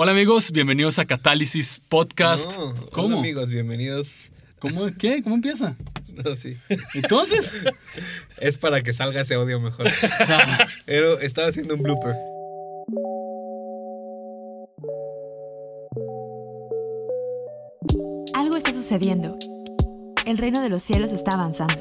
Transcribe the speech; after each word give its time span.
Hola 0.00 0.12
amigos, 0.12 0.52
bienvenidos 0.52 1.00
a 1.00 1.06
Catálisis 1.06 1.82
Podcast. 1.88 2.56
No, 2.56 2.72
¿Cómo? 2.92 3.08
Hola 3.08 3.18
amigos, 3.18 3.50
bienvenidos. 3.50 4.30
¿Cómo? 4.60 4.86
¿Qué? 4.96 5.24
¿Cómo 5.24 5.34
empieza? 5.34 5.74
No, 6.24 6.36
sí. 6.36 6.56
Entonces, 6.94 7.52
Es 8.38 8.56
para 8.56 8.80
que 8.80 8.92
salga 8.92 9.22
ese 9.22 9.34
audio 9.34 9.58
mejor. 9.58 9.88
o 10.22 10.24
sea, 10.24 10.68
Pero 10.86 11.18
estaba 11.18 11.48
haciendo 11.48 11.74
un 11.74 11.82
blooper. 11.82 12.14
Algo 18.34 18.56
está 18.56 18.72
sucediendo. 18.72 19.36
El 20.26 20.38
reino 20.38 20.62
de 20.62 20.68
los 20.68 20.84
cielos 20.84 21.10
está 21.10 21.32
avanzando. 21.32 21.74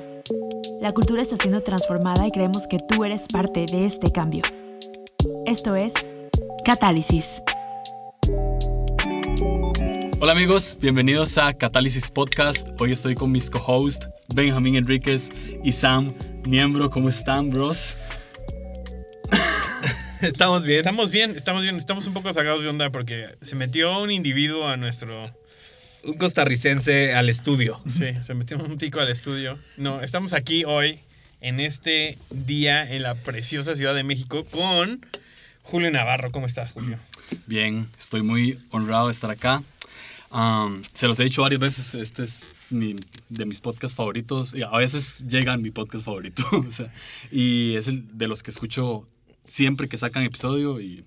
La 0.82 0.92
cultura 0.92 1.22
está 1.22 1.38
siendo 1.38 1.62
transformada 1.62 2.26
y 2.26 2.32
creemos 2.32 2.66
que 2.66 2.80
tú 2.80 3.06
eres 3.06 3.28
parte 3.28 3.68
de 3.72 3.86
este 3.86 4.12
cambio. 4.12 4.42
Esto 5.46 5.76
es 5.76 5.94
Catálisis. 6.66 7.44
Hola 10.20 10.32
amigos, 10.32 10.78
bienvenidos 10.82 11.38
a 11.38 11.54
Catálisis 11.54 12.10
Podcast. 12.10 12.70
Hoy 12.80 12.92
estoy 12.92 13.14
con 13.14 13.32
mis 13.32 13.52
co-hosts 13.52 14.10
Benjamín 14.34 14.76
Enríquez 14.76 15.32
y 15.64 15.72
Sam 15.72 16.14
Niembro. 16.44 16.90
¿Cómo 16.90 17.10
están, 17.10 17.52
bros? 17.52 17.98
Estamos 20.22 20.66
bien. 20.66 20.80
Estamos 20.80 21.12
bien, 21.12 21.36
estamos 21.36 21.62
bien. 21.62 21.78
Estamos 21.78 22.08
un 22.08 22.14
poco 22.14 22.34
sacados 22.34 22.64
de 22.64 22.70
onda 22.70 22.90
porque 22.90 23.36
se 23.42 23.56
metió 23.56 24.02
un 24.02 24.10
individuo 24.10 24.68
a 24.68 24.76
nuestro. 24.76 25.32
Un 26.04 26.18
costarricense 26.18 27.14
al 27.14 27.30
estudio. 27.30 27.80
Sí, 27.88 28.14
se 28.24 28.34
metió 28.34 28.58
un 28.58 28.78
tico 28.78 29.00
al 29.00 29.10
estudio. 29.10 29.60
No, 29.78 30.02
estamos 30.02 30.34
aquí 30.34 30.64
hoy, 30.66 31.00
en 31.42 31.60
este 31.60 32.18
día, 32.32 32.90
en 32.90 33.04
la 33.04 33.14
preciosa 33.14 33.76
Ciudad 33.76 33.94
de 33.94 34.04
México, 34.04 34.46
con 34.46 35.06
Julio 35.62 35.92
Navarro. 35.92 36.32
¿Cómo 36.32 36.48
estás, 36.48 36.72
Julio? 36.72 36.98
Bien, 37.46 37.88
estoy 38.00 38.24
muy 38.24 38.58
honrado 38.72 39.08
de 39.08 39.12
estar 39.12 39.30
acá. 39.30 39.62
Um, 40.32 40.84
se 40.94 41.08
los 41.08 41.20
he 41.20 41.24
dicho 41.24 41.42
varias 41.42 41.62
veces, 41.62 41.94
este 41.96 42.24
es 42.24 42.44
mi- 42.70 42.96
de 43.30 43.46
mis 43.46 43.60
podcasts 43.62 43.96
favoritos. 43.96 44.54
Y 44.54 44.62
a 44.64 44.70
veces 44.72 45.26
llega 45.28 45.54
a 45.54 45.58
mi 45.58 45.72
podcast 45.72 46.04
favorito. 46.06 46.44
o 46.68 46.72
sea, 46.72 46.94
y 47.32 47.76
es 47.76 47.88
el 47.88 48.18
de 48.18 48.28
los 48.28 48.44
que 48.44 48.52
escucho 48.52 49.08
siempre 49.46 49.88
que 49.88 49.98
sacan 49.98 50.24
episodio. 50.24 50.80
Y 50.82 51.04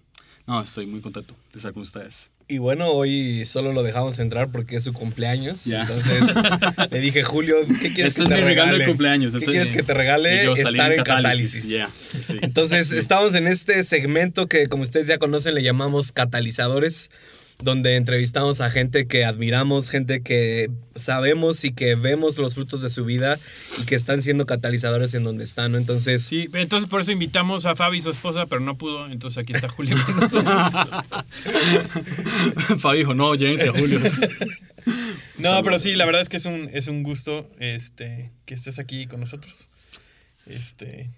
no, 0.47 0.63
estoy 0.63 0.87
muy 0.87 1.01
contento 1.01 1.35
de 1.53 1.59
estar 1.59 1.73
con 1.73 1.83
ustedes. 1.83 2.31
Y 2.49 2.59
bueno, 2.59 2.89
hoy 2.89 3.45
solo 3.47 3.73
lo 3.73 3.85
dejamos 3.85 4.19
entrar 4.19 4.51
porque 4.51 4.75
es 4.75 4.83
su 4.83 4.93
cumpleaños. 4.93 5.69
Entonces 5.69 6.35
le 6.91 6.99
dije, 6.99 7.23
Julio, 7.23 7.55
¿qué 7.81 7.93
quieres 7.95 8.17
Este 8.17 8.23
que 8.23 8.23
es 8.25 8.29
te 8.29 8.35
mi 8.37 8.41
regalo 8.41 8.73
de 8.73 8.79
regale? 8.79 8.87
cumpleaños. 8.87 9.33
¿Qué 9.33 9.39
este- 9.39 9.51
quieres 9.53 9.71
que 9.71 9.83
te 9.85 9.95
regale? 9.95 10.43
yo 10.45 10.55
Estar 10.55 10.91
en 10.93 11.05
catálisis. 11.05 11.69
Yeah, 11.69 11.89
sí. 11.95 12.39
Entonces, 12.43 12.91
estamos 12.91 13.35
en 13.37 13.47
este 13.47 13.85
segmento 13.85 14.49
que, 14.49 14.67
como 14.67 14.83
ustedes 14.83 15.07
ya 15.07 15.19
conocen, 15.19 15.55
le 15.55 15.63
llamamos 15.63 16.11
catalizadores, 16.11 17.13
donde 17.63 17.97
entrevistamos 17.97 18.61
a 18.61 18.71
gente 18.71 19.07
que 19.07 19.25
admiramos, 19.25 19.91
gente 19.91 20.23
que 20.23 20.71
sabemos 20.95 21.65
y 21.65 21.73
que 21.73 21.95
vemos 21.95 22.39
los 22.39 22.55
frutos 22.55 22.83
de 22.83 22.91
su 22.91 23.05
vida 23.05 23.39
y 23.81 23.87
que 23.87 23.95
están 23.95 24.23
siendo 24.23 24.47
catalizadores 24.47 25.15
en 25.15 25.25
donde 25.25 25.45
están, 25.45 25.73
¿no? 25.73 25.79
Entonces, 25.79 26.23
Sí, 26.23 26.49
entonces 26.55 26.89
por 26.89 27.01
eso 27.01 27.13
invitamos 27.13 27.67
a 27.67 27.77
Fabi, 27.77 28.01
su 28.01 28.11
esposa, 28.11 28.47
pero 28.47 28.61
no 28.61 28.77
pudo. 28.79 29.07
Entonces 29.07 29.43
aquí 29.43 29.53
está 29.53 29.69
Julio 29.69 29.97
con 30.07 30.17
nosotros. 30.21 30.73
Fabi 32.81 32.99
dijo, 32.99 33.15
no, 33.15 33.35
llévense 33.35 33.69
a 33.69 33.73
Julio. 33.73 34.01
No, 35.39 35.63
pero 35.63 35.79
sí, 35.79 35.95
la 35.95 36.05
verdad 36.05 36.21
es 36.21 36.29
que 36.29 36.37
es 36.37 36.47
un, 36.47 36.69
es 36.73 36.89
un 36.89 37.03
gusto 37.03 37.49
este, 37.59 38.33
que 38.45 38.55
estés 38.55 38.79
aquí 38.79 39.07
con 39.07 39.21
nosotros. 39.21 39.71
Este, 40.47 41.11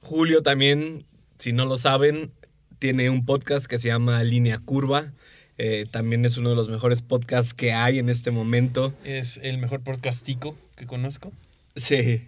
Julio 0.00 0.42
también, 0.42 1.06
si 1.38 1.52
no 1.52 1.64
lo 1.64 1.78
saben, 1.78 2.32
tiene 2.78 3.10
un 3.10 3.24
podcast 3.24 3.66
que 3.66 3.78
se 3.78 3.88
llama 3.88 4.22
Línea 4.22 4.58
Curva. 4.58 5.12
Eh, 5.58 5.86
también 5.90 6.24
es 6.24 6.36
uno 6.36 6.50
de 6.50 6.56
los 6.56 6.68
mejores 6.68 7.02
podcasts 7.02 7.52
que 7.52 7.72
hay 7.72 7.98
en 7.98 8.08
este 8.08 8.30
momento. 8.30 8.94
es 9.04 9.40
el 9.42 9.58
mejor 9.58 9.80
podcastico 9.80 10.56
que 10.76 10.86
conozco. 10.86 11.32
Sí. 11.74 12.24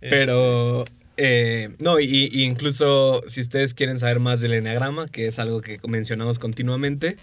Este, 0.00 0.10
Pero, 0.10 0.84
eh, 1.16 1.70
no, 1.78 2.00
y, 2.00 2.28
y 2.32 2.42
incluso 2.42 3.22
si 3.28 3.40
ustedes 3.40 3.72
quieren 3.72 3.98
saber 3.98 4.18
más 4.18 4.40
del 4.40 4.52
Enneagrama, 4.52 5.08
que 5.08 5.26
es 5.26 5.38
algo 5.38 5.60
que 5.60 5.78
mencionamos 5.88 6.38
continuamente, 6.38 7.16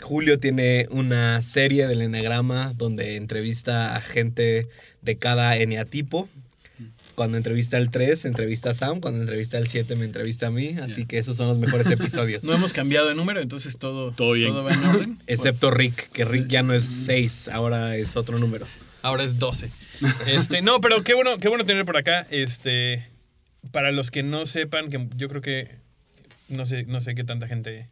Julio 0.00 0.38
tiene 0.38 0.86
una 0.90 1.40
serie 1.42 1.86
del 1.86 2.02
Enneagrama 2.02 2.72
donde 2.76 3.16
entrevista 3.16 3.94
a 3.96 4.00
gente 4.00 4.68
de 5.02 5.16
cada 5.16 5.56
eneatipo. 5.56 6.28
Cuando 7.14 7.36
entrevista 7.36 7.76
al 7.76 7.90
3, 7.90 8.24
entrevista 8.24 8.70
a 8.70 8.74
Sam. 8.74 9.00
Cuando 9.00 9.20
entrevista 9.20 9.56
al 9.56 9.66
7, 9.68 9.94
me 9.96 10.04
entrevista 10.04 10.48
a 10.48 10.50
mí. 10.50 10.76
Así 10.82 11.06
que 11.06 11.18
esos 11.18 11.36
son 11.36 11.48
los 11.48 11.58
mejores 11.58 11.86
episodios. 11.90 12.42
No 12.44 12.52
hemos 12.52 12.72
cambiado 12.72 13.08
de 13.08 13.14
número, 13.14 13.40
entonces 13.40 13.78
todo, 13.78 14.12
Todo 14.12 14.32
bien. 14.32 14.54
va 14.54 14.72
en 14.72 14.84
orden. 14.84 15.18
Excepto 15.26 15.70
Rick, 15.70 16.10
que 16.10 16.24
Rick 16.24 16.48
ya 16.48 16.62
no 16.62 16.74
es 16.74 16.84
6, 16.84 17.48
ahora 17.48 17.96
es 17.96 18.16
otro 18.16 18.38
número. 18.38 18.66
Ahora 19.02 19.22
es 19.24 19.38
12. 19.38 19.70
Este, 20.26 20.60
no, 20.60 20.80
pero 20.80 21.04
qué 21.04 21.14
bueno, 21.14 21.38
qué 21.38 21.48
bueno 21.48 21.64
tener 21.64 21.84
por 21.84 21.96
acá. 21.96 22.26
Este, 22.30 23.06
para 23.70 23.92
los 23.92 24.10
que 24.10 24.22
no 24.22 24.44
sepan, 24.46 24.90
que 24.90 25.08
yo 25.16 25.28
creo 25.28 25.40
que 25.40 25.76
no 26.48 26.66
sé, 26.66 26.84
no 26.84 27.00
sé 27.00 27.14
qué 27.14 27.24
tanta 27.24 27.46
gente 27.46 27.88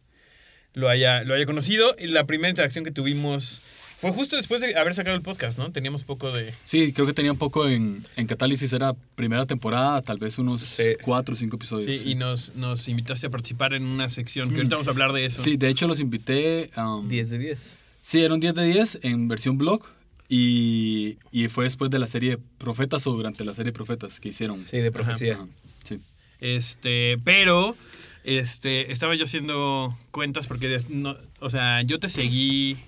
lo 0.75 0.89
haya, 0.89 1.22
lo 1.22 1.34
haya 1.34 1.47
conocido. 1.47 1.94
Y 1.99 2.09
la 2.09 2.27
primera 2.27 2.49
interacción 2.50 2.84
que 2.84 2.91
tuvimos 2.91 3.62
fue 4.02 4.12
justo 4.12 4.36
después 4.36 4.60
de 4.60 4.76
haber 4.76 4.94
sacado 4.94 5.16
el 5.16 5.22
podcast, 5.22 5.56
¿no? 5.58 5.72
Teníamos 5.72 6.04
poco 6.04 6.30
de. 6.30 6.52
Sí, 6.64 6.92
creo 6.92 7.06
que 7.06 7.14
tenía 7.14 7.32
un 7.32 7.38
poco 7.38 7.66
en, 7.66 8.04
en 8.16 8.26
Catálisis, 8.26 8.72
era 8.74 8.92
primera 9.14 9.46
temporada, 9.46 10.02
tal 10.02 10.18
vez 10.18 10.38
unos 10.38 10.62
Sí. 10.62 10.82
cuatro 11.02 11.32
o 11.34 11.36
cinco 11.36 11.56
episodios. 11.56 11.86
Sí, 12.02 12.10
y 12.10 12.14
nos, 12.14 12.54
nos 12.54 12.88
invitaste 12.88 13.28
a 13.28 13.30
participar 13.30 13.72
en 13.74 13.84
una 13.84 14.08
sección 14.10 14.50
que 14.50 14.56
ahorita 14.56 14.74
vamos 14.76 14.88
a 14.88 14.91
hablar 14.91 15.12
de 15.12 15.24
eso. 15.24 15.42
Sí, 15.42 15.56
de 15.56 15.68
hecho 15.70 15.88
los 15.88 16.00
invité. 16.00 16.70
um, 16.76 17.08
10 17.08 17.30
de 17.30 17.38
10. 17.38 17.76
Sí, 18.02 18.20
era 18.20 18.34
un 18.34 18.41
10 18.41 18.54
de 18.54 18.64
10 18.66 18.98
en 19.02 19.28
versión 19.28 19.56
blog. 19.56 19.82
Y, 20.28 21.18
y 21.30 21.48
fue 21.48 21.64
después 21.64 21.91
de 21.91 21.98
la 21.98 22.06
serie 22.06 22.38
Profetas 22.58 23.06
o 23.06 23.12
durante 23.12 23.44
la 23.44 23.52
serie 23.54 23.70
Profetas 23.72 24.18
que 24.18 24.30
hicieron. 24.30 24.64
Sí, 24.64 24.78
de 24.78 24.91
profecía. 24.91 25.34
Ajá, 25.34 25.44
sí. 25.84 25.98
Este, 26.41 27.18
pero 27.22 27.76
este, 28.24 28.91
estaba 28.92 29.14
yo 29.14 29.24
haciendo 29.24 29.96
cuentas 30.10 30.46
porque, 30.46 30.78
no, 30.88 31.16
o 31.41 31.50
sea, 31.50 31.82
yo 31.82 32.00
te 32.00 32.08
seguí 32.08 32.78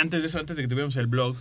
antes 0.00 0.22
de 0.22 0.28
eso, 0.28 0.38
antes 0.38 0.56
de 0.56 0.62
que 0.62 0.68
tuviéramos 0.68 0.96
el 0.96 1.06
blog, 1.06 1.36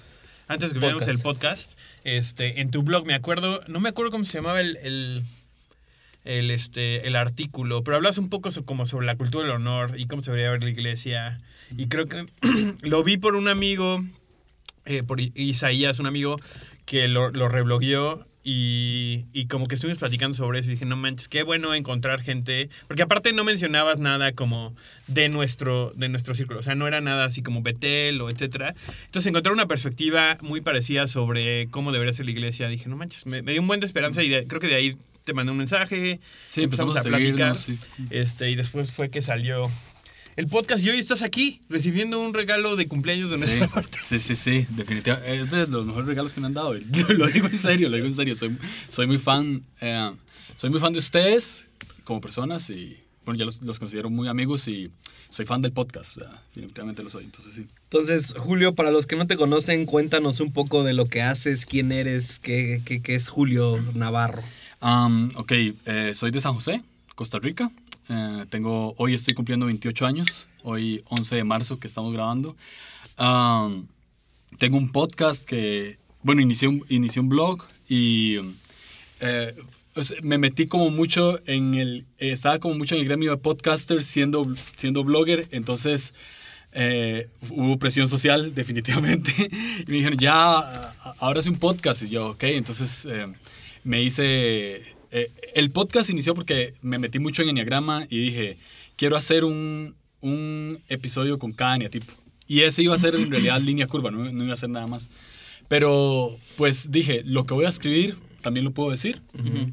antes 0.47 0.69
de 0.69 0.73
que 0.75 0.79
tuviéramos 0.79 1.03
Podcast. 1.03 1.17
el 1.17 1.23
podcast, 1.23 1.79
este, 2.03 2.61
en 2.61 2.71
tu 2.71 2.83
blog, 2.83 3.05
me 3.05 3.13
acuerdo, 3.13 3.61
no 3.67 3.79
me 3.79 3.89
acuerdo 3.89 4.11
cómo 4.11 4.25
se 4.25 4.37
llamaba 4.37 4.59
el, 4.61 4.77
el, 4.77 5.23
el, 6.23 6.51
este, 6.51 7.07
el 7.07 7.15
artículo, 7.15 7.83
pero 7.83 7.97
hablas 7.97 8.17
un 8.17 8.29
poco 8.29 8.51
so- 8.51 8.65
como 8.65 8.85
sobre 8.85 9.05
la 9.05 9.15
cultura 9.15 9.43
del 9.45 9.55
honor 9.55 9.93
y 9.97 10.05
cómo 10.07 10.21
se 10.23 10.31
debería 10.31 10.51
ver 10.51 10.63
la 10.63 10.69
iglesia. 10.69 11.37
Y 11.77 11.87
creo 11.87 12.07
que 12.07 12.25
lo 12.81 13.03
vi 13.03 13.17
por 13.17 13.35
un 13.35 13.47
amigo, 13.47 14.03
eh, 14.85 15.03
por 15.03 15.19
Isaías, 15.21 15.99
un 15.99 16.07
amigo 16.07 16.37
que 16.85 17.07
lo, 17.07 17.29
lo 17.31 17.47
reblogueó 17.47 18.27
y, 18.43 19.25
y 19.33 19.45
como 19.47 19.67
que 19.67 19.75
estuvimos 19.75 19.99
platicando 19.99 20.35
sobre 20.35 20.59
eso 20.59 20.69
y 20.69 20.73
dije, 20.73 20.85
no 20.85 20.95
manches, 20.97 21.27
qué 21.29 21.43
bueno 21.43 21.73
encontrar 21.73 22.21
gente, 22.21 22.69
porque 22.87 23.03
aparte 23.03 23.33
no 23.33 23.43
mencionabas 23.43 23.99
nada 23.99 24.31
como 24.33 24.75
de 25.07 25.29
nuestro, 25.29 25.91
de 25.95 26.09
nuestro 26.09 26.33
círculo, 26.33 26.59
o 26.59 26.63
sea, 26.63 26.75
no 26.75 26.87
era 26.87 27.01
nada 27.01 27.25
así 27.25 27.43
como 27.43 27.61
Betel 27.61 28.19
o 28.21 28.29
etcétera. 28.29 28.73
Entonces 29.05 29.27
encontrar 29.27 29.53
una 29.53 29.65
perspectiva 29.67 30.37
muy 30.41 30.61
parecida 30.61 31.07
sobre 31.07 31.67
cómo 31.69 31.91
debería 31.91 32.13
ser 32.13 32.25
la 32.25 32.31
iglesia, 32.31 32.67
dije, 32.67 32.89
no 32.89 32.95
manches, 32.97 33.25
me, 33.25 33.41
me 33.41 33.51
dio 33.51 33.61
un 33.61 33.67
buen 33.67 33.79
de 33.79 33.85
esperanza 33.85 34.23
y 34.23 34.29
de- 34.29 34.47
creo 34.47 34.59
que 34.59 34.67
de 34.67 34.75
ahí 34.75 34.97
te 35.23 35.33
mandé 35.35 35.51
un 35.51 35.57
mensaje, 35.59 36.19
Sí, 36.45 36.63
empezamos 36.63 36.95
a, 36.97 37.03
platicar, 37.03 37.55
seguirnos, 37.57 37.61
sí. 37.97 38.07
este, 38.09 38.49
y 38.49 38.55
después 38.55 38.91
fue 38.91 39.09
que 39.11 39.21
salió 39.21 39.69
el 40.35 40.47
podcast 40.47 40.83
y 40.85 40.89
hoy 40.89 40.99
estás 40.99 41.21
aquí 41.21 41.61
recibiendo 41.69 42.19
un 42.19 42.33
regalo 42.33 42.75
de 42.75 42.87
cumpleaños 42.87 43.29
de 43.29 43.37
Sí, 43.37 43.43
nuestra 43.59 43.67
parte. 43.67 43.99
sí, 44.03 44.19
sí, 44.19 44.35
sí, 44.35 44.65
definitivamente. 44.69 45.35
Es 45.41 45.51
de 45.51 45.67
los 45.67 45.85
mejores 45.85 46.07
regalos 46.07 46.33
que 46.33 46.39
me 46.41 46.47
han 46.47 46.53
dado. 46.53 46.73
Lo 47.09 47.27
digo 47.27 47.47
en 47.47 47.57
serio, 47.57 47.89
lo 47.89 47.95
digo 47.95 48.07
en 48.07 48.13
serio. 48.13 48.35
Soy, 48.35 48.57
soy 48.89 49.07
muy 49.07 49.17
fan, 49.17 49.63
eh, 49.81 50.11
soy 50.55 50.69
muy 50.69 50.79
fan 50.79 50.93
de 50.93 50.99
ustedes 50.99 51.67
como 52.03 52.21
personas 52.21 52.69
y 52.69 52.97
bueno, 53.25 53.37
ya 53.37 53.45
los, 53.45 53.61
los 53.61 53.77
considero 53.77 54.09
muy 54.09 54.27
amigos 54.27 54.67
y 54.67 54.89
soy 55.29 55.45
fan 55.45 55.61
del 55.61 55.71
podcast. 55.73 56.17
o 56.17 56.21
sea, 56.21 56.41
definitivamente 56.55 57.03
lo 57.03 57.09
soy. 57.09 57.25
Entonces 57.25 57.53
sí. 57.55 57.67
Entonces, 57.83 58.33
Julio, 58.37 58.73
para 58.73 58.89
los 58.89 59.05
que 59.05 59.15
no 59.15 59.27
te 59.27 59.37
conocen, 59.37 59.85
cuéntanos 59.85 60.39
un 60.39 60.51
poco 60.51 60.83
de 60.83 60.93
lo 60.93 61.05
que 61.05 61.21
haces, 61.21 61.65
quién 61.65 61.91
eres, 61.91 62.39
qué, 62.39 62.81
qué- 62.85 63.01
qué 63.01 63.15
es 63.15 63.29
Julio 63.29 63.77
Navarro. 63.93 64.41
Um, 64.81 65.29
ok, 65.35 65.51
eh, 65.85 66.11
soy 66.15 66.31
de 66.31 66.41
San 66.41 66.53
José, 66.53 66.81
Costa 67.15 67.37
Rica. 67.37 67.69
Eh, 68.11 68.45
tengo, 68.49 68.93
hoy 68.97 69.13
estoy 69.13 69.33
cumpliendo 69.33 69.67
28 69.67 70.05
años, 70.05 70.49
hoy 70.63 71.01
11 71.07 71.37
de 71.37 71.43
marzo 71.45 71.79
que 71.79 71.87
estamos 71.87 72.11
grabando. 72.11 72.57
Um, 73.17 73.87
tengo 74.57 74.77
un 74.77 74.91
podcast 74.91 75.45
que, 75.45 75.97
bueno, 76.21 76.41
inicié 76.41 76.67
un, 76.67 76.85
inicié 76.89 77.21
un 77.21 77.29
blog 77.29 77.63
y 77.87 78.37
eh, 79.21 79.55
sea, 80.01 80.17
me 80.21 80.37
metí 80.37 80.67
como 80.67 80.89
mucho 80.89 81.39
en 81.47 81.75
el, 81.75 82.05
eh, 82.17 82.31
estaba 82.31 82.59
como 82.59 82.75
mucho 82.75 82.95
en 82.95 83.01
el 83.01 83.07
gremio 83.07 83.31
de 83.31 83.37
podcasters 83.37 84.05
siendo, 84.05 84.43
siendo 84.75 85.05
blogger, 85.05 85.47
entonces 85.51 86.13
eh, 86.73 87.27
hubo 87.49 87.77
presión 87.77 88.07
social 88.07 88.53
definitivamente 88.55 89.31
y 89.87 89.89
me 89.89 89.97
dijeron, 89.97 90.19
ya, 90.19 90.93
ahora 91.19 91.39
es 91.39 91.47
un 91.47 91.55
podcast 91.55 92.03
y 92.03 92.09
yo, 92.09 92.31
ok, 92.31 92.43
entonces 92.43 93.05
eh, 93.05 93.27
me 93.83 94.01
hice, 94.01 94.95
eh, 95.11 95.31
el 95.53 95.71
podcast 95.71 96.09
inició 96.09 96.35
porque 96.35 96.73
me 96.81 96.99
metí 96.99 97.19
mucho 97.19 97.41
en 97.41 97.49
Enneagrama 97.49 98.05
y 98.09 98.19
dije, 98.19 98.57
quiero 98.95 99.17
hacer 99.17 99.43
un, 99.43 99.95
un 100.21 100.79
episodio 100.89 101.39
con 101.39 101.51
cada 101.51 101.75
eneatipo. 101.75 102.13
Y 102.47 102.61
ese 102.61 102.83
iba 102.83 102.95
a 102.95 102.99
ser 102.99 103.15
en 103.15 103.31
realidad 103.31 103.61
línea 103.61 103.87
curva, 103.87 104.11
no, 104.11 104.31
no 104.31 104.43
iba 104.43 104.53
a 104.53 104.57
ser 104.57 104.69
nada 104.69 104.87
más. 104.87 105.09
Pero 105.67 106.35
pues 106.57 106.91
dije, 106.91 107.23
lo 107.25 107.45
que 107.45 107.53
voy 107.53 107.65
a 107.65 107.69
escribir 107.69 108.17
también 108.41 108.65
lo 108.65 108.71
puedo 108.71 108.91
decir. 108.91 109.21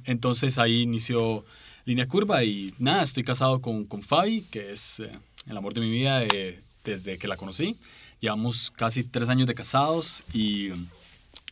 Entonces 0.04 0.58
ahí 0.58 0.82
inició 0.82 1.44
línea 1.84 2.06
curva 2.06 2.44
y 2.44 2.72
nada, 2.78 3.02
estoy 3.02 3.24
casado 3.24 3.60
con, 3.60 3.84
con 3.84 4.02
Fabi, 4.02 4.42
que 4.42 4.70
es 4.70 5.00
eh, 5.00 5.10
el 5.48 5.56
amor 5.56 5.74
de 5.74 5.80
mi 5.80 5.90
vida 5.90 6.22
eh, 6.24 6.60
desde 6.84 7.18
que 7.18 7.26
la 7.26 7.36
conocí. 7.36 7.76
Llevamos 8.20 8.70
casi 8.70 9.04
tres 9.04 9.28
años 9.28 9.46
de 9.46 9.54
casados 9.54 10.22
y 10.32 10.70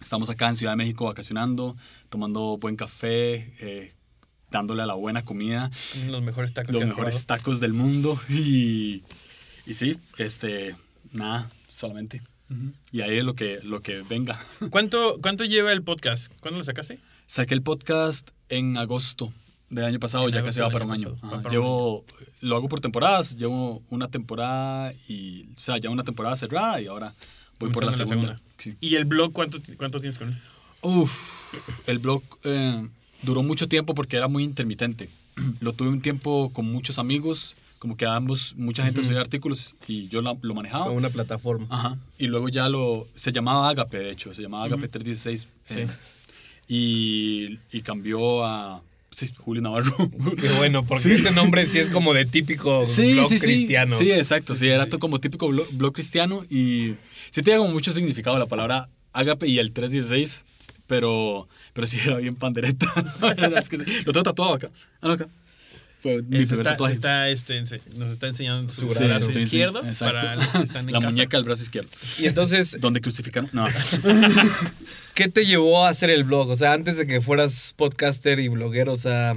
estamos 0.00 0.30
acá 0.30 0.48
en 0.48 0.56
Ciudad 0.56 0.72
de 0.72 0.76
México 0.76 1.06
vacacionando, 1.06 1.76
tomando 2.10 2.58
buen 2.58 2.76
café, 2.76 3.52
eh, 3.60 3.92
dándole 4.56 4.82
a 4.82 4.86
la 4.86 4.94
buena 4.94 5.22
comida, 5.22 5.70
Los 6.08 6.22
mejores 6.22 6.52
tacos 6.52 6.74
los 6.74 6.84
mejores 6.84 7.24
probado. 7.24 7.26
tacos 7.26 7.60
del 7.60 7.72
mundo 7.74 8.18
y, 8.28 9.02
y 9.66 9.74
sí, 9.74 9.98
este, 10.18 10.74
nada, 11.12 11.50
solamente. 11.68 12.22
Y 12.92 13.00
ahí 13.02 13.18
es 13.18 13.24
lo 13.24 13.34
que, 13.34 13.60
lo 13.64 13.82
que 13.82 14.02
venga. 14.02 14.38
¿Cuánto, 14.70 15.18
¿Cuánto 15.20 15.44
lleva 15.44 15.72
el 15.72 15.82
podcast? 15.82 16.32
¿Cuándo 16.40 16.58
lo 16.58 16.64
sacaste? 16.64 16.98
Saqué 17.26 17.54
el 17.54 17.62
podcast 17.62 18.30
en 18.48 18.76
agosto 18.78 19.32
del 19.68 19.84
año 19.84 19.98
pasado, 19.98 20.28
En 20.28 20.34
ya 20.34 20.42
casi 20.42 20.60
va 20.60 20.70
para 20.70 20.84
año 20.84 20.92
un 20.94 20.98
año. 20.98 21.18
Ajá, 21.22 21.42
para 21.42 21.48
un 21.48 21.50
Llevo, 21.50 22.04
lo 22.40 22.56
hago 22.56 22.68
por 22.68 22.80
temporadas, 22.80 23.36
llevo 23.36 23.82
una 23.90 24.08
temporada 24.08 24.92
y, 25.08 25.48
o 25.56 25.60
sea, 25.60 25.76
ya 25.78 25.90
una 25.90 26.04
temporada 26.04 26.36
cerrada 26.36 26.80
y 26.80 26.86
ahora 26.86 27.12
voy 27.58 27.70
por 27.70 27.84
la 27.84 27.92
Comenzando 27.92 28.06
segunda. 28.06 28.40
Sí. 28.58 28.76
¿Y 28.80 28.94
el 28.94 29.04
blog 29.04 29.32
cuánto, 29.32 29.58
cuánto 29.76 30.00
tienes 30.00 30.18
con 30.18 30.28
él? 30.28 30.38
Uf, 30.82 31.52
el 31.88 31.98
blog 31.98 32.22
eh, 32.44 32.88
duró 33.26 33.42
mucho 33.42 33.68
tiempo 33.68 33.94
porque 33.94 34.16
era 34.16 34.28
muy 34.28 34.42
intermitente. 34.44 35.10
Lo 35.60 35.74
tuve 35.74 35.88
un 35.90 36.00
tiempo 36.00 36.50
con 36.54 36.64
muchos 36.72 36.98
amigos, 36.98 37.56
como 37.78 37.96
que 37.98 38.06
ambos, 38.06 38.54
mucha 38.56 38.82
gente 38.84 39.02
subía 39.02 39.20
artículos 39.20 39.74
y 39.86 40.08
yo 40.08 40.22
lo 40.22 40.54
manejaba. 40.54 40.86
Como 40.86 40.96
una 40.96 41.10
plataforma. 41.10 41.66
Ajá. 41.68 41.98
Y 42.18 42.26
luego 42.26 42.48
ya 42.48 42.68
lo. 42.70 43.06
Se 43.14 43.32
llamaba 43.32 43.68
Agape, 43.68 43.98
de 43.98 44.10
hecho. 44.12 44.32
Se 44.32 44.40
llamaba 44.40 44.64
Agape 44.64 44.88
316. 44.88 45.46
eh, 45.70 45.86
y, 46.68 47.58
y 47.70 47.82
cambió 47.82 48.44
a. 48.44 48.82
Sí, 49.10 49.28
Julio 49.36 49.62
Navarro. 49.62 49.94
Qué 50.40 50.48
bueno, 50.56 50.84
porque 50.84 51.14
ese 51.14 51.30
nombre 51.30 51.66
sí 51.66 51.78
es 51.78 51.88
como 51.90 52.12
de 52.12 52.26
típico 52.26 52.86
Sí, 52.86 53.12
blog 53.14 53.28
sí, 53.28 53.38
sí. 53.38 53.46
cristiano. 53.46 53.96
Sí, 53.96 54.10
exacto. 54.10 54.54
Sí, 54.54 54.68
era 54.68 54.86
como 54.88 55.20
típico 55.20 55.48
blog, 55.48 55.66
blog 55.72 55.92
cristiano. 55.94 56.44
Y 56.50 56.94
sí 57.30 57.42
tenía 57.42 57.58
como 57.58 57.72
mucho 57.72 57.92
significado 57.92 58.38
la 58.38 58.46
palabra 58.46 58.88
Agape 59.12 59.46
y 59.48 59.58
el 59.58 59.72
316. 59.72 60.44
Pero, 60.86 61.48
pero 61.72 61.86
sí 61.86 61.98
era 62.04 62.16
bien 62.18 62.36
pandereta. 62.36 62.86
Es 63.58 63.68
que 63.68 63.78
sí. 63.78 63.84
Lo 64.04 64.12
tengo 64.12 64.22
tatuado 64.24 64.54
acá. 64.54 64.70
Ah, 65.00 65.08
no, 65.08 65.12
acá. 65.14 65.26
Fue 66.02 66.16
mi 66.22 66.22
se 66.22 66.28
primer 66.28 66.42
está, 66.52 66.62
tatuaje. 66.72 66.94
está, 66.94 67.28
este, 67.30 67.60
ense- 67.60 67.80
nos 67.96 68.10
está 68.12 68.28
enseñando 68.28 68.70
su 68.72 68.86
Sí, 68.88 69.04
brazo 69.04 69.26
sí, 69.32 69.38
izquierdo 69.40 69.82
exacto. 69.84 70.14
para 70.20 70.36
los 70.36 70.46
que 70.48 70.62
están 70.62 70.86
en 70.88 70.92
La 70.92 71.00
casa. 71.00 71.10
muñeca 71.10 71.36
del 71.38 71.44
brazo 71.44 71.62
izquierdo. 71.62 71.88
Y 72.18 72.26
entonces, 72.26 72.76
Donde 72.80 73.00
crucificaron. 73.00 73.48
No. 73.52 73.66
¿qué 75.14 75.28
te 75.28 75.46
llevó 75.46 75.84
a 75.84 75.88
hacer 75.90 76.10
el 76.10 76.24
blog? 76.24 76.50
O 76.50 76.56
sea, 76.56 76.72
antes 76.74 76.96
de 76.96 77.06
que 77.06 77.20
fueras 77.20 77.72
podcaster 77.76 78.38
y 78.38 78.48
bloguero, 78.48 78.92
o 78.92 78.96
sea, 78.96 79.34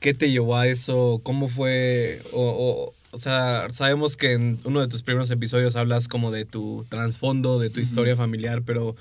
¿qué 0.00 0.14
te 0.14 0.30
llevó 0.30 0.56
a 0.56 0.66
eso? 0.68 1.20
¿Cómo 1.24 1.48
fue? 1.48 2.20
O, 2.32 2.42
o, 2.42 2.94
o 3.10 3.18
sea, 3.18 3.68
sabemos 3.72 4.16
que 4.16 4.32
en 4.32 4.60
uno 4.64 4.80
de 4.82 4.88
tus 4.88 5.02
primeros 5.02 5.30
episodios 5.30 5.74
hablas 5.74 6.06
como 6.08 6.30
de 6.30 6.44
tu 6.44 6.84
trasfondo, 6.90 7.58
de 7.58 7.70
tu 7.70 7.80
historia 7.80 8.14
familiar, 8.16 8.62
pero, 8.64 8.94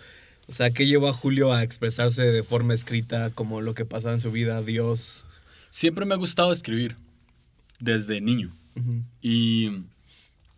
o 0.54 0.56
sea, 0.56 0.70
¿qué 0.70 0.86
llevó 0.86 1.08
a 1.08 1.14
Julio 1.14 1.52
a 1.52 1.64
expresarse 1.64 2.22
de 2.22 2.44
forma 2.44 2.76
escrita 2.76 3.32
como 3.32 3.60
lo 3.60 3.74
que 3.74 3.86
pasaba 3.86 4.14
en 4.14 4.20
su 4.20 4.32
vida, 4.32 4.62
Dios? 4.62 5.26
Siempre 5.72 6.06
me 6.06 6.14
ha 6.14 6.18
gustado 6.18 6.52
escribir. 6.52 6.96
Desde 7.80 8.22
niño. 8.22 8.52
Y 9.20 9.72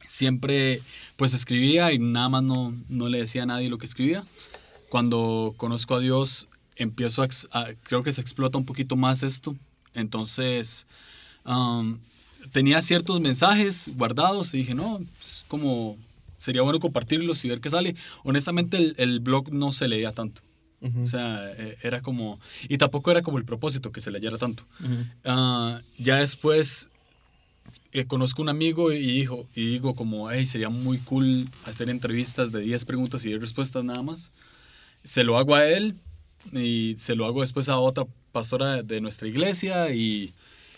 siempre 0.06 0.82
pues 1.16 1.34
escribía 1.34 1.94
y 1.94 2.00
nada 2.00 2.28
más 2.28 2.44
no, 2.44 2.76
no 2.90 3.08
le 3.08 3.20
decía 3.20 3.44
a 3.44 3.46
nadie 3.46 3.70
lo 3.70 3.78
que 3.78 3.86
escribía. 3.86 4.26
Cuando 4.90 5.54
conozco 5.56 5.96
a 5.96 6.02
Dios 6.02 6.50
empiezo 6.76 7.24
a, 7.24 7.30
creo 7.84 8.04
que 8.04 8.12
se 8.12 8.20
explota 8.20 8.58
un 8.58 8.66
poquito 8.66 8.98
más 8.98 9.24
esto. 9.24 9.56
Entonces 9.94 10.88
um, 11.46 12.00
tenía 12.52 12.82
ciertos 12.82 13.22
mensajes 13.22 13.92
guardados 13.96 14.54
y 14.54 14.58
dije, 14.58 14.76
no, 14.76 15.00
es 15.26 15.46
como 15.48 15.98
sería 16.38 16.62
bueno 16.62 16.80
compartirlos 16.80 17.44
y 17.46 17.50
ver 17.50 17.62
qué 17.62 17.70
sale. 17.70 17.96
Honestamente 18.24 18.78
el, 18.78 18.96
el 18.98 19.20
blog 19.20 19.52
no 19.52 19.72
se 19.72 19.88
leía 19.88 20.12
tanto. 20.12 20.42
O 21.04 21.08
sea, 21.08 21.52
eh, 21.58 21.78
era 21.82 22.02
como... 22.02 22.40
Y 22.70 22.78
tampoco 22.78 23.10
era 23.10 23.22
como 23.22 23.38
el 23.38 23.46
propósito 23.46 23.92
que 23.92 24.02
se 24.02 24.12
leyera 24.12 24.38
tanto. 24.38 24.64
Ah, 25.24 25.82
ya 25.98 26.18
después 26.18 26.90
eh, 27.92 28.06
conozco 28.06 28.42
un 28.42 28.50
amigo 28.50 28.92
y 28.92 29.00
dijo 29.00 29.48
y 29.56 29.66
digo 29.72 29.96
como, 29.96 30.30
hey, 30.30 30.46
sería 30.46 30.70
muy 30.70 30.98
cool 31.00 31.50
hacer 31.64 31.90
entrevistas 31.90 32.52
de 32.52 32.62
10 32.62 32.86
preguntas 32.86 33.26
y 33.26 33.30
10 33.30 33.42
respuestas 33.42 33.84
nada 33.84 34.04
más. 34.04 34.32
Se 35.04 35.24
lo 35.24 35.38
hago 35.38 35.56
a 35.56 35.68
él 35.68 35.96
y 36.52 36.96
se 36.98 37.16
lo 37.16 37.26
hago 37.26 37.42
después 37.42 37.70
a 37.70 37.80
otra 37.80 38.06
pastora 38.32 38.84
de 38.84 39.02
nuestra 39.02 39.28
iglesia 39.28 39.92
y, 39.92 40.34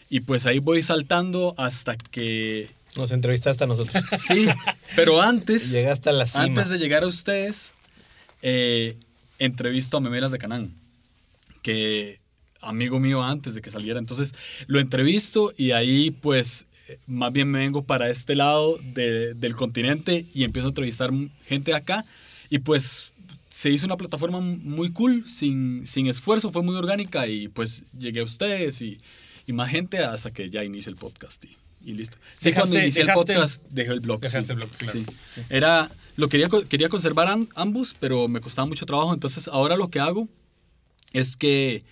y 0.10 0.22
pues 0.22 0.46
ahí 0.46 0.60
voy 0.60 0.84
saltando 0.84 1.54
hasta 1.58 1.98
que... 1.98 2.70
Nos 2.98 3.12
entrevistaste 3.12 3.64
a 3.64 3.68
nosotros. 3.68 4.04
Sí, 4.20 4.48
pero 4.96 5.22
antes... 5.22 5.72
Llegaste 5.72 6.10
a 6.10 6.14
la 6.14 6.28
cima. 6.28 6.44
Antes 6.44 6.70
de 6.70 6.78
llegar 6.80 7.04
a 7.04 7.08
ustedes, 7.08 7.74
eh, 8.42 8.98
entrevisto 9.40 9.98
a 9.98 10.02
Memelas 10.02 10.32
de 10.32 10.38
Canán, 10.40 10.74
que 11.62 12.20
amigo 12.62 13.00
mío 13.00 13.24
antes 13.24 13.56
de 13.56 13.62
que 13.62 13.70
saliera. 13.70 14.00
Entonces 14.00 14.34
lo 14.66 14.80
entrevisto 14.80 15.54
y 15.56 15.72
ahí 15.72 16.12
pues 16.12 16.66
eh, 16.88 16.98
más 17.08 17.32
bien 17.32 17.50
me 17.52 17.60
vengo 17.60 17.84
para 17.84 18.10
este 18.10 18.36
lado 18.36 18.78
de- 18.94 19.34
del 19.36 19.56
continente 19.56 20.26
y 20.34 20.44
empiezo 20.44 20.68
a 20.68 20.72
entrevistar 20.72 21.12
gente 21.46 21.72
de 21.72 21.78
acá 21.78 22.04
y 22.50 22.60
pues 22.60 23.12
se 23.50 23.70
hizo 23.70 23.86
una 23.86 23.98
plataforma 23.98 24.40
muy 24.40 24.92
cool, 24.92 25.28
sin, 25.30 25.86
sin 25.88 26.08
esfuerzo, 26.08 26.52
fue 26.52 26.62
muy 26.64 26.76
orgánica 26.76 27.28
y 27.28 27.48
pues 27.48 27.84
llegué 27.98 28.20
a 28.20 28.24
ustedes 28.24 28.82
y, 28.82 28.98
y 29.48 29.54
más 29.54 29.70
gente 29.70 30.00
hasta 30.00 30.32
que 30.32 30.50
ya 30.50 30.64
inició 30.64 30.92
el 30.92 30.98
podcast 30.98 31.44
y, 31.46 31.58
y 31.84 31.94
listo. 31.94 32.18
Sí, 32.36 32.52
cuando 32.54 32.76
Dejaste- 32.76 32.84
inicié 32.84 33.02
el 33.04 33.14
podcast 33.14 33.64
dejé 33.70 33.92
el 33.94 34.00
blog. 34.02 34.20
dejaste 34.22 34.44
sí, 34.44 34.52
el 34.52 34.58
blog, 34.58 34.70
claro, 34.72 34.94
sí. 34.94 35.06
sí. 35.36 35.42
Era, 35.50 35.90
lo 36.16 36.28
quería, 36.30 36.50
quería 36.70 36.90
conservar 36.90 37.28
am- 37.28 37.48
ambos, 37.56 37.96
pero 38.00 38.28
me 38.28 38.42
costaba 38.42 38.66
mucho 38.66 38.86
trabajo. 38.86 39.14
Entonces 39.14 39.48
ahora 39.48 39.78
lo 39.78 39.90
que 39.90 40.00
hago 40.00 40.28
es 41.14 41.38
que 41.38 41.84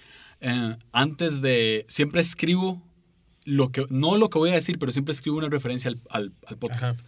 eh, 0.42 0.76
antes 0.92 1.42
de, 1.42 1.86
siempre 1.88 2.22
escribo 2.22 2.82
lo 3.46 3.72
que, 3.72 3.86
no 3.90 4.18
lo 4.18 4.30
que 4.30 4.38
voy 4.40 4.50
a 4.50 4.54
decir, 4.56 4.80
pero 4.80 4.92
siempre 4.92 5.14
escribo 5.14 5.38
una 5.38 5.50
referencia 5.50 5.90
al, 5.90 6.00
al- 6.10 6.34
al 6.48 6.58
podcast. 6.58 7.00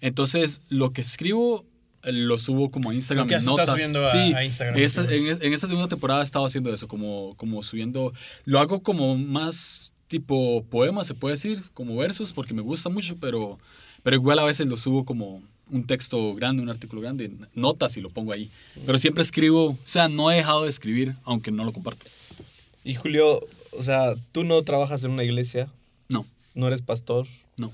Entonces 0.00 0.62
lo 0.68 0.92
que 0.92 1.00
escribo 1.00 1.64
eh, 2.02 2.12
lo 2.12 2.38
subo 2.38 2.70
como 2.70 2.90
a 2.90 2.94
Instagram 2.94 3.32
en 3.32 3.44
notas. 3.44 3.70
subiendo 3.70 4.04
a- 4.04 4.12
sí, 4.12 4.18
a 4.34 4.44
Instagram 4.44 4.76
En 4.78 4.84
esta, 4.84 5.02
en, 5.02 5.42
en 5.42 5.52
esta 5.52 5.66
segunda 5.66 5.88
temporada 5.88 6.20
he 6.20 6.24
estado 6.24 6.44
haciendo 6.46 6.72
eso, 6.72 6.86
como, 6.86 7.34
como 7.36 7.62
subiendo, 7.62 8.12
lo 8.44 8.60
hago 8.60 8.82
como 8.82 9.16
más 9.16 9.92
tipo 10.08 10.64
poema, 10.70 11.04
se 11.04 11.14
puede 11.14 11.34
decir, 11.34 11.62
como 11.74 11.96
versos, 11.96 12.32
porque 12.32 12.54
me 12.54 12.62
gusta 12.62 12.88
mucho, 12.88 13.16
pero, 13.20 13.58
pero 14.02 14.16
igual 14.16 14.38
a 14.38 14.44
veces 14.44 14.66
lo 14.66 14.76
subo 14.76 15.04
como 15.04 15.42
un 15.70 15.84
texto 15.84 16.34
grande, 16.34 16.62
un 16.62 16.68
artículo 16.68 17.02
grande, 17.02 17.30
notas 17.54 17.96
y 17.96 18.00
lo 18.00 18.10
pongo 18.10 18.32
ahí. 18.32 18.50
Pero 18.84 18.98
siempre 18.98 19.22
escribo, 19.22 19.70
o 19.70 19.78
sea, 19.84 20.08
no 20.08 20.30
he 20.30 20.36
dejado 20.36 20.62
de 20.62 20.68
escribir, 20.68 21.14
aunque 21.24 21.50
no 21.50 21.64
lo 21.64 21.72
comparto. 21.72 22.06
Y 22.84 22.94
Julio, 22.94 23.40
o 23.72 23.82
sea, 23.82 24.14
tú 24.32 24.44
no 24.44 24.62
trabajas 24.62 25.02
en 25.04 25.10
una 25.10 25.24
iglesia, 25.24 25.68
No, 26.08 26.24
no 26.54 26.68
eres 26.68 26.82
pastor, 26.82 27.26
no. 27.56 27.72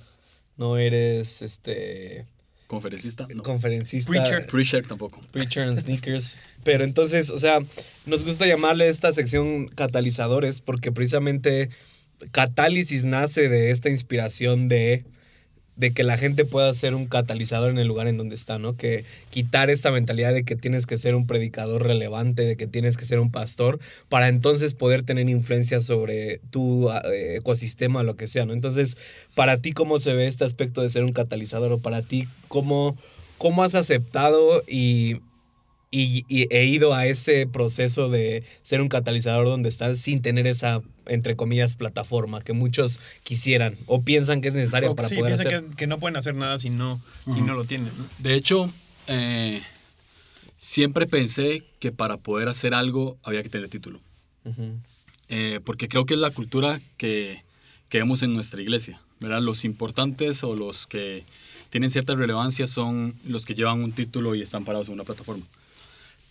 no 0.56 0.78
eres 0.78 1.42
este 1.42 2.26
Conferencista, 2.66 3.28
no. 3.34 3.42
conferencista. 3.42 4.10
Preacher. 4.10 4.46
Preacher 4.46 4.86
tampoco. 4.86 5.20
Preacher 5.30 5.64
and 5.64 5.78
sneakers. 5.78 6.38
Pero 6.64 6.84
entonces, 6.84 7.28
o 7.28 7.36
sea, 7.36 7.58
nos 8.06 8.24
gusta 8.24 8.46
llamarle 8.46 8.88
esta 8.88 9.12
sección 9.12 9.68
catalizadores 9.68 10.62
porque 10.62 10.90
precisamente 10.90 11.68
catálisis 12.30 13.04
nace 13.04 13.48
de 13.48 13.70
esta 13.70 13.90
inspiración 13.90 14.68
de, 14.68 15.04
de 15.76 15.92
que 15.92 16.02
la 16.02 16.18
gente 16.18 16.44
pueda 16.44 16.72
ser 16.74 16.94
un 16.94 17.06
catalizador 17.06 17.70
en 17.70 17.78
el 17.78 17.88
lugar 17.88 18.06
en 18.06 18.18
donde 18.18 18.34
está, 18.34 18.58
¿no? 18.58 18.76
Que 18.76 19.04
quitar 19.30 19.70
esta 19.70 19.90
mentalidad 19.90 20.34
de 20.34 20.44
que 20.44 20.54
tienes 20.54 20.86
que 20.86 20.98
ser 20.98 21.14
un 21.14 21.26
predicador 21.26 21.86
relevante, 21.86 22.42
de 22.42 22.56
que 22.56 22.66
tienes 22.66 22.96
que 22.96 23.04
ser 23.04 23.18
un 23.18 23.30
pastor, 23.30 23.80
para 24.08 24.28
entonces 24.28 24.74
poder 24.74 25.02
tener 25.02 25.28
influencia 25.28 25.80
sobre 25.80 26.40
tu 26.50 26.90
eh, 26.90 27.36
ecosistema, 27.36 28.02
lo 28.02 28.16
que 28.16 28.28
sea, 28.28 28.44
¿no? 28.44 28.52
Entonces, 28.52 28.96
para 29.34 29.56
ti, 29.56 29.72
¿cómo 29.72 29.98
se 29.98 30.12
ve 30.12 30.26
este 30.26 30.44
aspecto 30.44 30.82
de 30.82 30.90
ser 30.90 31.04
un 31.04 31.12
catalizador? 31.12 31.72
O 31.72 31.78
para 31.78 32.02
ti, 32.02 32.28
¿cómo, 32.48 32.96
cómo 33.38 33.64
has 33.64 33.74
aceptado 33.74 34.62
y, 34.68 35.16
y, 35.90 36.24
y 36.28 36.54
he 36.54 36.66
ido 36.66 36.94
a 36.94 37.06
ese 37.06 37.46
proceso 37.46 38.10
de 38.10 38.44
ser 38.62 38.82
un 38.82 38.88
catalizador 38.88 39.46
donde 39.46 39.70
estás 39.70 39.98
sin 39.98 40.20
tener 40.20 40.46
esa, 40.46 40.82
entre 41.06 41.37
comillas, 41.37 41.75
plataforma 41.75 42.40
que 42.42 42.52
muchos 42.52 43.00
quisieran 43.25 43.76
o 43.87 44.02
piensan 44.02 44.40
que 44.40 44.49
es 44.49 44.54
necesaria 44.54 44.90
O- 44.90 44.94
para 44.97 45.09
sí, 45.09 45.16
poder 45.16 45.32
hacer. 45.35 45.49
que, 45.71 45.76
que 45.76 45.87
no 45.87 45.99
pueden 45.99 46.16
hacer 46.16 46.35
nada 46.35 46.59
si 46.59 46.71
no, 46.71 47.00
si 47.32 47.40
no 47.40 47.54
lo 47.54 47.64
tienen. 47.64 47.90
¿no? 47.99 48.06
De 48.18 48.35
hecho, 48.35 48.73
eh, 49.09 49.62
siempre 50.59 51.06
pensé 51.06 51.64
que 51.80 51.92
para 51.92 52.16
poder 52.16 52.49
hacer 52.49 52.75
algo 52.75 53.16
había 53.23 53.42
que 53.42 53.49
tener 53.49 53.68
título. 53.68 54.00
Eh, 55.28 55.61
porque 55.64 55.88
creo 55.88 56.04
que 56.04 56.14
es 56.14 56.21
la 56.21 56.30
cultura 56.30 56.80
que, 56.97 57.42
que 57.88 57.99
vemos 57.99 58.23
en 58.23 58.35
nuestra 58.35 58.61
iglesia, 58.61 59.00
¿verdad? 59.21 59.40
Los 59.40 59.64
importantes 59.64 60.44
o 60.44 60.54
los 60.56 60.87
que 60.87 61.25
tienen 61.71 61.88
cierta 61.90 62.14
relevancia 62.14 62.66
son 62.66 63.14
los 63.25 63.47
que 63.47 63.54
llevan 63.54 63.82
un 63.82 63.92
título 63.92 64.35
y 64.35 64.42
están 64.42 64.64
parados 64.64 64.88
en 64.88 64.94
una 64.94 65.04
plataforma. 65.04 65.44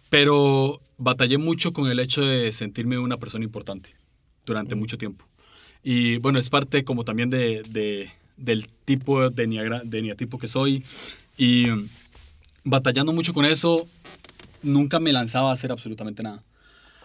Pero 0.10 0.82
batallé 0.98 1.38
mucho 1.38 1.74
con 1.74 1.90
el 1.90 2.00
hecho 2.00 2.22
de 2.22 2.51
sentirme 2.51 3.00
una 3.00 3.18
persona 3.18 3.44
importante 3.46 3.90
durante 4.45 4.75
mucho 4.75 4.98
tiempo. 4.98 5.25
Y 5.83 6.17
bueno, 6.17 6.39
es 6.39 6.50
parte 6.50 6.83
como 6.83 7.03
también 7.03 7.29
de, 7.29 7.63
de- 7.69 8.10
del 8.38 8.67
tipo 8.86 9.29
de, 9.29 9.48
niagra- 9.48 9.83
de 9.83 10.01
niatipo 10.01 10.38
que 10.38 10.48
soy. 10.48 10.83
Y 11.38 11.67
batallando 12.63 13.13
mucho 13.13 13.33
con 13.33 13.45
eso, 13.45 13.88
nunca 14.62 15.00
me 15.00 15.13
lanzaba 15.13 15.50
a 15.50 15.53
hacer 15.53 15.71
absolutamente 15.71 16.24
nada. 16.24 16.43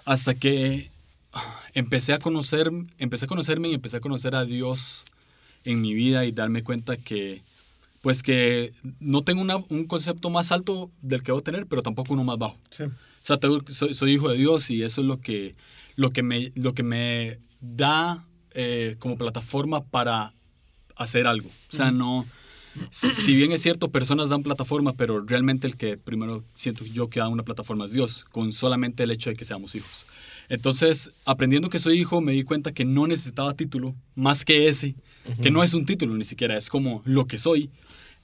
Hasta 0.04 0.34
que 0.34 0.90
ah, 1.32 1.60
empecé 1.74 2.12
a 2.12 2.18
conocer, 2.18 2.70
empecé 2.98 3.24
a 3.24 3.28
conocerme 3.28 3.68
y 3.70 3.74
empecé 3.74 3.96
a 3.96 4.00
conocer 4.00 4.34
a 4.34 4.44
Dios 4.44 5.04
en 5.64 5.80
mi 5.80 5.94
vida 5.94 6.24
y 6.24 6.32
darme 6.32 6.62
cuenta 6.62 6.96
que, 6.96 7.40
pues 8.02 8.22
que 8.22 8.72
no 9.00 9.22
tengo 9.22 9.40
una- 9.42 9.56
un 9.68 9.84
concepto 9.86 10.30
más 10.30 10.52
alto 10.52 10.90
del 11.02 11.20
que 11.22 11.26
debo 11.32 11.42
tener, 11.42 11.66
pero 11.66 11.82
tampoco 11.82 12.12
uno 12.14 12.24
más 12.24 12.38
bajo. 12.38 12.56
Sí. 12.70 12.84
O 12.84 12.92
sea, 13.26 13.38
tengo- 13.38 13.62
soy, 13.70 13.94
soy 13.94 14.12
hijo 14.12 14.28
de 14.28 14.36
Dios 14.36 14.70
y 14.70 14.82
eso 14.82 15.00
es 15.00 15.06
lo 15.06 15.20
que, 15.20 15.52
lo 15.96 16.12
que, 16.12 16.22
me, 16.22 16.52
lo 16.54 16.74
que 16.74 16.82
me 16.82 17.40
da 17.60 18.26
eh, 18.52 18.96
como 18.98 19.18
plataforma 19.18 19.84
para 19.84 20.32
hacer 20.94 21.26
algo. 21.26 21.50
O 21.72 21.76
sea, 21.76 21.90
no... 21.90 22.24
Si, 22.90 23.14
si 23.14 23.34
bien 23.34 23.52
es 23.52 23.62
cierto, 23.62 23.90
personas 23.90 24.28
dan 24.28 24.42
plataforma, 24.42 24.92
pero 24.92 25.22
realmente 25.22 25.66
el 25.66 25.76
que 25.76 25.96
primero 25.96 26.44
siento 26.54 26.84
yo 26.84 27.08
que 27.08 27.20
da 27.20 27.28
una 27.28 27.42
plataforma 27.42 27.86
es 27.86 27.92
Dios, 27.92 28.26
con 28.32 28.52
solamente 28.52 29.02
el 29.02 29.10
hecho 29.10 29.30
de 29.30 29.36
que 29.36 29.46
seamos 29.46 29.74
hijos. 29.74 30.04
Entonces, 30.48 31.10
aprendiendo 31.24 31.70
que 31.70 31.78
soy 31.78 31.98
hijo, 31.98 32.20
me 32.20 32.32
di 32.32 32.44
cuenta 32.44 32.72
que 32.72 32.84
no 32.84 33.06
necesitaba 33.06 33.54
título, 33.54 33.94
más 34.14 34.44
que 34.44 34.68
ese, 34.68 34.94
que 35.42 35.50
no 35.50 35.64
es 35.64 35.74
un 35.74 35.86
título 35.86 36.14
ni 36.14 36.24
siquiera, 36.24 36.56
es 36.56 36.68
como 36.68 37.02
lo 37.04 37.26
que 37.26 37.38
soy, 37.38 37.70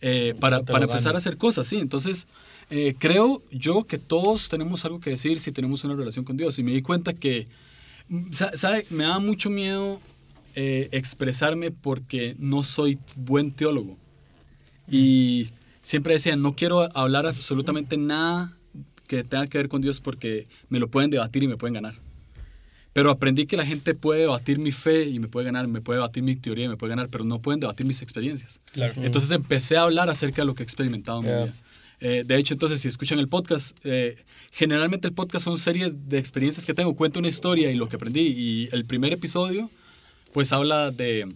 eh, 0.03 0.35
para, 0.39 0.59
para 0.73 0.85
empezar 0.85 1.15
a 1.15 1.19
hacer 1.19 1.37
cosas, 1.39 1.67
¿sí? 1.67 1.77
Entonces, 1.79 2.27
eh, 2.71 2.95
creo 2.99 3.43
yo 3.51 3.85
que 3.85 3.99
todos 3.99 4.49
tenemos 4.49 4.85
algo 4.85 5.01
que 5.01 5.11
decir 5.11 5.41
si 5.41 5.53
tenemos 5.53 5.85
una 5.85 5.95
relación 5.97 6.25
con 6.25 6.37
Dios. 6.37 6.59
Y 6.59 6.63
me 6.63 6.73
di 6.73 6.83
cuenta 6.83 7.13
que, 7.15 7.47
mm, 8.09 8.33
sa- 8.33 8.55
¿sabe? 8.55 8.85
Me 8.91 9.05
da 9.05 9.19
mucho 9.19 9.49
miedo 9.49 10.01
eh, 10.55 10.89
expresarme 10.93 11.71
porque 11.71 12.35
no 12.39 12.63
soy 12.63 12.99
buen 13.17 13.53
teólogo. 13.53 13.97
Y 14.91 15.47
siempre 15.81 16.15
decía, 16.15 16.37
no 16.37 16.55
quiero 16.55 16.89
hablar 16.97 17.27
absolutamente 17.27 17.97
nada 17.97 18.57
que 19.07 19.25
tenga 19.25 19.47
que 19.47 19.59
ver 19.59 19.69
con 19.69 19.81
Dios 19.83 20.01
porque 20.01 20.45
me 20.69 20.79
lo 20.79 20.89
pueden 20.89 21.11
debatir 21.11 21.43
y 21.43 21.49
me 21.49 21.57
pueden 21.57 21.75
ganar. 21.75 21.95
Pero 22.93 23.11
aprendí 23.11 23.47
que 23.47 23.57
la 23.57 23.65
gente 23.65 23.95
puede 23.95 24.21
debatir 24.21 24.59
mi 24.59 24.71
fe 24.71 25.05
y 25.09 25.19
me 25.19 25.27
puede 25.29 25.47
ganar, 25.47 25.67
me 25.67 25.81
puede 25.81 25.99
debatir 25.99 26.23
mi 26.23 26.37
teoría 26.37 26.67
y 26.67 26.69
me 26.69 26.77
puede 26.77 26.91
ganar, 26.91 27.09
pero 27.09 27.25
no 27.25 27.39
pueden 27.41 27.59
debatir 27.61 27.87
mis 27.87 28.03
experiencias. 28.03 28.61
Claro. 28.73 28.95
Entonces 29.03 29.31
empecé 29.31 29.77
a 29.79 29.83
hablar 29.83 30.11
acerca 30.11 30.43
de 30.43 30.47
lo 30.47 30.55
que 30.55 30.63
he 30.63 30.65
experimentado 30.65 31.21
en 31.21 31.27
Ya. 31.27 31.37
mi 31.37 31.43
vida. 31.45 31.55
Eh, 32.05 32.25
de 32.27 32.37
hecho, 32.37 32.53
entonces, 32.55 32.81
si 32.81 32.89
escuchan 32.89 33.21
el 33.21 33.29
podcast, 33.29 33.77
eh, 33.85 34.17
generalmente 34.51 35.07
el 35.07 35.15
podcast 35.15 35.45
son 35.45 35.57
series 35.57 36.09
de 36.09 36.19
experiencias 36.19 36.67
que 36.67 36.75
tengo. 36.75 36.95
Cuento 36.97 37.21
una 37.21 37.29
historia 37.29 37.71
y 37.71 37.77
lo 37.77 37.89
que 37.89 37.95
aprendí. 37.97 38.23
Y 38.27 38.69
el 38.73 38.85
primer 38.85 39.13
episodio, 39.13 39.71
pues 40.33 40.53
habla 40.53 40.91
de 40.91 41.29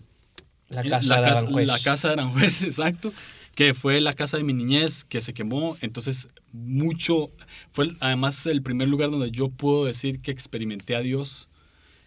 La 0.69 0.83
casa 0.83 1.07
la, 1.09 1.17
de 1.21 1.23
casa, 1.29 1.39
Aranjuez. 1.41 1.67
la 1.69 1.79
casa 1.79 2.09
de 2.09 2.13
Aranjuez, 2.15 2.63
exacto. 2.65 3.13
Que 3.57 3.75
fue 3.75 4.01
la 4.01 4.13
casa 4.13 4.37
de 4.37 4.45
mi 4.45 4.53
niñez 4.53 5.03
que 5.03 5.21
se 5.21 5.33
quemó. 5.35 5.77
Entonces, 5.81 6.29
mucho. 6.53 7.31
Fue 7.73 7.91
además 8.01 8.47
el 8.47 8.63
primer 8.63 8.87
lugar 8.87 9.11
donde 9.11 9.31
yo 9.33 9.49
puedo 9.49 9.87
decir 9.87 10.21
que 10.21 10.31
experimenté 10.31 10.95
a 10.95 11.01
Dios. 11.01 11.49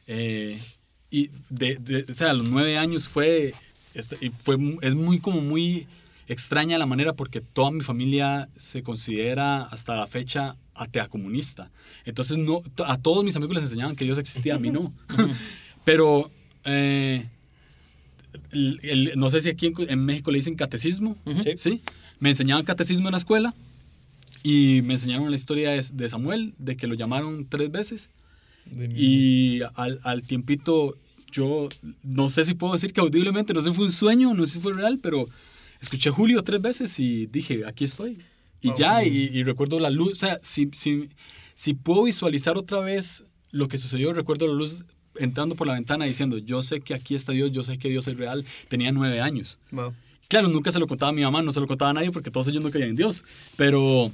Eh, 0.08 0.58
y 1.12 1.32
de, 1.50 1.75
de- 1.77 2.06
o 2.08 2.13
sea, 2.13 2.29
a 2.29 2.34
los 2.34 2.48
nueve 2.48 2.77
años 2.77 3.08
fue. 3.10 3.53
este, 3.96 4.18
y 4.22 4.29
fue 4.29 4.58
es 4.82 4.94
muy, 4.96 5.20
como 5.20 5.41
muy 5.41 5.88
extraña 6.27 6.77
la 6.77 6.86
manera 6.86 7.13
porque 7.13 7.41
toda 7.41 7.72
mi 7.72 7.82
familia 7.82 8.48
se 8.56 8.84
considera 8.84 9.63
hasta 9.63 9.96
la 9.96 10.06
fecha 10.06 10.56
atea 10.75 11.08
comunista. 11.08 11.72
Entonces, 12.06 12.38
no, 12.38 12.62
a 12.86 12.98
todos 12.98 13.24
mis 13.24 13.36
amigos 13.36 13.56
les 13.56 13.63
enseñaban 13.63 13.96
que 13.96 14.06
Dios 14.06 14.20
existía, 14.20 14.53
a 14.56 14.60
mí 14.60 14.70
no. 14.70 14.94
Pero. 15.84 16.29
eh, 16.63 17.27
el- 18.51 18.79
el- 18.83 19.12
no 19.15 19.29
sé 19.29 19.41
si 19.41 19.50
aquí 19.50 19.67
en, 19.67 19.74
en 19.89 20.05
México 20.05 20.31
le 20.31 20.38
dicen 20.38 20.53
catecismo, 20.55 21.15
Sí. 21.43 21.51
¿sí? 21.57 21.81
Me 22.19 22.29
enseñaban 22.29 22.65
catecismo 22.65 23.07
en 23.07 23.13
la 23.13 23.17
escuela 23.17 23.53
y 24.43 24.81
me 24.83 24.93
enseñaron 24.93 25.29
la 25.29 25.36
historia 25.36 25.71
de, 25.71 25.86
de 25.93 26.09
Samuel, 26.09 26.53
de 26.57 26.75
que 26.77 26.88
lo 26.88 26.95
llamaron 26.95 27.48
tres 27.50 27.71
veces 27.71 28.09
y 28.95 29.62
al, 29.75 30.00
al 30.03 30.21
tiempito 30.24 30.95
yo 31.31 31.69
no 32.03 32.29
sé 32.29 32.43
si 32.43 32.53
puedo 32.55 32.74
decir 32.74 32.91
que 32.93 33.01
audiblemente, 33.01 33.53
no 33.53 33.62
sé 33.62 33.69
si 33.69 33.75
fue 33.75 33.86
un 33.86 33.91
sueño, 33.91 34.33
no 34.33 34.45
sé 34.45 34.53
si 34.53 34.59
fue 34.59 34.74
real, 34.74 35.00
pero 35.01 35.25
escuché 35.81 36.09
Julio 36.09 36.43
tres 36.43 36.62
veces 36.62 37.00
y 37.00 37.27
dije, 37.27 37.63
aquí 37.65 37.86
estoy. 37.86 38.19
Y 38.62 38.69
Wow. 38.69 38.77
ya, 38.77 39.03
y, 39.05 39.29
y 39.31 39.43
recuerdo 39.43 39.79
la 39.79 39.89
luz, 39.89 40.12
o 40.13 40.15
sea, 40.15 40.39
si, 40.43 40.69
si, 40.74 41.07
si 41.55 41.74
puedo 41.74 42.03
visualizar 42.03 42.57
otra 42.57 42.79
vez 42.81 43.24
lo 43.51 43.67
que 43.67 43.77
sucedió, 43.77 44.12
recuerdo 44.13 44.48
la 44.48 44.53
luz 44.53 44.83
entrando 45.19 45.55
por 45.55 45.67
la 45.67 45.73
ventana 45.73 46.05
diciendo, 46.05 46.38
yo 46.38 46.61
sé 46.61 46.81
que 46.81 46.93
aquí 46.93 47.15
está 47.15 47.31
Dios, 47.31 47.51
yo 47.51 47.63
sé 47.63 47.77
que 47.77 47.89
Dios 47.89 48.07
es 48.07 48.17
real, 48.17 48.45
tenía 48.67 48.91
nueve 48.91 49.21
años. 49.21 49.59
Wow. 49.71 49.93
Claro, 50.29 50.47
nunca 50.47 50.71
se 50.71 50.79
lo 50.79 50.88
contaba 50.88 51.09
a 51.09 51.13
mi 51.13 51.23
mamá, 51.23 51.41
no 51.41 51.51
se 51.51 51.59
lo 51.59 51.67
contaba 51.67 51.89
a 51.89 51.93
nadie 51.93 52.11
porque 52.11 52.29
todos 52.29 52.47
ellos 52.47 52.63
no 52.63 52.69
creían 52.69 52.91
en 52.91 52.95
Dios. 52.95 53.23
Pero, 53.55 54.11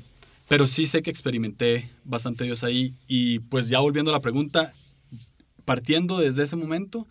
pero 0.48 0.66
sí 0.66 0.86
sé 0.86 1.02
que 1.02 1.10
experimenté 1.10 1.90
bastante 2.06 2.46
Dios 2.46 2.64
ahí. 2.64 2.94
Y 3.08 3.40
pues 3.40 3.68
ya 3.68 3.80
volviendo 3.80 4.12
a 4.12 4.14
la 4.14 4.22
pregunta, 4.22 4.74
partiendo 5.66 6.18
desde 6.18 6.44
ese 6.44 6.56
momento, 6.56 7.06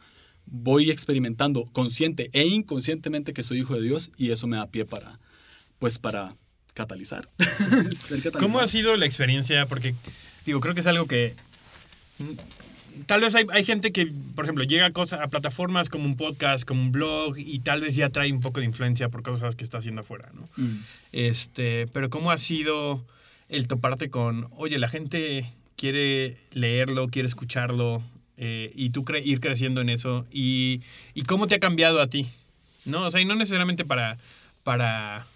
voy 0.47 0.91
experimentando 0.91 1.67
consciente 1.67 2.31
e 2.33 2.47
inconscientemente 2.47 3.35
que 3.35 3.43
soy 3.43 3.59
hijo 3.59 3.75
de 3.75 3.83
Dios 3.83 4.11
y 4.17 4.31
eso 4.31 4.47
me 4.47 4.57
da 4.57 4.69
pie 4.69 4.87
para, 4.87 5.19
pues 5.79 5.99
para 5.99 6.35
catalizar. 6.73 7.29
Ser 7.39 8.23
catalizado. 8.23 8.39
¿Cómo 8.39 8.59
ha 8.59 8.67
sido 8.67 8.97
la 8.97 9.05
experiencia? 9.05 9.67
Porque, 9.67 9.95
digo, 10.47 10.61
creo 10.61 10.73
que 10.73 10.81
es 10.81 10.87
algo 10.87 11.07
que. 11.07 11.35
Tal 13.07 13.21
vez 13.21 13.35
hay, 13.35 13.47
hay 13.53 13.65
gente 13.65 13.93
que, 13.93 14.07
por 14.35 14.45
ejemplo, 14.45 14.65
llega 14.65 14.87
a, 14.87 14.91
cosas, 14.91 15.21
a 15.21 15.29
plataformas 15.29 15.89
como 15.89 16.05
un 16.05 16.17
podcast, 16.17 16.65
como 16.67 16.81
un 16.83 16.93
blog, 16.93 17.39
y 17.39 17.59
tal 17.61 17.81
vez 17.81 17.97
ya 17.97 18.09
trae 18.11 18.33
un 18.33 18.41
poco 18.41 18.61
de 18.61 18.67
influencia 18.67 19.09
por 19.09 19.23
cosas 19.23 19.57
que 19.57 19.65
está 19.65 19.79
haciendo 19.79 20.03
afuera, 20.03 20.31
¿no? 20.35 20.49
Mm. 20.57 20.79
Este, 21.13 21.87
pero 21.93 22.11
¿cómo 22.11 22.31
ha 22.31 22.39
sido 22.39 23.05
el 23.49 23.67
toparte 23.69 24.11
con, 24.11 24.49
oye, 24.57 24.79
la 24.79 24.89
gente 24.89 25.47
quiere 25.77 26.37
leerlo, 26.53 27.09
quiere 27.09 27.27
escucharlo, 27.27 28.03
eh, 28.37 28.73
y 28.75 28.91
tú 28.91 29.05
cre- 29.05 29.23
ir 29.25 29.41
creciendo 29.41 29.81
en 29.81 29.89
eso? 29.89 30.27
Y, 30.31 30.81
¿Y 31.15 31.23
cómo 31.23 31.47
te 31.47 31.57
ha 31.57 31.61
cambiado 31.61 32.01
a 32.01 32.07
ti? 32.09 32.27
¿No? 32.85 33.03
O 33.07 33.11
sea, 33.11 33.21
y 33.21 33.25
no 33.25 33.35
necesariamente 33.35 33.85
para, 33.85 34.19
para, 34.63 35.27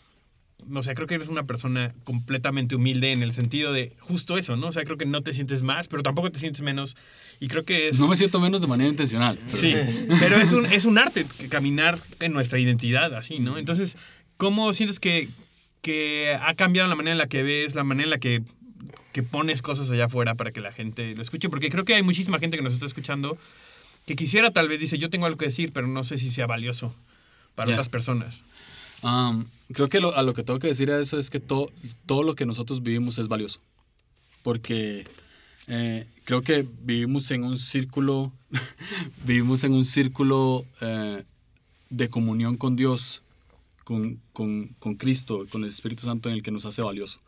o 0.74 0.82
sea, 0.82 0.94
creo 0.94 1.06
que 1.06 1.14
eres 1.14 1.28
una 1.28 1.44
persona 1.44 1.94
completamente 2.04 2.74
humilde 2.76 3.12
en 3.12 3.22
el 3.22 3.32
sentido 3.32 3.72
de 3.72 3.92
justo 4.00 4.36
eso, 4.36 4.56
¿no? 4.56 4.68
O 4.68 4.72
sea, 4.72 4.84
creo 4.84 4.98
que 4.98 5.06
no 5.06 5.22
te 5.22 5.32
sientes 5.32 5.62
más, 5.62 5.88
pero 5.88 6.02
tampoco 6.02 6.30
te 6.30 6.38
sientes 6.40 6.62
menos. 6.62 6.96
Y 7.40 7.48
creo 7.48 7.64
que 7.64 7.88
es... 7.88 7.98
No 8.00 8.08
me 8.08 8.16
siento 8.16 8.40
menos 8.40 8.60
de 8.60 8.66
manera 8.66 8.90
intencional. 8.90 9.38
pero- 9.38 9.56
Sí, 9.56 9.74
pero 10.20 10.36
es 10.36 10.52
un, 10.52 10.66
es 10.66 10.84
un 10.84 10.98
arte 10.98 11.26
que 11.38 11.48
caminar 11.48 11.98
en 12.20 12.32
nuestra 12.32 12.58
identidad, 12.58 13.14
así, 13.14 13.38
¿no? 13.38 13.56
Entonces, 13.56 13.96
¿cómo 14.36 14.72
sientes 14.72 14.98
que, 15.00 15.28
que 15.80 16.36
ha 16.40 16.54
cambiado 16.54 16.88
la 16.88 16.96
manera 16.96 17.12
en 17.12 17.18
la 17.18 17.28
que 17.28 17.42
ves, 17.42 17.74
la 17.74 17.84
manera 17.84 18.04
en 18.04 18.10
la 18.10 18.18
que, 18.18 18.42
que 19.12 19.22
pones 19.22 19.62
cosas 19.62 19.90
allá 19.90 20.06
afuera 20.06 20.34
para 20.34 20.50
que 20.52 20.60
la 20.60 20.72
gente 20.72 21.14
lo 21.14 21.22
escuche? 21.22 21.48
Porque 21.48 21.70
creo 21.70 21.84
que 21.84 21.94
hay 21.94 22.02
muchísima 22.02 22.38
gente 22.40 22.56
que 22.56 22.62
nos 22.62 22.74
está 22.74 22.86
escuchando 22.86 23.38
que 24.06 24.16
quisiera, 24.16 24.50
tal 24.50 24.68
vez, 24.68 24.80
dice, 24.80 24.98
yo 24.98 25.08
tengo 25.08 25.26
algo 25.26 25.38
que 25.38 25.46
decir, 25.46 25.70
pero 25.72 25.86
no 25.86 26.02
sé 26.02 26.18
si 26.18 26.30
sea 26.30 26.46
valioso 26.46 26.94
para 27.54 27.68
otras 27.74 27.88
personas. 27.88 28.42
Um, 29.02 29.46
creo 29.72 29.88
que 29.88 30.00
lo- 30.00 30.16
a 30.16 30.22
lo 30.22 30.34
que 30.34 30.42
tengo 30.42 30.58
que 30.58 30.66
decir 30.68 30.90
a 30.90 30.98
eso 31.00 31.18
es 31.18 31.30
que 31.30 31.40
todo, 31.40 31.70
todo 32.06 32.22
lo 32.22 32.34
que 32.34 32.46
nosotros 32.46 32.82
vivimos 32.82 33.18
es 33.18 33.28
valioso. 33.28 33.58
Porque 34.42 35.04
eh, 35.66 36.06
creo 36.24 36.42
que 36.42 36.66
vivimos 36.82 37.30
en 37.30 37.44
un 37.44 37.58
círculo, 37.58 38.32
vivimos 39.24 39.64
en 39.64 39.72
un 39.74 39.84
círculo 39.84 40.64
eh, 40.80 41.24
de 41.90 42.08
comunión 42.08 42.56
con 42.56 42.76
Dios, 42.76 43.22
con, 43.84 44.20
con, 44.32 44.68
con 44.78 44.94
Cristo, 44.96 45.46
con 45.50 45.62
el 45.62 45.68
Espíritu 45.68 46.04
Santo 46.04 46.28
en 46.28 46.36
el 46.36 46.42
que 46.42 46.50
nos 46.50 46.64
hace 46.64 46.82
valioso. 46.82 47.18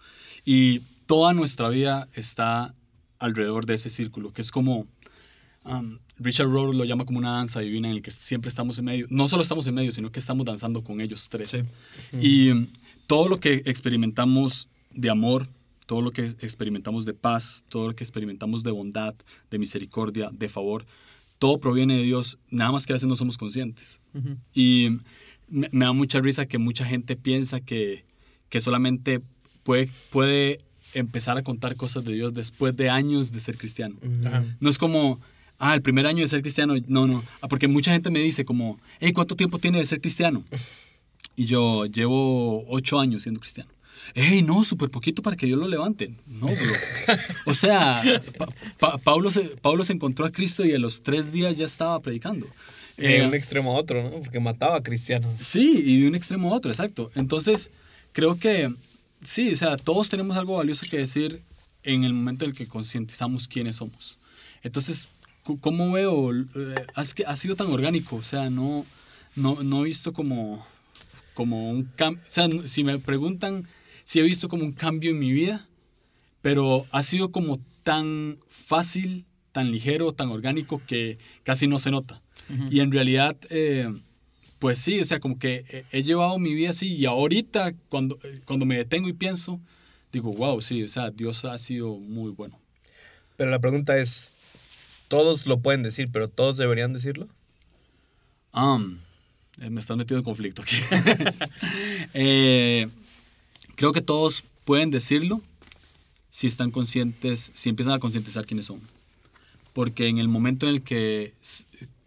Y 0.44 0.80
toda 1.06 1.34
nuestra 1.34 1.68
vida 1.68 2.08
está 2.14 2.74
alrededor 3.18 3.66
de 3.66 3.74
ese 3.74 3.90
círculo, 3.90 4.32
que 4.32 4.40
es 4.42 4.50
como, 4.50 4.86
um, 5.64 5.98
Richard 6.18 6.48
Rohr 6.48 6.74
lo 6.74 6.84
llama 6.84 7.04
como 7.04 7.18
una 7.18 7.32
danza 7.32 7.60
divina 7.60 7.88
en 7.88 7.96
el 7.96 8.02
que 8.02 8.10
siempre 8.10 8.48
estamos 8.48 8.78
en 8.78 8.84
medio. 8.84 9.06
No 9.10 9.28
solo 9.28 9.42
estamos 9.42 9.66
en 9.66 9.74
medio, 9.74 9.92
sino 9.92 10.10
que 10.10 10.18
estamos 10.18 10.46
danzando 10.46 10.82
con 10.82 11.00
ellos 11.00 11.28
tres. 11.28 11.50
Sí. 11.50 11.62
Y 12.20 12.50
um, 12.50 12.66
todo 13.06 13.28
lo 13.28 13.40
que 13.40 13.62
experimentamos 13.66 14.68
de 14.92 15.10
amor, 15.10 15.48
todo 15.86 16.02
lo 16.02 16.12
que 16.12 16.26
experimentamos 16.40 17.04
de 17.04 17.14
paz, 17.14 17.64
todo 17.68 17.88
lo 17.88 17.96
que 17.96 18.04
experimentamos 18.04 18.62
de 18.62 18.70
bondad, 18.70 19.14
de 19.50 19.58
misericordia, 19.58 20.30
de 20.32 20.48
favor, 20.48 20.86
todo 21.38 21.58
proviene 21.58 21.96
de 21.96 22.02
Dios, 22.02 22.38
nada 22.50 22.70
más 22.70 22.86
que 22.86 22.92
a 22.92 22.96
veces 22.96 23.08
no 23.08 23.16
somos 23.16 23.38
conscientes. 23.38 24.00
Y 24.52 24.98
me, 25.48 25.68
me 25.72 25.84
da 25.86 25.92
mucha 25.92 26.20
risa 26.20 26.46
que 26.46 26.58
mucha 26.58 26.84
gente 26.84 27.16
piensa 27.16 27.60
que, 27.60 28.04
que 28.48 28.60
solamente 28.60 29.22
puede, 29.62 29.88
puede 30.10 30.60
empezar 30.94 31.38
a 31.38 31.42
contar 31.42 31.76
cosas 31.76 32.04
de 32.04 32.12
Dios 32.12 32.34
después 32.34 32.76
de 32.76 32.90
años 32.90 33.32
de 33.32 33.40
ser 33.40 33.56
cristiano. 33.56 33.96
No 34.60 34.68
es 34.68 34.78
como, 34.78 35.20
ah, 35.60 35.74
el 35.76 35.82
primer 35.82 36.06
año 36.06 36.22
de 36.22 36.26
ser 36.28 36.40
cristiano. 36.42 36.74
No, 36.88 37.06
no. 37.06 37.22
Ah, 37.40 37.46
Porque 37.48 37.68
mucha 37.68 37.92
gente 37.92 38.10
me 38.10 38.18
dice 38.18 38.44
como, 38.44 38.80
hey, 38.98 39.12
¿cuánto 39.12 39.36
tiempo 39.36 39.58
tiene 39.60 39.78
de 39.78 39.86
ser 39.86 40.00
cristiano? 40.00 40.42
Y 41.36 41.44
yo 41.44 41.86
llevo 41.86 42.64
ocho 42.68 42.98
años 42.98 43.22
siendo 43.22 43.40
cristiano. 43.40 43.70
¡Ey, 44.14 44.42
no! 44.42 44.64
Súper 44.64 44.90
poquito 44.90 45.22
para 45.22 45.36
que 45.36 45.46
Dios 45.46 45.58
lo 45.58 45.68
levante. 45.68 46.12
No, 46.26 46.46
bro. 46.48 47.16
O 47.46 47.54
sea, 47.54 48.02
Pa- 48.36 48.48
Pa- 48.78 48.98
Pablo, 48.98 49.30
se, 49.30 49.42
Pablo 49.62 49.84
se 49.84 49.92
encontró 49.92 50.26
a 50.26 50.32
Cristo 50.32 50.64
y 50.64 50.72
a 50.72 50.78
los 50.78 51.02
tres 51.02 51.30
días 51.30 51.56
ya 51.56 51.66
estaba 51.66 52.00
predicando. 52.00 52.46
De 52.96 53.18
Eh, 53.18 53.26
un 53.26 53.34
extremo 53.34 53.70
a 53.70 53.74
otro, 53.78 54.02
¿no? 54.02 54.10
Porque 54.20 54.40
mataba 54.40 54.76
a 54.78 54.82
cristianos. 54.82 55.30
Sí, 55.38 55.80
y 55.86 56.00
de 56.00 56.08
un 56.08 56.14
extremo 56.16 56.52
a 56.52 56.56
otro, 56.56 56.70
exacto. 56.72 57.10
Entonces, 57.14 57.70
creo 58.12 58.36
que 58.36 58.72
sí, 59.22 59.52
o 59.52 59.56
sea, 59.56 59.76
todos 59.76 60.08
tenemos 60.08 60.36
algo 60.36 60.56
valioso 60.56 60.84
que 60.90 60.96
decir 60.98 61.40
en 61.84 62.02
el 62.04 62.12
momento 62.12 62.44
en 62.44 62.50
el 62.50 62.56
que 62.56 62.66
concientizamos 62.66 63.46
quiénes 63.46 63.76
somos. 63.76 64.18
Entonces, 64.64 65.08
¿cómo 65.60 65.92
veo? 65.92 66.32
Eh, 66.34 66.74
es 66.96 67.14
que 67.14 67.24
ha 67.24 67.36
sido 67.36 67.56
tan 67.56 67.68
orgánico, 67.68 68.16
o 68.16 68.22
sea, 68.22 68.50
no, 68.50 68.86
no, 69.36 69.62
no 69.62 69.82
he 69.82 69.84
visto 69.84 70.12
como, 70.12 70.64
como 71.34 71.70
un 71.70 71.84
cambio. 71.84 72.22
O 72.28 72.30
sea, 72.32 72.48
si 72.64 72.84
me 72.84 72.98
preguntan 72.98 73.66
si 74.04 74.18
he 74.18 74.22
visto 74.22 74.48
como 74.48 74.64
un 74.64 74.72
cambio 74.72 75.10
en 75.10 75.18
mi 75.18 75.32
vida, 75.32 75.66
pero 76.42 76.86
ha 76.90 77.02
sido 77.02 77.30
como 77.30 77.60
tan 77.82 78.38
fácil, 78.48 79.24
tan 79.52 79.70
ligero, 79.70 80.12
tan 80.12 80.28
orgánico 80.30 80.80
que 80.86 81.18
casi 81.42 81.66
no 81.66 81.78
se 81.78 81.90
nota. 81.90 82.20
Y 82.70 82.80
en 82.80 82.90
realidad, 82.90 83.36
eh, 83.50 83.88
pues 84.58 84.78
sí, 84.80 84.98
o 85.00 85.04
sea, 85.04 85.20
como 85.20 85.38
que 85.38 85.84
he- 85.92 86.02
llevado 86.02 86.38
mi 86.38 86.54
vida 86.54 86.70
así 86.70 86.92
y 86.94 87.06
ahorita 87.06 87.72
cuando, 87.88 88.18
cuando 88.44 88.66
me 88.66 88.76
detengo 88.76 89.08
y 89.08 89.12
pienso, 89.12 89.60
digo, 90.12 90.32
wow, 90.32 90.60
sí, 90.60 90.82
o 90.82 90.88
sea, 90.88 91.10
Dios 91.10 91.44
ha 91.44 91.56
sido 91.58 91.96
muy 91.96 92.30
bueno. 92.32 92.58
Pero 93.36 93.50
la 93.52 93.58
pregunta 93.60 93.96
es, 93.98 94.34
todos 95.10 95.44
lo 95.46 95.58
pueden 95.58 95.82
decir, 95.82 96.08
pero 96.12 96.28
todos 96.28 96.56
deberían 96.56 96.92
decirlo. 96.92 97.26
Um, 98.54 98.98
eh, 99.60 99.68
me 99.70 99.80
estás 99.80 99.96
metiendo 99.96 100.20
en 100.20 100.24
conflicto 100.24 100.62
aquí. 100.62 100.76
Eh, 102.14 102.88
creo 103.76 103.92
que 103.92 104.00
todos 104.00 104.44
pueden 104.64 104.90
decirlo 104.90 105.42
si 106.30 106.46
están 106.46 106.70
conscientes, 106.70 107.50
si 107.54 107.68
empiezan 107.68 107.94
a 107.94 107.98
concientizar 107.98 108.46
quiénes 108.46 108.66
son. 108.66 108.80
Porque 109.72 110.06
en 110.08 110.18
el 110.18 110.28
momento 110.28 110.66
en 110.68 110.74
el 110.76 110.82
que 110.82 111.34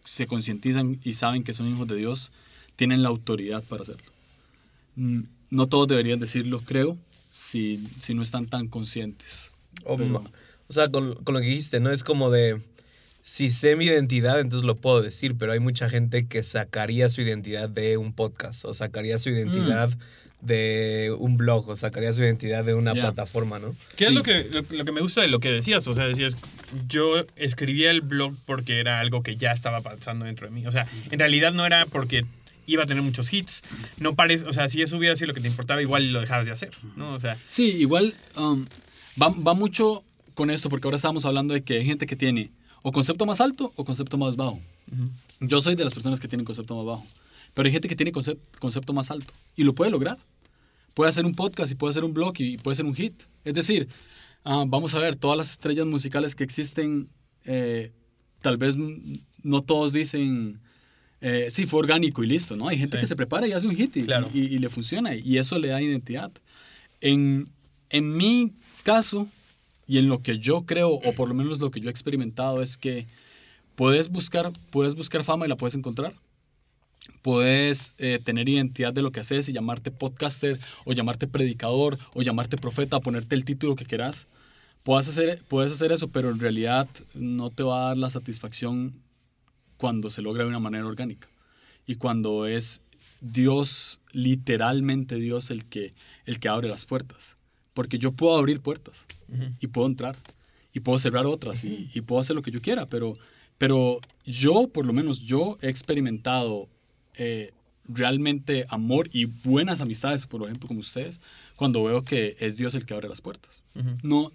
se 0.04 0.28
concientizan 0.28 1.00
y 1.04 1.14
saben 1.14 1.44
que 1.44 1.54
son 1.54 1.68
hijos 1.72 1.88
de 1.88 1.96
Dios, 1.98 2.32
tienen 2.76 3.04
la 3.04 3.10
autoridad 3.10 3.64
para 3.64 3.84
hacerlo. 3.84 4.12
Mm, 4.96 5.24
No 5.50 5.68
todos 5.68 5.88
deberían 5.88 6.20
decirlo, 6.20 6.62
creo, 6.66 6.98
si, 7.32 7.84
si 8.02 8.14
no 8.14 8.22
están 8.24 8.48
tan 8.48 8.68
conscientes. 8.68 9.54
O, 9.86 9.98
Pero- 9.98 10.10
ma- 10.10 10.24
o 10.68 10.74
sea, 10.74 10.90
con, 10.90 11.16
con 11.24 11.36
lo 11.36 11.42
que 11.42 11.48
dijiste, 11.48 11.80
¿no? 11.80 11.92
Es 11.92 12.04
como 12.04 12.32
de, 12.32 12.60
si 13.24 13.50
sé 13.50 13.78
mi 13.78 13.86
identidad, 13.86 14.42
entonces 14.42 14.66
lo 14.66 14.76
puedo 14.76 15.02
decir, 15.02 15.36
pero 15.38 15.54
hay 15.54 15.60
mucha 15.60 15.90
gente 15.90 16.28
que 16.28 16.44
sacaría 16.44 17.08
su 17.08 17.22
identidad 17.22 17.70
de 17.70 17.96
un 17.96 18.14
podcast, 18.14 18.66
o 18.66 18.74
sacaría 18.74 19.18
su 19.18 19.30
identidad 19.30 19.90
de 20.42 21.16
un 21.18 21.38
blog, 21.38 21.70
o 21.70 21.76
sacaría 21.78 22.12
su 22.12 22.22
identidad 22.22 22.66
de 22.66 22.74
una 22.74 22.94
plataforma, 22.94 23.60
¿no? 23.60 23.74
¿Qué 23.96 24.06
es 24.06 24.14
lo 24.14 24.24
que, 24.24 24.44
lo, 24.52 24.64
lo 24.70 24.84
que 24.84 24.92
me 24.92 25.00
gusta 25.00 25.22
de 25.22 25.30
lo 25.30 25.40
que 25.40 25.50
decías? 25.50 25.88
O 25.88 25.94
sea, 25.94 26.06
decías, 26.06 26.36
yo 26.90 27.26
escribía 27.38 27.92
el 27.92 28.02
blog 28.02 28.34
porque 28.46 28.80
era 28.80 29.00
algo 29.00 29.24
que 29.24 29.38
ya 29.38 29.54
estaba 29.54 29.80
pasando 29.80 30.26
dentro 30.26 30.48
de 30.48 30.54
mí. 30.54 30.68
O 30.68 30.72
sea, 30.72 30.86
en 31.10 31.18
realidad 31.18 31.54
no 31.54 31.66
era 31.66 31.86
porque 31.86 32.26
iba 32.66 32.84
a 32.84 32.86
tener 32.86 33.04
muchos 33.04 33.32
hits. 33.32 33.62
No 34.00 34.16
parece, 34.16 34.46
o 34.46 34.52
sea, 34.52 34.68
si 34.68 34.82
eso 34.82 34.98
hubiera 34.98 35.16
sido 35.16 35.28
lo 35.28 35.34
que 35.34 35.40
te 35.40 35.48
importaba, 35.48 35.82
igual 35.82 36.12
lo 36.12 36.20
dejabas 36.20 36.46
de 36.46 36.52
hacer, 36.52 36.72
¿no? 36.98 37.14
O 37.14 37.22
sea, 37.22 37.38
Sí, 37.48 37.70
igual 37.78 38.14
um, 38.36 38.66
va, 39.22 39.30
va 39.30 39.54
mucho 39.54 40.04
con 40.34 40.50
esto, 40.50 40.70
porque 40.70 40.88
ahora 40.88 40.98
estábamos 40.98 41.24
hablando 41.24 41.54
de 41.54 41.64
que 41.64 41.76
hay 41.76 41.86
gente 41.86 42.06
que 42.06 42.18
tiene 42.18 42.52
o 42.84 42.92
concepto 42.92 43.26
más 43.26 43.42
alto 43.42 43.74
o 43.76 43.84
concepto 43.84 44.18
más 44.18 44.36
bajo. 44.36 44.60
Yo 45.40 45.60
soy 45.62 45.74
de 45.76 45.84
las 45.84 45.94
personas 45.94 46.20
que 46.20 46.28
tienen 46.28 46.46
concepto 46.46 46.76
más 46.76 46.86
bajo, 46.86 47.06
pero 47.56 47.66
hay 47.66 47.72
gente 47.72 47.88
que 47.88 47.96
tiene 47.96 48.12
concep- 48.12 48.38
concepto 48.60 48.94
más 48.94 49.10
alto 49.10 49.34
y 49.56 49.64
lo 49.64 49.74
puede 49.74 49.90
lograr. 49.90 50.18
Puede 50.94 51.10
hacer 51.10 51.26
un 51.26 51.34
podcast 51.34 51.72
y 51.72 51.76
puede 51.76 51.90
hacer 51.92 52.04
un 52.04 52.14
blog 52.14 52.34
y 52.40 52.58
puede 52.58 52.76
ser 52.76 52.86
un 52.86 52.94
hit. 52.94 53.24
Es 53.44 53.56
decir, 53.56 53.88
ah, 54.44 54.64
vamos 54.68 54.94
a 54.94 55.00
ver, 55.00 55.16
todas 55.16 55.38
las 55.38 55.50
estrellas 55.50 55.88
musicales 55.88 56.36
que 56.36 56.44
existen, 56.44 57.08
eh, 57.46 57.92
tal 58.42 58.58
vez 58.58 58.76
no 59.42 59.62
todos 59.64 59.92
dicen, 59.94 60.60
eh, 61.22 61.48
sí, 61.50 61.66
fue 61.66 61.80
orgánico 61.80 62.24
y 62.24 62.28
listo, 62.28 62.56
¿no? 62.56 62.68
Hay 62.68 62.78
gente 62.78 62.98
Sí. 62.98 63.02
que 63.02 63.08
se 63.08 63.16
prepara 63.16 63.48
y 63.48 63.54
hace 63.54 63.66
un 63.68 63.76
hit 63.76 63.96
y, 63.98 64.04
Claro. 64.04 64.30
y- 64.34 64.40
y 64.42 64.58
le 64.60 64.70
funciona 64.70 65.16
y 65.16 65.38
eso 65.38 65.58
le 65.58 65.70
da 65.70 65.82
identidad. 65.82 66.32
En, 67.02 67.50
en 67.90 68.16
mi 68.16 68.54
caso 68.84 69.28
y 69.88 69.98
en 69.98 70.08
lo 70.08 70.22
que 70.22 70.40
yo 70.40 70.66
creo, 70.66 70.90
o 70.90 71.14
por 71.14 71.28
lo 71.28 71.34
menos 71.34 71.60
lo 71.60 71.72
que 71.72 71.80
yo 71.80 71.90
he 71.90 71.92
experimentado, 71.92 72.62
es 72.62 72.78
que 72.78 73.06
puedes 73.76 74.10
buscar, 74.10 74.52
puedes 74.72 74.96
buscar 74.96 75.24
fama 75.24 75.46
y 75.46 75.50
la 75.50 75.58
puedes 75.58 75.76
encontrar. 75.76 76.14
Puedes 77.22 77.96
eh, 77.98 78.20
tener 78.24 78.48
identidad 78.48 78.94
de 78.94 79.02
lo 79.02 79.12
que 79.12 79.20
haces 79.20 79.50
y 79.50 79.54
llamarte 79.54 79.92
podcaster, 79.92 80.60
o 80.86 80.94
llamarte 80.94 81.28
predicador, 81.28 81.98
o 82.14 82.22
llamarte 82.22 82.58
profeta, 82.58 83.00
ponerte 83.00 83.36
el 83.36 83.46
título 83.46 83.76
que 83.76 83.86
quieras. 83.86 84.28
Puedes 84.84 85.08
hacer, 85.08 85.42
puedes 85.48 85.72
hacer 85.72 85.92
eso, 85.92 86.10
pero 86.10 86.30
en 86.30 86.40
realidad 86.40 86.88
no 87.14 87.50
te 87.50 87.64
va 87.64 87.84
a 87.84 87.88
dar 87.88 87.98
la 87.98 88.10
satisfacción 88.10 88.94
cuando 89.78 90.10
se 90.10 90.22
logra 90.22 90.44
de 90.44 90.50
una 90.50 90.60
manera 90.60 90.86
orgánica. 90.86 91.28
Y 91.86 91.96
cuando 91.96 92.46
es 92.46 92.82
Dios, 93.20 94.00
literalmente 94.12 95.16
Dios, 95.16 95.50
el 95.50 95.66
que, 95.66 95.92
el 96.26 96.40
que 96.40 96.50
abre 96.50 96.70
las 96.70 96.86
puertas. 96.86 97.36
Porque 97.74 97.98
yo 97.98 98.12
puedo 98.12 98.38
abrir 98.38 98.60
puertas 98.62 99.08
y 99.60 99.68
puedo 99.68 99.88
entrar 99.88 100.16
y 100.74 100.80
puedo 100.80 100.98
cerrar 100.98 101.26
otras 101.26 101.64
y, 101.64 101.90
y 101.94 102.02
puedo 102.02 102.20
hacer 102.22 102.36
lo 102.36 102.42
que 102.42 102.52
yo 102.52 102.62
quiera, 102.62 102.88
pero, 102.88 103.14
pero 103.58 104.00
yo, 104.26 104.68
por 104.68 104.86
lo 104.86 104.94
menos 104.94 105.20
yo 105.20 105.58
he 105.62 105.70
experimentado 105.70 106.68
eh, 107.16 107.52
realmente 107.88 108.66
amor 108.70 109.10
y 109.12 109.26
buenas 109.26 109.82
amistades, 109.82 110.26
por 110.26 110.44
ejemplo, 110.44 110.68
como 110.68 110.80
ustedes, 110.80 111.20
cuando 111.56 111.84
veo 111.84 112.04
que 112.04 112.36
es 112.40 112.58
Dios 112.58 112.76
el 112.76 112.86
que 112.86 112.94
abre 112.94 113.10
las 113.10 113.22
puertas. 113.22 113.62
No, 114.02 114.32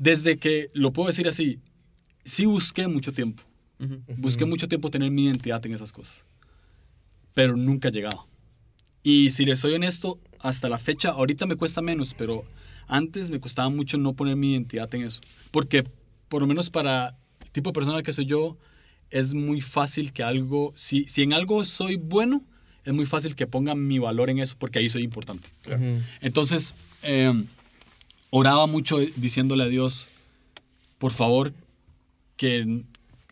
desde 0.00 0.36
que, 0.36 0.70
lo 0.72 0.92
puedo 0.92 1.08
decir 1.08 1.26
así, 1.26 1.58
sí 2.24 2.46
busqué 2.46 2.86
mucho 2.86 3.12
tiempo. 3.12 3.42
Busqué 4.16 4.44
mucho 4.44 4.68
tiempo 4.68 4.90
tener 4.90 5.10
mi 5.10 5.26
identidad 5.26 5.64
en 5.66 5.74
esas 5.74 5.92
cosas, 5.92 6.24
pero 7.34 7.56
nunca 7.56 7.90
llegaba. 7.90 8.24
Y 9.02 9.30
si 9.30 9.44
les 9.44 9.58
soy 9.60 9.74
honesto, 9.74 10.18
hasta 10.40 10.68
la 10.68 10.78
fecha, 10.78 11.10
ahorita 11.10 11.46
me 11.46 11.56
cuesta 11.56 11.82
menos, 11.82 12.14
pero 12.14 12.44
antes 12.86 13.30
me 13.30 13.40
costaba 13.40 13.68
mucho 13.68 13.98
no 13.98 14.14
poner 14.14 14.36
mi 14.36 14.52
identidad 14.52 14.92
en 14.94 15.02
eso. 15.02 15.20
Porque, 15.50 15.84
por 16.28 16.42
lo 16.42 16.46
menos 16.46 16.70
para 16.70 17.16
el 17.42 17.50
tipo 17.50 17.70
de 17.70 17.74
persona 17.74 18.02
que 18.02 18.12
soy 18.12 18.26
yo, 18.26 18.56
es 19.10 19.34
muy 19.34 19.60
fácil 19.60 20.12
que 20.12 20.22
algo, 20.22 20.72
si, 20.76 21.04
si 21.06 21.22
en 21.22 21.32
algo 21.32 21.64
soy 21.64 21.96
bueno, 21.96 22.42
es 22.84 22.94
muy 22.94 23.06
fácil 23.06 23.34
que 23.34 23.46
ponga 23.46 23.74
mi 23.74 23.98
valor 23.98 24.30
en 24.30 24.38
eso, 24.38 24.54
porque 24.58 24.78
ahí 24.78 24.88
soy 24.88 25.02
importante. 25.02 25.48
Entonces, 26.20 26.74
eh, 27.02 27.32
oraba 28.30 28.66
mucho 28.66 28.98
diciéndole 29.16 29.64
a 29.64 29.68
Dios, 29.68 30.06
por 30.98 31.12
favor, 31.12 31.52
que, 32.36 32.62
o 32.62 32.82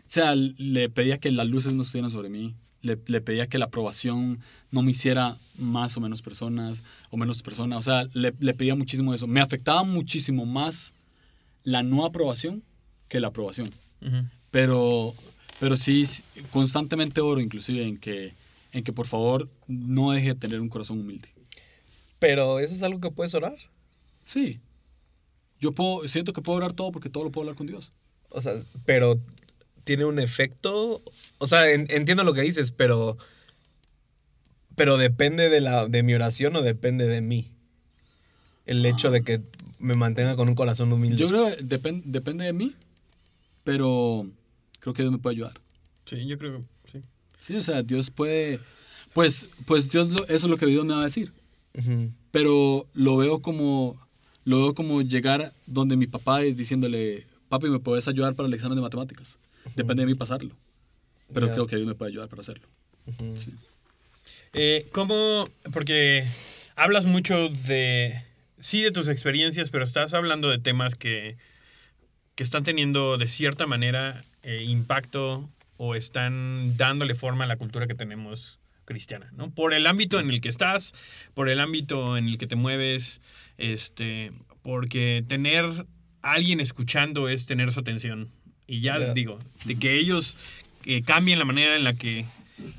sea, 0.06 0.34
le 0.34 0.88
pedía 0.88 1.18
que 1.18 1.30
las 1.30 1.46
luces 1.46 1.72
no 1.72 1.82
estuvieran 1.82 2.10
sobre 2.10 2.30
mí, 2.30 2.54
le, 2.84 2.98
le 3.06 3.20
pedía 3.20 3.48
que 3.48 3.58
la 3.58 3.64
aprobación 3.64 4.40
no 4.70 4.82
me 4.82 4.90
hiciera 4.90 5.36
más 5.58 5.96
o 5.96 6.00
menos 6.00 6.20
personas 6.20 6.82
o 7.10 7.16
menos 7.16 7.42
personas, 7.42 7.78
o 7.78 7.82
sea, 7.82 8.08
le, 8.12 8.34
le 8.38 8.54
pedía 8.54 8.74
muchísimo 8.74 9.14
eso. 9.14 9.26
Me 9.26 9.40
afectaba 9.40 9.82
muchísimo 9.82 10.44
más 10.46 10.92
la 11.64 11.82
no 11.82 12.04
aprobación 12.04 12.62
que 13.08 13.20
la 13.20 13.28
aprobación. 13.28 13.70
Pero, 14.50 15.14
pero 15.58 15.78
sí, 15.78 16.04
constantemente 16.50 17.22
oro 17.22 17.40
inclusive 17.40 17.84
en 17.84 17.96
que, 17.96 18.34
en 18.72 18.84
que 18.84 18.92
por 18.92 19.06
favor 19.06 19.48
no 19.66 20.10
deje 20.10 20.28
de 20.28 20.34
tener 20.34 20.60
un 20.60 20.68
corazón 20.68 21.00
humilde. 21.00 21.28
Pero 22.18 22.60
eso 22.60 22.74
es 22.74 22.82
algo 22.82 23.00
que 23.00 23.10
puedes 23.10 23.32
orar. 23.34 23.56
Sí. 24.26 24.60
Yo 25.58 25.72
puedo, 25.72 26.06
siento 26.06 26.34
que 26.34 26.42
puedo 26.42 26.58
orar 26.58 26.74
todo 26.74 26.92
porque 26.92 27.08
todo 27.08 27.24
lo 27.24 27.30
puedo 27.30 27.44
hablar 27.44 27.56
con 27.56 27.66
Dios. 27.66 27.90
O 28.28 28.42
sea, 28.42 28.52
pero 28.84 29.18
tiene 29.84 30.04
un 30.04 30.18
efecto. 30.18 31.02
O 31.38 31.46
sea, 31.46 31.70
en- 31.70 31.86
entiendo 31.90 32.24
lo 32.24 32.34
que 32.34 32.40
dices, 32.42 32.72
pero. 32.72 33.16
Pero 34.76 34.96
depende 34.98 35.48
de, 35.50 35.60
la, 35.60 35.86
de 35.86 36.02
mi 36.02 36.14
oración 36.14 36.56
o 36.56 36.62
depende 36.62 37.06
de 37.06 37.20
mí. 37.20 37.46
El 38.66 38.84
hecho 38.86 39.10
de 39.10 39.22
que 39.22 39.40
me 39.78 39.94
mantenga 39.94 40.36
con 40.36 40.48
un 40.48 40.54
corazón 40.54 40.92
humilde. 40.92 41.16
Yo 41.16 41.28
creo 41.28 41.46
que 41.54 41.62
depen- 41.62 42.02
depende 42.04 42.44
de 42.44 42.52
mí, 42.52 42.74
pero 43.62 44.26
creo 44.80 44.94
que 44.94 45.02
Dios 45.02 45.12
me 45.12 45.18
puede 45.18 45.36
ayudar. 45.36 45.52
Sí, 46.06 46.26
yo 46.26 46.38
creo 46.38 46.58
que 46.84 46.90
sí. 46.90 47.02
Sí, 47.40 47.56
o 47.56 47.62
sea, 47.62 47.82
Dios 47.82 48.10
puede, 48.10 48.58
pues, 49.12 49.48
pues 49.66 49.90
Dios, 49.92 50.10
lo- 50.10 50.24
eso 50.24 50.34
es 50.34 50.44
lo 50.44 50.56
que 50.56 50.66
Dios 50.66 50.84
me 50.84 50.94
va 50.94 51.00
a 51.00 51.04
decir. 51.04 51.30
Ujú. 51.78 52.10
Pero 52.32 52.86
lo 52.94 53.16
veo 53.18 53.40
como, 53.40 54.00
lo 54.44 54.58
veo 54.58 54.74
como 54.74 55.02
llegar 55.02 55.52
donde 55.66 55.96
mi 55.96 56.06
papá 56.06 56.44
y 56.44 56.52
diciéndole, 56.54 57.26
papi, 57.48 57.68
¿me 57.68 57.78
puedes 57.80 58.08
ayudar 58.08 58.34
para 58.34 58.48
el 58.48 58.54
examen 58.54 58.76
de 58.76 58.82
matemáticas? 58.82 59.38
Depende 59.76 60.02
de 60.02 60.06
mí 60.06 60.14
pasarlo. 60.14 60.54
Pero 61.32 61.46
Ya. 61.46 61.52
creo 61.54 61.66
que 61.66 61.76
Dios 61.76 61.88
me 61.88 61.94
puede 61.94 62.10
ayudar 62.10 62.28
para 62.28 62.42
hacerlo. 62.42 62.68
Sí. 63.38 63.52
Eh, 64.52 64.86
¿Cómo? 64.92 65.48
Porque 65.72 66.24
hablas 66.76 67.06
mucho 67.06 67.48
de. 67.48 68.22
Sí, 68.58 68.82
de 68.82 68.92
tus 68.92 69.08
experiencias, 69.08 69.70
pero 69.70 69.84
estás 69.84 70.14
hablando 70.14 70.48
de 70.48 70.58
temas 70.58 70.94
que, 70.94 71.36
que 72.34 72.42
están 72.42 72.64
teniendo 72.64 73.18
de 73.18 73.28
cierta 73.28 73.66
manera 73.66 74.24
eh, 74.42 74.62
impacto 74.64 75.48
o 75.76 75.94
están 75.96 76.76
dándole 76.76 77.14
forma 77.14 77.44
a 77.44 77.46
la 77.46 77.56
cultura 77.56 77.86
que 77.86 77.94
tenemos 77.94 78.58
cristiana, 78.84 79.30
¿no? 79.32 79.50
Por 79.50 79.74
el 79.74 79.86
ámbito 79.86 80.20
en 80.20 80.30
el 80.30 80.40
que 80.40 80.48
estás, 80.48 80.94
por 81.34 81.48
el 81.48 81.58
ámbito 81.60 82.16
en 82.16 82.28
el 82.28 82.38
que 82.38 82.46
te 82.46 82.54
mueves, 82.56 83.20
este, 83.58 84.30
porque 84.62 85.24
tener 85.26 85.64
a 86.22 86.32
alguien 86.32 86.60
escuchando 86.60 87.28
es 87.28 87.44
tener 87.46 87.72
su 87.72 87.80
atención. 87.80 88.28
Y 88.66 88.80
ya 88.80 88.98
digo, 89.12 89.38
de 89.64 89.76
que 89.76 89.98
ellos 89.98 90.36
eh, 90.84 91.02
cambien 91.02 91.38
la 91.38 91.44
manera 91.44 91.76
en 91.76 91.84
la 91.84 91.94
que 91.94 92.24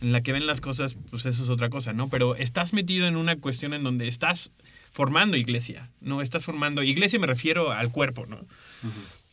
en 0.02 0.12
la 0.12 0.22
que 0.22 0.32
ven 0.32 0.48
las 0.48 0.62
cosas, 0.62 0.96
pues 1.10 1.26
eso 1.26 1.44
es 1.44 1.50
otra 1.50 1.70
cosa, 1.70 1.94
¿no? 1.94 2.08
Pero 2.10 2.36
estás 2.36 2.74
metido 2.74 3.08
en 3.08 3.18
una 3.18 3.36
cuestión 3.36 3.74
en 3.74 3.84
donde 3.84 4.08
estás 4.08 4.52
formando 4.92 5.36
iglesia, 5.36 5.90
¿no? 6.00 6.22
Estás 6.22 6.46
formando, 6.46 6.82
iglesia 6.82 7.20
me 7.20 7.28
refiero 7.28 7.72
al 7.72 7.92
cuerpo, 7.92 8.26
¿no? 8.26 8.40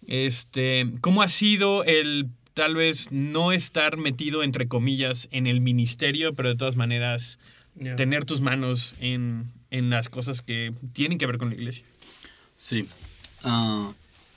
Este, 0.06 0.90
¿cómo 1.00 1.22
ha 1.22 1.28
sido 1.28 1.84
el 1.84 2.28
tal 2.54 2.74
vez 2.74 3.12
no 3.12 3.52
estar 3.52 3.96
metido 3.96 4.42
entre 4.42 4.66
comillas 4.66 5.28
en 5.30 5.46
el 5.46 5.60
ministerio, 5.60 6.34
pero 6.34 6.50
de 6.50 6.56
todas 6.56 6.76
maneras 6.76 7.38
tener 7.96 8.24
tus 8.24 8.40
manos 8.40 8.94
en, 9.00 9.44
en 9.70 9.90
las 9.90 10.08
cosas 10.08 10.42
que 10.42 10.72
tienen 10.92 11.18
que 11.18 11.26
ver 11.26 11.38
con 11.38 11.50
la 11.50 11.54
iglesia? 11.54 11.84
Sí. 12.56 12.86
Ah, 13.44 13.92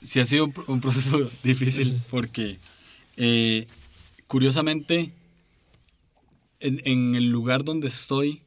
sí 0.06 0.20
ha 0.20 0.24
sido 0.24 0.50
un, 0.66 0.80
proceso 0.80 1.18
difícil 1.42 2.00
porque, 2.10 2.58
eh, 3.16 3.66
curiosamente, 4.26 5.12
en, 6.60 6.80
en 6.84 7.14
el 7.14 7.28
lugar 7.30 7.64
donde 7.64 7.88
estoy 7.88 8.42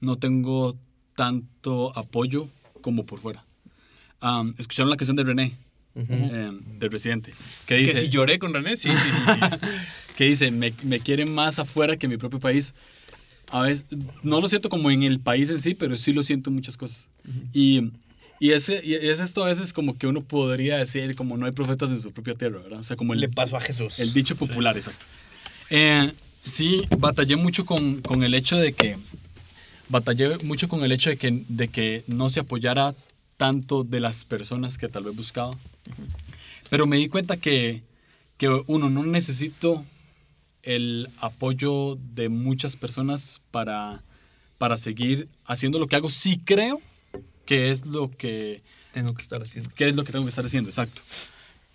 no 0.00 0.16
tengo 0.16 0.76
tanto 1.14 1.96
apoyo 1.98 2.48
como 2.80 3.04
por 3.04 3.20
fuera. 3.20 3.44
Ah, 4.20 4.44
¿Escucharon 4.58 4.90
la 4.90 4.96
canción 4.96 5.16
de 5.16 5.24
René? 5.24 5.52
eh, 5.94 6.50
del 6.78 6.90
Residente. 6.90 7.32
Que 7.66 7.76
dice, 7.76 7.94
que 7.94 8.00
si 8.00 8.08
lloré 8.08 8.38
con 8.38 8.54
René, 8.54 8.76
sí, 8.76 8.90
sí, 8.90 9.10
sí. 9.10 9.20
sí. 9.26 9.68
que 10.16 10.24
dice, 10.24 10.50
me, 10.50 10.72
me 10.82 11.00
quieren 11.00 11.34
más 11.34 11.58
afuera 11.58 11.96
que 11.96 12.06
en 12.06 12.10
mi 12.10 12.16
propio 12.16 12.38
país. 12.38 12.74
A 13.50 13.62
veces, 13.62 13.84
no 14.22 14.40
lo 14.40 14.48
siento 14.48 14.68
como 14.68 14.90
en 14.90 15.02
el 15.02 15.18
país 15.18 15.50
en 15.50 15.58
sí, 15.58 15.74
pero 15.74 15.96
sí 15.96 16.12
lo 16.12 16.22
siento 16.22 16.50
en 16.50 16.54
muchas 16.54 16.76
cosas. 16.76 17.08
Y, 17.52 17.90
y, 18.40 18.52
ese, 18.52 18.80
y 18.82 18.94
es 18.94 19.20
esto 19.20 19.44
a 19.44 19.48
veces 19.48 19.74
como 19.74 19.98
que 19.98 20.06
uno 20.06 20.22
podría 20.22 20.78
decir, 20.78 21.14
como 21.14 21.36
no 21.36 21.44
hay 21.44 21.52
profetas 21.52 21.90
en 21.90 22.00
su 22.00 22.10
propia 22.10 22.34
tierra, 22.34 22.60
¿verdad? 22.60 22.80
O 22.80 22.82
sea, 22.82 22.96
como 22.96 23.12
el, 23.12 23.20
Le 23.20 23.28
pasó 23.28 23.58
a 23.58 23.60
Jesús. 23.60 24.00
el 24.00 24.14
dicho 24.14 24.34
popular, 24.34 24.76
exacto. 24.76 25.04
Eh, 25.68 26.10
sí, 26.42 26.82
batallé 26.98 27.36
mucho 27.36 27.66
con, 27.66 28.00
con 28.00 28.22
el 28.24 28.32
hecho 28.32 28.56
de 28.56 28.72
que, 28.72 28.96
batallé 29.90 30.38
mucho 30.38 30.68
con 30.68 30.82
el 30.82 30.90
hecho 30.90 31.10
de 31.10 31.18
que, 31.18 31.44
de 31.48 31.68
que 31.68 32.02
no 32.06 32.30
se 32.30 32.40
apoyara 32.40 32.94
tanto 33.36 33.84
de 33.84 34.00
las 34.00 34.24
personas 34.24 34.78
que 34.78 34.88
tal 34.88 35.04
vez 35.04 35.14
buscaba. 35.14 35.54
Pero 36.70 36.86
me 36.86 36.96
di 36.96 37.08
cuenta 37.08 37.36
que, 37.36 37.82
que 38.38 38.48
uno, 38.66 38.88
no 38.88 39.04
necesito 39.04 39.84
el 40.62 41.10
apoyo 41.20 41.98
de 42.14 42.30
muchas 42.30 42.76
personas 42.76 43.42
para, 43.50 44.02
para 44.56 44.78
seguir 44.78 45.28
haciendo 45.44 45.78
lo 45.78 45.86
que 45.86 45.96
hago. 45.96 46.08
Sí 46.08 46.40
creo 46.42 46.80
que 47.50 47.70
es 47.72 47.84
lo 47.84 48.12
que, 48.12 48.62
Tengo 48.92 49.12
que 49.12 49.22
estar 49.22 49.42
haciendo. 49.42 49.70
que 49.74 49.88
es 49.88 49.96
lo 49.96 50.04
que 50.04 50.12
tengo 50.12 50.24
que 50.24 50.28
estar 50.28 50.46
haciendo, 50.46 50.70
exacto. 50.70 51.02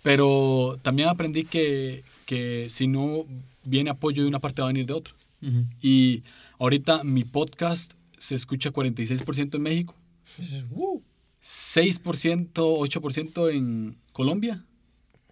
Pero 0.02 0.78
también 0.80 1.10
aprendí 1.10 1.44
que, 1.44 2.02
que 2.24 2.66
si 2.70 2.86
no 2.86 3.26
viene 3.62 3.90
apoyo 3.90 4.22
de 4.22 4.28
una 4.28 4.38
parte 4.40 4.62
va 4.62 4.68
a 4.68 4.72
venir 4.72 4.86
de 4.86 4.94
otra. 4.94 5.12
Ujú. 5.42 5.66
Y 5.82 6.22
ahorita 6.58 7.04
mi 7.04 7.24
podcast 7.24 7.92
se 8.16 8.34
escucha 8.34 8.70
46% 8.70 9.56
en 9.56 9.62
México, 9.62 9.94
Dices, 10.38 10.64
"Uh". 10.70 11.02
6%, 11.42 12.78
8% 12.78 13.50
en 13.50 13.96
Colombia, 14.14 14.64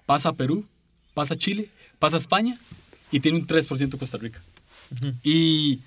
pasa 0.05 0.29
a 0.29 0.33
Perú, 0.35 0.63
pasa 1.15 1.33
a 1.35 1.39
Chile, 1.39 1.71
pasa 1.99 2.17
a 2.17 2.21
España 2.21 2.59
y 3.11 3.21
tiene 3.21 3.39
un 3.39 3.47
3% 3.47 3.97
Costa 3.99 4.19
Rica. 4.19 4.43
Ujú. 4.93 5.15
Y 5.23 5.81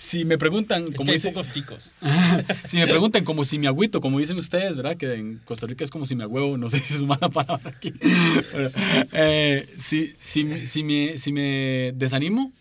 si 0.00 0.24
me 0.24 0.38
preguntan, 0.38 0.84
Es 0.84 0.94
como 0.94 1.06
que 1.06 1.10
hay 1.10 1.16
dice, 1.16 1.30
pocos 1.30 1.48
ticos. 1.50 1.92
si 2.64 2.76
me 2.78 2.86
preguntan 2.86 3.24
como 3.24 3.44
si 3.44 3.58
me 3.58 3.66
agüito, 3.66 4.00
como 4.00 4.20
dicen 4.20 4.36
ustedes, 4.38 4.76
¿verdad? 4.76 4.96
Que 4.96 5.14
en 5.14 5.38
Costa 5.44 5.66
Rica 5.66 5.82
es 5.82 5.90
como 5.90 6.06
si 6.06 6.14
me 6.14 6.22
agüevo, 6.22 6.56
no 6.56 6.68
sé 6.68 6.78
si 6.78 6.94
es 6.94 7.02
mala 7.02 7.28
palabra 7.28 7.68
aquí. 7.68 7.92
Pero, 8.52 8.70
eh, 9.12 9.68
si, 9.76 10.14
si, 10.16 10.44
me- 10.44 10.66
si, 10.66 10.84
me, 10.84 11.18
si 11.18 11.32
me 11.32 11.92
desanimo, 11.96 12.52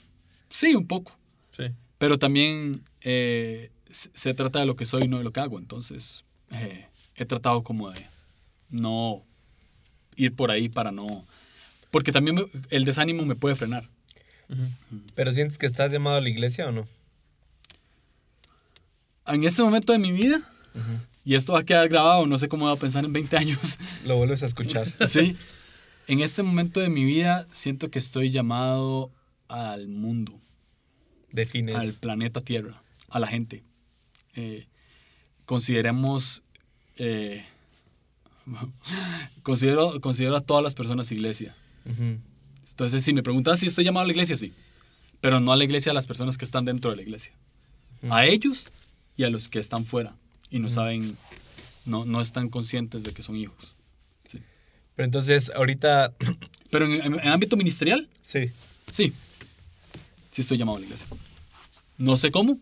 sí, 0.49 0.73
un 0.73 0.87
poco. 0.87 1.15
Sí. 1.51 1.65
Pero 1.99 2.17
también 2.17 2.81
eh, 3.01 3.69
se, 3.91 4.33
trata 4.33 4.57
de 4.57 4.65
lo 4.65 4.75
que 4.75 4.87
soy, 4.87 5.07
no 5.07 5.19
de 5.19 5.23
lo 5.23 5.31
que 5.31 5.39
hago. 5.39 5.59
Entonces, 5.59 6.23
eh, 6.49 6.87
he 7.17 7.25
tratado 7.25 7.61
como 7.61 7.91
de 7.91 8.03
no 8.71 9.21
ir 10.15 10.33
por 10.35 10.49
ahí 10.49 10.69
para 10.69 10.91
no... 10.91 11.23
Porque 11.91 12.11
también 12.11 12.35
me- 12.37 12.47
el 12.71 12.83
desánimo 12.83 13.25
me 13.25 13.35
puede 13.35 13.55
frenar. 13.55 13.87
Ujú. 14.49 15.01
¿Pero 15.13 15.31
sientes 15.31 15.59
que 15.59 15.67
estás 15.67 15.91
llamado 15.91 16.15
a 16.17 16.21
la 16.21 16.29
iglesia 16.29 16.67
o 16.67 16.71
no? 16.71 16.87
En 19.27 19.43
este 19.43 19.61
momento 19.61 19.93
de 19.93 19.99
mi 19.99 20.11
vida, 20.11 20.39
y 21.25 21.35
esto 21.35 21.53
va 21.53 21.59
a 21.59 21.63
quedar 21.63 21.89
grabado, 21.89 22.25
no 22.25 22.37
sé 22.37 22.47
cómo 22.47 22.65
va 22.67 22.73
a 22.73 22.77
pensar 22.77 23.03
en 23.03 23.11
20 23.11 23.37
años, 23.37 23.77
Lo 24.05 24.15
vuelves 24.15 24.43
a 24.43 24.45
escuchar. 24.45 24.91
Sí. 25.07 25.35
En 26.07 26.21
este 26.21 26.41
momento 26.41 26.79
de 26.79 26.87
mi 26.87 27.03
vida 27.03 27.45
siento 27.51 27.91
que 27.91 27.99
estoy 27.99 28.29
llamado 28.29 29.11
al 29.49 29.89
mundo, 29.89 30.39
Defines. 31.33 31.75
al 31.75 31.93
planeta 31.93 32.39
Tierra, 32.39 32.81
a 33.09 33.19
la 33.19 33.27
gente. 33.27 33.63
Eh, 34.35 34.67
consideremos, 35.45 36.43
eh, 36.95 37.45
considero, 39.43 39.99
considero 39.99 40.37
a 40.37 40.41
todas 40.41 40.63
las 40.63 40.73
personas 40.75 41.11
iglesia. 41.11 41.55
Entonces, 42.69 43.03
si 43.03 43.11
me 43.11 43.23
preguntas 43.23 43.59
si 43.59 43.67
estoy 43.67 43.83
llamado 43.83 44.03
a 44.03 44.07
la 44.07 44.13
iglesia, 44.13 44.37
sí. 44.37 44.53
Pero 45.19 45.41
no 45.41 45.51
a 45.51 45.57
la 45.57 45.63
iglesia, 45.65 45.91
a 45.91 45.95
las 45.95 46.07
personas 46.07 46.37
que 46.37 46.45
están 46.45 46.63
dentro 46.63 46.89
de 46.91 46.95
la 46.97 47.01
iglesia. 47.01 47.33
A 48.09 48.25
ellos 48.25 48.67
y 49.17 49.23
a 49.23 49.29
los 49.29 49.49
que 49.49 49.59
están 49.59 49.83
fuera 49.85 50.15
y 50.49 50.59
no 50.59 50.69
saben, 50.69 51.17
no, 51.85 52.05
no 52.05 52.21
están 52.21 52.49
conscientes 52.49 53.03
de 53.03 53.11
que 53.13 53.21
son 53.23 53.35
hijos. 53.35 53.73
Pero 54.95 55.05
entonces, 55.05 55.51
ahorita, 55.55 56.13
Pero 56.71 56.85
en, 56.85 56.93
en- 56.93 57.19
en 57.19 57.27
ámbito 57.27 57.55
ministerial, 57.55 58.07
sí. 58.21 58.49
Sí. 58.91 59.13
Sí 60.31 60.41
estoy 60.41 60.57
llamado 60.57 60.77
a 60.77 60.79
la 60.79 60.85
iglesia. 60.87 61.07
No 61.97 62.17
sé 62.17 62.31
cómo. 62.31 62.53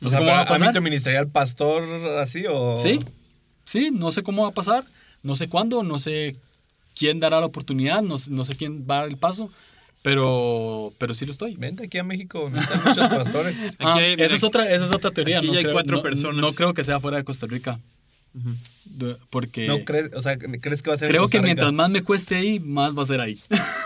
No 0.00 0.06
o 0.06 0.10
sé 0.10 0.10
sea, 0.10 0.18
cómo 0.20 0.30
va 0.30 0.40
a 0.40 0.44
para 0.44 0.50
pasar. 0.56 0.68
ámbito 0.68 0.82
ministerial, 0.82 1.28
pastor, 1.28 1.82
así 2.18 2.44
o... 2.48 2.76
Sí. 2.78 2.98
Sí, 3.64 3.90
no 3.92 4.12
sé 4.12 4.22
cómo 4.22 4.42
va 4.42 4.48
a 4.48 4.52
pasar. 4.54 4.84
No 5.22 5.34
sé 5.34 5.48
cuándo. 5.48 5.82
No 5.82 5.98
sé 5.98 6.36
quién 6.94 7.18
dará 7.18 7.40
la 7.40 7.46
oportunidad. 7.46 8.02
No, 8.02 8.16
no 8.28 8.44
sé 8.44 8.56
quién 8.56 8.86
va 8.88 8.96
a 8.96 9.00
dar 9.00 9.08
el 9.08 9.16
paso. 9.16 9.50
Pero, 10.02 10.94
pero 10.98 11.12
sí 11.14 11.26
lo 11.26 11.32
estoy. 11.32 11.56
Vente 11.56 11.84
aquí 11.84 11.98
a 11.98 12.02
México, 12.04 12.48
necesitan 12.52 12.82
muchos 12.84 13.08
pastores. 13.10 13.56
Ah, 13.78 13.92
Aquí 13.94 14.00
hay- 14.04 14.14
esa, 14.18 14.34
es 14.34 14.42
otra, 14.44 14.70
esa 14.70 14.84
es 14.86 14.92
otra 14.92 15.10
teoría. 15.10 15.38
aquí 15.38 15.48
no 15.48 15.54
hay 15.54 15.62
creo, 15.62 15.72
cuatro 15.74 15.96
no- 15.98 16.02
personas. 16.02 16.36
No 16.40 16.52
creo 16.52 16.72
que 16.72 16.82
sea 16.84 17.00
fuera 17.00 17.18
de 17.18 17.24
Costa 17.24 17.46
Rica. 17.46 17.78
De- 18.84 19.16
Porque 19.28 19.66
¿No 19.66 19.84
crees, 19.84 20.10
o 20.14 20.22
sea, 20.22 20.38
crees 20.38 20.82
que 20.82 20.88
va 20.90 20.94
a 20.94 20.96
ser 20.98 21.06
en 21.06 21.10
creo 21.10 21.22
Costa 21.22 21.32
que 21.32 21.38
Rica? 21.38 21.46
mientras 21.46 21.72
más 21.72 21.90
me 21.90 22.02
cueste 22.02 22.36
ahí, 22.36 22.60
más 22.60 22.96
va 22.96 23.02
a 23.02 23.06
ser 23.06 23.20
ahí. 23.20 23.38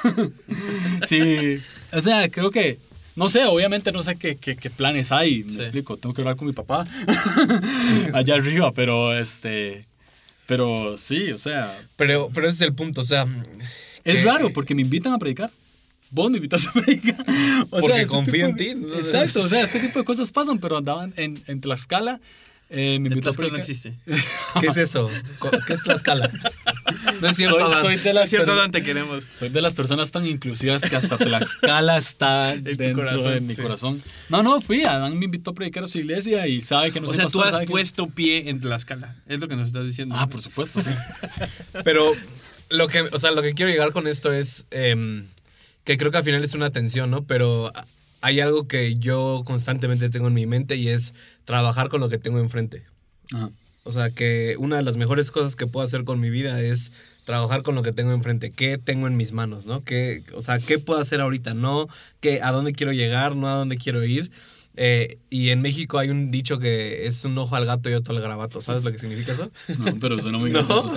sí. 1.07 1.59
O 1.93 2.01
sea, 2.01 2.29
creo 2.29 2.51
que. 2.51 2.79
No 3.17 3.29
sé, 3.29 3.45
obviamente 3.45 3.93
no 3.93 4.03
sé 4.03 4.17
qué, 4.17 4.37
qué- 4.37 4.57
qué 4.57 4.71
planes 4.71 5.13
hay. 5.13 5.45
Me 5.45 5.53
Sí. 5.53 5.59
explico. 5.59 5.97
Tengo 5.97 6.15
que 6.15 6.21
hablar 6.23 6.37
con 6.37 6.47
mi 6.49 6.53
papá 6.53 6.85
allá 8.13 8.35
arriba, 8.35 8.73
pero 8.73 9.17
este. 9.17 9.85
Pero 10.47 10.97
sí, 10.99 11.31
o 11.33 11.39
sea. 11.39 11.77
Pero, 11.97 12.29
pero 12.35 12.49
ese 12.49 12.57
es 12.57 12.61
el 12.69 12.75
punto, 12.75 13.01
o 13.01 13.05
sea... 13.05 13.25
Es 14.05 14.17
que- 14.17 14.23
raro 14.25 14.51
porque 14.53 14.75
me 14.75 14.83
invitan 14.83 15.13
a 15.13 15.19
predicar. 15.19 15.51
Vos 16.15 16.31
me 16.31 16.37
invitas 16.39 16.67
a 16.67 16.73
predicar. 16.73 17.17
O 17.71 17.81
Porque 17.81 17.97
este 18.03 18.07
confío 18.07 18.47
en 18.47 18.57
ti, 18.57 18.75
¿no? 18.75 18.95
Exacto, 18.95 19.43
o 19.43 19.49
sea, 19.49 19.63
este 19.63 19.81
tipo 19.81 19.99
de 19.99 20.05
cosas 20.05 20.31
pasan, 20.31 20.59
pero 20.59 20.77
andaban 20.79 21.13
en, 21.17 21.43
en 21.49 21.61
Tlaxcala. 21.61 22.21
Eh, 22.71 22.99
me 22.99 23.09
invitó 23.09 23.31
a 23.31 23.33
Tlaxcala 23.35 23.49
no 23.49 23.55
predicar. 23.55 23.61
existe. 23.61 24.61
¿Qué 24.61 24.67
es 24.69 24.77
eso? 24.79 25.11
¿Qué 25.67 25.73
es 25.75 25.83
Tlaxcala? 25.83 26.31
No 27.21 27.29
es 27.29 27.37
cierto, 27.37 27.61
Soy- 27.61 27.71
Dan. 27.73 27.83
soy 27.83 27.97
de 27.97 28.09
Es 28.09 28.15
las 28.15 28.31
cierto, 28.31 28.47
per- 28.53 28.57
Dan, 28.57 28.71
te 28.71 28.83
queremos. 28.83 29.29
Soy 29.33 29.49
de 29.51 29.61
las 29.61 29.75
personas 29.75 30.11
tan 30.13 30.27
inclusivas 30.27 30.89
que 30.89 30.97
hasta 30.97 31.19
Tlaxcala 31.19 31.99
está 31.99 32.55
tu 32.57 32.63
dentro 32.63 32.95
corazón, 33.05 33.35
de 33.35 33.41
mi 33.41 33.55
sí. 33.55 33.63
corazón. 33.63 34.03
No, 34.31 34.43
no, 34.43 34.61
fui. 34.61 34.83
Adán 34.85 35.19
me 35.19 35.25
invitó 35.27 35.51
a 35.51 35.55
predicar 35.55 35.85
a 35.85 35.89
su 35.89 35.99
iglesia 35.99 36.47
y 36.47 36.61
sabe 36.61 36.91
que 36.93 37.01
no 37.01 37.09
o 37.09 37.15
sea, 37.15 37.25
tú 37.27 37.39
pastor, 37.39 37.47
has 37.47 37.53
sabe 37.53 37.67
que- 37.67 37.71
puesto 37.73 38.07
pie 38.09 38.49
en 38.49 38.61
Tlaxcala. 38.61 39.17
Es 39.27 39.41
lo 39.41 39.49
que 39.49 39.57
nos 39.57 39.69
estás 39.69 39.87
diciendo. 39.87 40.15
Ah, 40.19 40.29
por 40.29 40.41
supuesto, 40.41 40.81
sí. 40.81 40.91
Pero 41.85 42.13
lo 42.71 42.89
que, 42.89 43.03
o 43.03 43.19
sea, 43.19 43.31
lo 43.31 43.43
que 43.43 43.53
quiero 43.55 43.71
llegar 43.71 43.93
con 43.93 44.07
esto 44.07 44.33
es 44.33 44.67
em, 44.71 45.27
que 45.85 45.97
creo 45.97 46.11
que 46.11 46.19
al 46.19 46.25
final 46.25 46.43
es 46.43 46.55
una 46.55 46.71
tensión, 46.71 47.11
¿no? 47.11 47.25
Pero 47.25 47.73
hay 48.21 48.41
algo 48.41 48.67
que 48.67 48.97
yo 48.97 49.43
constantemente 49.45 50.11
tengo 50.11 50.29
en 50.29 50.35
mi 50.35 50.47
mente 50.47 50.77
y 50.77 50.89
es 50.89 51.15
trabajar 51.45 51.89
con 51.89 52.01
lo 52.01 52.09
que 52.09 52.19
tengo 52.19 52.39
enfrente. 52.39 52.83
Ajá. 53.33 53.51
O 53.85 53.93
sea, 53.93 54.11
que 54.11 54.57
una 54.59 54.77
de 54.77 54.83
las 54.83 54.97
mejores 54.97 55.31
cosas 55.31 55.57
que 55.57 55.67
puedo 55.67 55.85
hacer 55.85 56.05
con 56.05 56.19
mi 56.19 56.31
vida 56.31 56.61
es 56.61 56.91
trabajar 57.25 57.63
con 57.63 57.75
lo 57.75 57.83
que 57.83 57.93
tengo 57.93 58.13
enfrente, 58.13 58.51
qué 58.51 58.79
tengo 58.79 59.07
en 59.07 59.17
mis 59.17 59.33
manos, 59.33 59.67
¿no? 59.67 59.85
¿Qué, 59.85 60.23
o 60.35 60.41
sea, 60.41 60.59
qué 60.59 60.79
puedo 60.79 61.01
hacer 61.01 61.21
ahorita, 61.21 61.53
no 61.53 61.87
que 62.21 62.41
a 62.43 62.51
dónde 62.51 62.73
quiero 62.73 62.93
llegar, 62.93 63.37
no 63.37 63.49
a 63.49 63.55
dónde 63.55 63.77
quiero 63.77 64.03
ir. 64.03 64.31
Eh, 64.77 65.19
y 65.31 65.51
en 65.51 65.63
México 65.63 65.99
hay 66.01 66.11
un 66.11 66.33
dicho 66.33 66.59
que 66.59 67.07
es 67.07 67.25
un 67.25 67.39
ojo 67.39 67.55
al 67.55 67.65
gato 67.65 67.89
y 67.91 67.95
otro 67.95 68.15
al 68.17 68.21
garabato. 68.21 68.61
¿Sabes 68.61 68.83
lo 68.83 68.91
que 68.91 68.99
significa 68.99 69.33
eso? 69.33 69.51
No, 69.79 69.95
pero 70.01 70.19
suena 70.19 70.39
muy 70.39 70.51
¿No? 70.53 70.59
gracioso. 70.67 70.93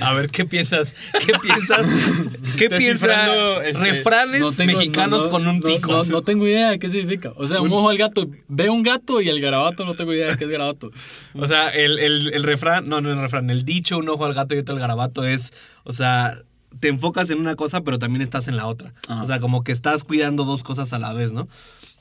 A 0.00 0.14
ver, 0.14 0.30
¿qué 0.30 0.46
piensas? 0.46 0.94
¿Qué 1.26 1.32
piensas? 1.42 1.86
¿Qué 2.56 2.70
piensas? 2.70 3.28
Este, 3.64 3.78
Refranes 3.78 4.40
No 4.40 4.52
tengo- 4.52 4.78
mexicanos 4.78 5.18
no, 5.20 5.24
no, 5.26 5.30
con 5.30 5.46
un 5.46 5.60
no, 5.60 5.66
tico. 5.66 5.92
No, 5.92 6.04
no 6.04 6.22
tengo 6.22 6.46
idea 6.46 6.70
de 6.70 6.78
qué 6.78 6.88
significa. 6.88 7.32
O 7.36 7.46
sea, 7.46 7.60
un 7.60 7.70
ojo 7.72 7.90
al 7.90 7.98
gato. 7.98 8.26
Veo 8.48 8.72
un 8.72 8.82
gato 8.82 9.20
y 9.20 9.28
el 9.28 9.40
garabato 9.40 9.84
no 9.84 9.94
tengo 9.94 10.14
idea 10.14 10.28
de 10.28 10.36
qué 10.38 10.44
es 10.44 10.50
garabato. 10.50 10.90
O 11.34 11.46
sea, 11.46 11.68
el, 11.68 11.98
el, 11.98 12.32
el 12.32 12.42
refrán, 12.42 12.88
no, 12.88 13.00
no 13.02 13.12
el 13.12 13.20
refrán, 13.20 13.50
el 13.50 13.64
dicho, 13.66 13.98
un 13.98 14.08
ojo 14.08 14.24
al 14.24 14.32
gato 14.34 14.54
y 14.54 14.58
otro 14.58 14.74
al 14.74 14.80
garabato 14.80 15.24
es, 15.24 15.52
o 15.84 15.92
sea, 15.92 16.32
te 16.78 16.88
enfocas 16.88 17.28
en 17.28 17.38
una 17.38 17.54
cosa, 17.54 17.82
pero 17.82 17.98
también 17.98 18.22
estás 18.22 18.48
en 18.48 18.56
la 18.56 18.66
otra. 18.66 18.94
Ajá. 19.08 19.22
O 19.22 19.26
sea, 19.26 19.40
como 19.40 19.62
que 19.62 19.72
estás 19.72 20.04
cuidando 20.04 20.44
dos 20.46 20.62
cosas 20.62 20.92
a 20.94 20.98
la 20.98 21.12
vez, 21.12 21.32
¿no? 21.34 21.48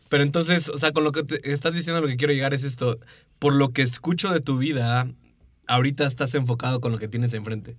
Pero 0.10 0.24
entonces, 0.24 0.70
o 0.70 0.78
sea, 0.78 0.92
con 0.92 1.04
lo 1.04 1.12
que 1.12 1.24
te 1.24 1.52
estás 1.54 1.74
diciendo, 1.76 2.02
lo 2.02 2.08
que 2.08 2.18
quiero 2.18 2.34
llegar 2.34 2.54
es 2.54 2.64
esto. 2.64 2.98
Por 3.38 3.54
lo 3.54 3.72
que 3.72 3.82
escucho 3.84 4.30
de 4.32 4.40
tu 4.42 4.58
vida, 4.58 5.08
ahorita 5.68 6.06
estás 6.06 6.34
enfocado 6.36 6.82
con 6.82 6.92
lo 6.92 6.98
que 6.98 7.08
tienes 7.08 7.34
enfrente. 7.34 7.78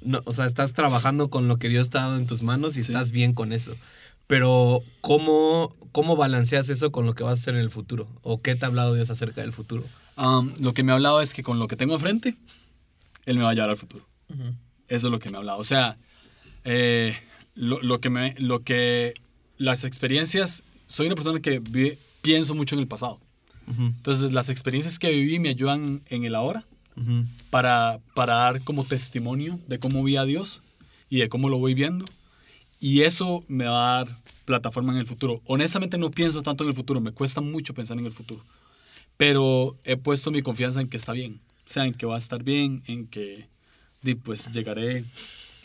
No, 0.00 0.20
o 0.24 0.32
sea, 0.32 0.46
estás 0.46 0.72
trabajando 0.72 1.28
con 1.30 1.46
lo 1.48 1.58
que 1.58 1.68
Dios 1.68 1.90
te 1.90 1.98
ha 1.98 2.02
dado 2.02 2.16
en 2.16 2.26
tus 2.26 2.42
manos 2.42 2.76
y 2.76 2.84
Sí. 2.84 2.90
estás 2.92 3.10
bien 3.12 3.32
con 3.34 3.52
eso. 3.52 3.74
Pero, 4.26 4.82
¿cómo, 5.00 5.74
¿cómo 5.92 6.16
balanceas 6.16 6.68
eso 6.68 6.90
con 6.92 7.06
lo 7.06 7.14
que 7.14 7.22
vas 7.24 7.38
a 7.38 7.42
hacer 7.42 7.54
en 7.54 7.60
el 7.60 7.70
futuro? 7.70 8.08
¿O 8.22 8.38
qué 8.38 8.54
te 8.54 8.64
ha 8.64 8.68
hablado 8.68 8.94
Dios 8.94 9.08
acerca 9.10 9.40
del 9.40 9.52
futuro? 9.54 9.84
Um, 10.16 10.52
lo 10.60 10.74
que 10.74 10.82
me 10.82 10.92
ha 10.92 10.96
hablado 10.96 11.20
es 11.22 11.32
que 11.32 11.42
con 11.42 11.58
lo 11.58 11.68
que 11.68 11.76
tengo 11.76 11.94
enfrente, 11.94 12.34
Él 13.24 13.36
me 13.38 13.44
va 13.44 13.50
a 13.50 13.54
llevar 13.54 13.70
al 13.70 13.76
futuro. 13.76 14.06
Eso 14.88 15.06
es 15.06 15.10
lo 15.10 15.18
que 15.18 15.30
me 15.30 15.36
ha 15.36 15.38
hablado. 15.40 15.58
O 15.58 15.64
sea, 15.64 15.96
eh, 16.64 17.16
lo, 17.54 17.80
lo 17.82 18.00
que 18.00 18.10
me, 18.10 18.34
lo 18.38 18.62
que, 18.64 19.14
las 19.56 19.84
experiencias, 19.84 20.62
soy 20.88 21.06
una 21.06 21.14
persona 21.14 21.38
que 21.40 21.60
vive- 21.60 21.96
pienso 22.22 22.54
mucho 22.56 22.74
en 22.74 22.80
el 22.80 22.88
pasado. 22.88 23.20
Ujú, 23.68 23.82
Entonces, 23.82 24.32
las 24.32 24.48
experiencias 24.48 24.98
que 24.98 25.10
viví 25.10 25.38
me 25.38 25.50
ayudan 25.50 26.02
en 26.06 26.24
el 26.24 26.34
ahora 26.34 26.64
ujú. 26.96 27.24
para, 27.50 28.00
para 28.14 28.34
dar 28.34 28.62
como 28.64 28.82
testimonio 28.84 29.60
de 29.68 29.78
cómo 29.78 30.02
vi 30.02 30.16
a 30.16 30.24
Dios 30.24 30.60
y 31.10 31.18
de 31.18 31.28
cómo 31.28 31.48
lo 31.48 31.58
voy 31.58 31.74
viendo. 31.74 32.04
Y 32.80 33.02
eso 33.02 33.44
me 33.48 33.64
va 33.66 34.00
a 34.00 34.04
dar 34.04 34.16
plataforma 34.44 34.92
en 34.92 34.98
el 34.98 35.06
futuro. 35.06 35.42
Honestamente 35.46 35.98
no 35.98 36.10
pienso 36.10 36.42
tanto 36.42 36.64
en 36.64 36.70
el 36.70 36.76
futuro, 36.76 37.00
me 37.00 37.12
cuesta 37.12 37.40
mucho 37.40 37.74
pensar 37.74 37.98
en 37.98 38.06
el 38.06 38.12
futuro. 38.12 38.42
Pero 39.16 39.76
he 39.84 39.96
puesto 39.96 40.30
mi 40.30 40.42
confianza 40.42 40.80
en 40.80 40.88
que 40.88 40.96
está 40.96 41.12
bien. 41.12 41.40
O 41.66 41.70
sea, 41.70 41.84
en 41.86 41.92
que 41.92 42.06
va 42.06 42.14
a 42.14 42.18
estar 42.18 42.42
bien, 42.42 42.82
en 42.86 43.06
que 43.06 43.46
pues 44.22 44.50
llegaré 44.52 45.04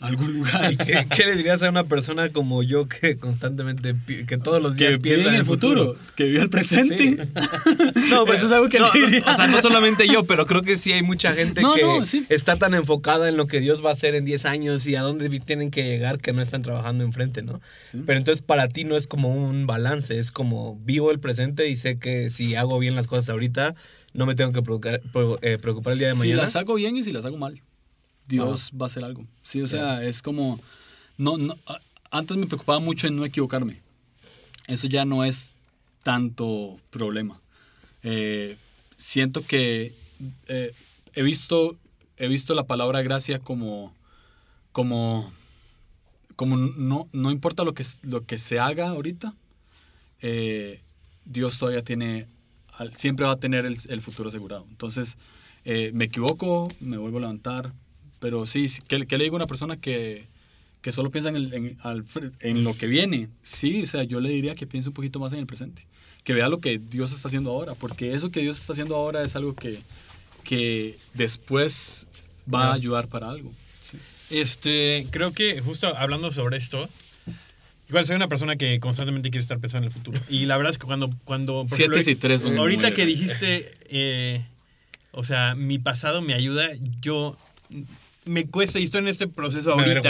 algún 0.06 0.34
lugar. 0.34 0.72
¿Y 0.72 0.76
qué, 0.76 1.06
qué 1.14 1.26
le 1.26 1.36
dirías 1.36 1.62
a 1.62 1.68
una 1.70 1.84
persona 1.84 2.28
como 2.30 2.62
yo 2.62 2.88
que 2.88 3.16
constantemente, 3.16 3.94
que 4.26 4.38
todos 4.38 4.62
los 4.62 4.76
días 4.76 4.92
que 4.94 5.00
piensa 5.00 5.28
en 5.28 5.34
el 5.36 5.44
futuro, 5.44 5.96
que 6.16 6.24
vive 6.24 6.40
el 6.42 6.50
presente. 6.50 6.98
Sí. 6.98 7.16
No, 8.10 8.30
Eso 8.32 8.46
es 8.46 8.52
algo 8.52 8.68
que 8.68 8.78
no, 8.78 8.92
le 8.92 9.00
no, 9.00 9.06
diría. 9.06 9.24
O 9.30 9.34
sea, 9.34 9.46
no 9.46 9.60
solamente 9.60 10.06
yo, 10.06 10.24
pero 10.24 10.46
creo 10.46 10.62
que 10.62 10.76
sí 10.76 10.92
hay 10.92 11.02
mucha 11.02 11.32
gente 11.32 11.62
No, 11.62 11.74
que 11.74 11.82
no, 11.82 12.04
sí. 12.04 12.26
está 12.28 12.56
tan 12.56 12.74
enfocada 12.74 13.28
en 13.28 13.36
lo 13.36 13.46
que 13.46 13.60
Dios 13.60 13.84
va 13.84 13.90
a 13.90 13.92
hacer 13.92 14.14
en 14.14 14.24
10 14.24 14.44
años 14.44 14.86
y 14.86 14.94
a 14.96 15.02
dónde 15.02 15.28
tienen 15.40 15.70
que 15.70 15.84
llegar 15.84 16.18
que 16.18 16.32
no 16.32 16.40
están 16.42 16.62
trabajando 16.62 17.04
enfrente, 17.04 17.42
¿no? 17.42 17.60
Sí. 17.90 18.02
Pero 18.06 18.18
entonces 18.18 18.42
para 18.42 18.68
ti 18.68 18.84
no 18.84 18.96
es 18.96 19.06
como 19.06 19.30
un 19.34 19.66
balance, 19.66 20.18
es 20.18 20.30
como 20.30 20.76
vivo 20.84 21.10
el 21.10 21.18
presente 21.20 21.68
y 21.68 21.76
sé 21.76 21.98
que 21.98 22.30
si 22.30 22.54
hago 22.54 22.78
bien 22.78 22.94
las 22.94 23.06
cosas 23.06 23.30
ahorita, 23.30 23.74
no 24.12 24.26
me 24.26 24.34
tengo 24.34 24.52
que 24.52 24.62
preocupar, 24.62 25.00
eh, 25.42 25.58
preocupar 25.60 25.94
el 25.94 25.98
día 25.98 26.08
de 26.08 26.14
Si 26.14 26.20
mañana. 26.20 26.42
las 26.42 26.56
hago 26.56 26.74
bien 26.74 26.96
y 26.96 27.02
si 27.04 27.12
las 27.12 27.24
hago 27.24 27.36
mal, 27.38 27.60
Dios 28.26 28.72
va 28.80 28.86
a 28.86 28.88
hacer 28.88 29.04
algo. 29.04 29.26
Sí, 29.42 29.62
o 29.62 29.68
sea, 29.68 30.04
es 30.04 30.22
como... 30.22 30.60
No, 31.18 31.36
no, 31.38 31.54
antes 32.10 32.36
me 32.36 32.46
preocupaba 32.46 32.80
mucho 32.80 33.06
en 33.06 33.16
no 33.16 33.24
equivocarme. 33.24 33.80
Eso 34.66 34.86
ya 34.86 35.04
no 35.04 35.24
es 35.24 35.52
tanto 36.02 36.78
problema. 36.90 37.40
Eh, 38.02 38.56
siento 38.96 39.44
que 39.44 39.94
eh, 40.48 40.74
he, 41.14 41.22
visto, 41.22 41.76
he 42.16 42.28
visto 42.28 42.54
la 42.54 42.64
palabra 42.64 43.02
gracia 43.02 43.38
como... 43.38 43.94
como 44.72 45.30
como 46.36 46.56
no, 46.56 47.08
no 47.12 47.30
importa 47.30 47.62
lo 47.62 47.74
que, 47.74 47.84
lo 48.02 48.24
que 48.26 48.38
se 48.38 48.58
haga 48.58 48.88
ahorita, 48.88 49.34
eh, 50.20 50.80
Dios 51.24 51.60
todavía 51.60 51.84
tiene, 51.84 52.26
siempre 52.96 53.24
va 53.24 53.34
a 53.34 53.36
tener 53.36 53.66
el, 53.66 53.76
el 53.88 54.00
futuro 54.00 54.30
asegurado. 54.30 54.66
Entonces, 54.68 55.16
me 55.64 56.06
equivoco, 56.06 56.66
me 56.80 56.96
vuelvo 56.96 57.18
a 57.18 57.20
levantar, 57.20 57.72
pero 58.24 58.46
sí, 58.46 58.64
¿qué, 58.88 59.06
qué 59.06 59.18
le 59.18 59.24
digo 59.24 59.36
a 59.36 59.40
una 59.40 59.46
persona 59.46 59.76
que, 59.76 60.24
que 60.80 60.92
solo 60.92 61.10
piensa 61.10 61.28
en, 61.28 61.36
el- 61.36 61.52
en- 61.52 61.76
en 62.40 62.64
lo 62.64 62.74
que 62.74 62.86
viene? 62.86 63.28
Sí, 63.42 63.82
o 63.82 63.86
sea, 63.86 64.02
yo 64.04 64.18
le 64.18 64.30
diría 64.30 64.54
que 64.54 64.66
piense 64.66 64.88
un 64.88 64.94
poquito 64.94 65.18
más 65.20 65.34
en 65.34 65.40
el 65.40 65.46
presente, 65.46 65.84
que 66.22 66.32
vea 66.32 66.48
lo 66.48 66.56
que 66.56 66.78
Dios 66.78 67.12
está 67.12 67.28
haciendo 67.28 67.50
ahora, 67.50 67.74
porque 67.74 68.14
eso 68.14 68.30
que 68.30 68.40
Dios 68.40 68.58
está 68.58 68.72
haciendo 68.72 68.96
ahora 68.96 69.20
es 69.22 69.36
algo 69.36 69.54
que, 69.54 69.78
que 70.42 70.96
después 71.12 72.08
va 72.52 72.70
a 72.70 72.72
ayudar 72.72 73.08
para 73.08 73.28
algo. 73.28 73.52
sí. 73.90 73.98
Este, 74.30 75.06
creo 75.10 75.32
que 75.32 75.60
justo 75.60 75.94
hablando 75.94 76.30
sobre 76.30 76.56
esto, 76.56 76.88
igual 77.90 78.06
soy 78.06 78.16
una 78.16 78.28
persona 78.28 78.56
que 78.56 78.80
constantemente 78.80 79.28
quiere 79.28 79.42
estar 79.42 79.58
pensando 79.58 79.86
en 79.86 79.92
el 79.92 79.98
futuro. 79.98 80.18
Y 80.30 80.46
la 80.46 80.56
verdad 80.56 80.70
es 80.70 80.78
que 80.78 80.86
cuando, 80.86 81.10
cuando 81.26 81.66
por 81.68 81.76
Siete 81.76 81.98
ejemplo, 82.00 82.12
y 82.12 82.16
tres 82.16 82.40
son 82.40 82.56
ahorita 82.56 82.84
muy- 82.88 82.94
que 82.94 83.04
dijiste, 83.04 83.74
eh, 83.90 84.46
o 85.12 85.24
sea, 85.24 85.54
mi 85.54 85.78
pasado 85.78 86.22
me 86.22 86.32
ayuda, 86.32 86.70
yo 87.02 87.36
me 88.24 88.46
cuesta 88.46 88.78
y 88.80 88.84
estoy 88.84 89.00
en 89.00 89.08
este 89.08 89.28
proceso 89.28 89.76
Me 89.76 89.82
ahorita. 89.82 90.00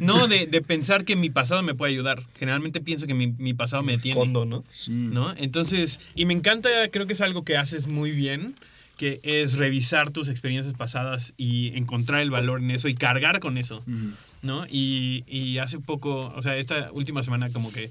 ¿no? 0.00 0.16
No, 0.18 0.28
de, 0.28 0.46
de 0.46 0.62
pensar 0.62 1.04
que 1.04 1.16
mi 1.16 1.30
pasado 1.30 1.62
me 1.62 1.74
puede 1.74 1.92
ayudar. 1.92 2.22
Generalmente 2.38 2.80
pienso 2.80 3.06
que 3.06 3.14
mi, 3.14 3.28
mi 3.28 3.54
pasado 3.54 3.82
me 3.82 3.92
detiene. 3.92 4.12
Escondo, 4.18 4.44
¿no? 4.44 4.64
¿no? 4.88 5.34
Entonces, 5.36 6.00
y 6.14 6.24
me 6.24 6.34
encanta, 6.34 6.68
creo 6.90 7.06
que 7.06 7.12
es 7.14 7.20
algo 7.20 7.44
que 7.44 7.56
haces 7.56 7.86
muy 7.86 8.10
bien, 8.12 8.54
que 8.96 9.20
es 9.22 9.54
revisar 9.54 10.10
tus 10.10 10.28
experiencias 10.28 10.74
pasadas 10.74 11.34
y 11.36 11.76
encontrar 11.76 12.22
el 12.22 12.30
valor 12.30 12.60
en 12.60 12.70
eso 12.70 12.88
y 12.88 12.94
cargar 12.94 13.40
con 13.40 13.58
eso. 13.58 13.82
¿no? 14.42 14.66
Y, 14.68 15.24
y 15.26 15.58
hace 15.58 15.78
poco, 15.78 16.32
o 16.36 16.42
sea, 16.42 16.56
esta 16.56 16.90
última 16.92 17.22
semana 17.22 17.50
como 17.50 17.72
que 17.72 17.90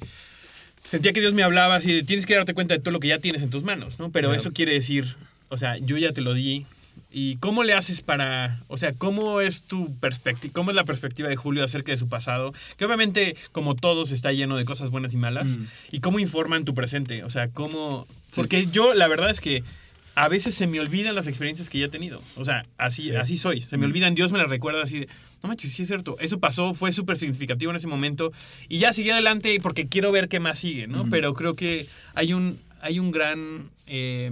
sentía 0.84 1.14
que 1.14 1.20
Dios 1.20 1.34
me 1.34 1.44
hablaba 1.44 1.76
así 1.76 1.94
de 1.94 2.04
tienes 2.04 2.26
que 2.26 2.36
darte 2.36 2.54
cuenta 2.54 2.74
de 2.74 2.80
todo 2.80 2.92
lo 2.92 3.00
que 3.00 3.08
ya 3.10 3.20
tienes 3.20 3.42
en 3.44 3.50
tus 3.50 3.64
manos, 3.64 4.00
¿no? 4.00 4.12
Pero 4.12 4.34
eso 4.34 4.52
quiere 4.52 4.74
decir, 4.74 5.16
o 5.50 5.58
sea, 5.58 5.78
yo 5.78 5.98
ya 5.98 6.12
te 6.14 6.22
lo 6.22 6.34
di. 6.34 6.66
¿Y 7.14 7.36
cómo 7.38 7.64
le 7.64 7.74
haces 7.74 8.02
para, 8.02 8.60
o 8.70 8.78
sea, 8.78 8.94
cómo 8.94 9.42
es 9.42 9.64
tu 9.64 9.94
perspectiva, 10.00 10.54
cómo 10.54 10.72
es 10.72 10.76
la 10.76 10.86
perspectiva 10.86 11.28
de 11.28 11.36
Julio 11.36 11.64
acerca 11.64 11.92
de 11.92 11.98
su 11.98 12.08
pasado? 12.08 12.54
Que 12.78 12.86
obviamente, 12.86 13.36
como 13.52 13.76
todos, 13.76 14.12
está 14.12 14.32
lleno 14.32 14.56
de 14.56 14.64
cosas 14.64 14.90
buenas 14.92 15.14
y 15.14 15.18
malas. 15.18 15.46
Mm. 15.58 15.66
¿Y 15.92 16.00
cómo 16.00 16.20
informan 16.20 16.64
tu 16.64 16.74
presente? 16.74 17.24
O 17.26 17.30
sea, 17.30 17.50
cómo... 17.50 18.06
Sí. 18.28 18.36
Porque 18.38 18.66
yo, 18.68 18.94
la 18.94 19.08
verdad 19.10 19.30
es 19.30 19.42
que 19.42 19.62
a 20.16 20.28
veces 20.30 20.56
se 20.56 20.68
me 20.68 20.80
olvidan 20.80 21.14
las 21.16 21.28
experiencias 21.28 21.70
que 21.70 21.80
ya 21.80 21.86
he 21.86 21.90
tenido. 21.90 22.22
O 22.38 22.46
sea, 22.46 22.64
así, 22.78 23.04
Sí. 23.04 23.16
así 23.16 23.36
soy. 23.38 23.60
Se 23.62 23.78
me 23.78 23.88
Mm. 23.88 23.90
olvidan, 23.90 24.16
Dios 24.16 24.32
me 24.32 24.38
las 24.38 24.48
recuerda 24.48 24.82
así 24.84 25.00
de, 25.00 25.08
no 25.44 25.50
manches, 25.50 25.72
sí 25.74 25.82
es 25.82 25.90
cierto. 25.90 26.16
Eso 26.20 26.40
pasó, 26.40 26.74
fue 26.74 26.94
súper 26.94 27.18
significativo 27.18 27.72
en 27.72 27.76
ese 27.76 27.88
momento. 27.88 28.32
Y 28.70 28.80
ya 28.80 28.94
seguí 28.94 29.10
adelante 29.10 29.58
porque 29.62 29.88
quiero 29.88 30.14
ver 30.14 30.30
qué 30.30 30.40
más 30.40 30.60
sigue, 30.60 30.88
¿no? 30.88 31.10
Pero 31.10 31.34
creo 31.34 31.56
que 31.58 31.88
hay 32.14 32.32
un, 32.34 32.58
hay 32.82 33.00
un 33.00 33.12
gran... 33.12 33.70
eh, 33.88 34.32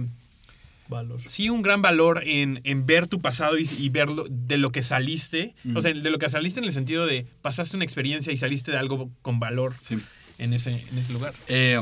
Valor. 0.90 1.20
sí 1.26 1.48
un 1.48 1.62
gran 1.62 1.80
valor 1.80 2.22
en, 2.26 2.60
en 2.64 2.84
ver 2.84 3.06
tu 3.06 3.20
pasado 3.20 3.56
y, 3.58 3.66
y 3.78 3.88
ver 3.88 4.10
lo- 4.10 4.26
de 4.28 4.58
lo 4.58 4.70
que 4.72 4.82
saliste. 4.82 5.54
O 5.74 5.80
sea, 5.80 5.94
de 5.94 6.10
lo 6.10 6.18
que 6.18 6.28
saliste 6.28 6.60
en 6.60 6.66
el 6.66 6.72
sentido 6.72 7.06
de 7.06 7.26
pasaste 7.42 7.76
una 7.76 7.84
experiencia 7.84 8.32
y 8.32 8.36
saliste 8.36 8.72
de 8.72 8.76
algo 8.78 9.08
con 9.22 9.38
valor 9.40 9.74
Sí. 9.86 9.96
en 10.38 10.52
ese, 10.52 10.72
en 10.90 10.98
ese 10.98 11.12
lugar. 11.12 11.32
Eh, 11.48 11.80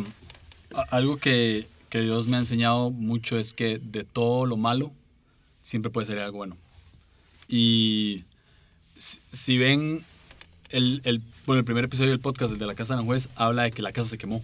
algo 0.91 1.17
que, 1.17 1.67
que 1.89 2.03
Dios 2.03 2.29
me 2.29 2.37
ha 2.37 2.41
enseñado 2.41 2.91
mucho 2.91 3.39
es 3.39 3.55
que 3.55 3.79
de 3.79 4.05
todo 4.05 4.45
lo 4.47 4.57
malo 4.59 4.93
siempre 5.63 5.91
puede 5.91 6.07
salir 6.07 6.23
algo 6.23 6.37
bueno. 6.39 6.57
Y 7.49 8.25
si, 8.97 9.21
si 9.33 9.59
ven 9.59 10.05
el, 10.71 11.01
el, 11.05 11.23
bueno, 11.47 11.61
el 11.61 11.65
primer 11.65 11.85
episodio 11.85 12.11
del 12.11 12.21
podcast, 12.21 12.53
el 12.53 12.59
de 12.59 12.67
la 12.67 12.75
casa 12.75 12.93
de 12.95 12.99
Aranjuez, 12.99 13.29
habla 13.37 13.63
de 13.63 13.71
que 13.71 13.81
la 13.83 13.93
casa 13.93 14.09
se 14.11 14.19
quemó 14.19 14.43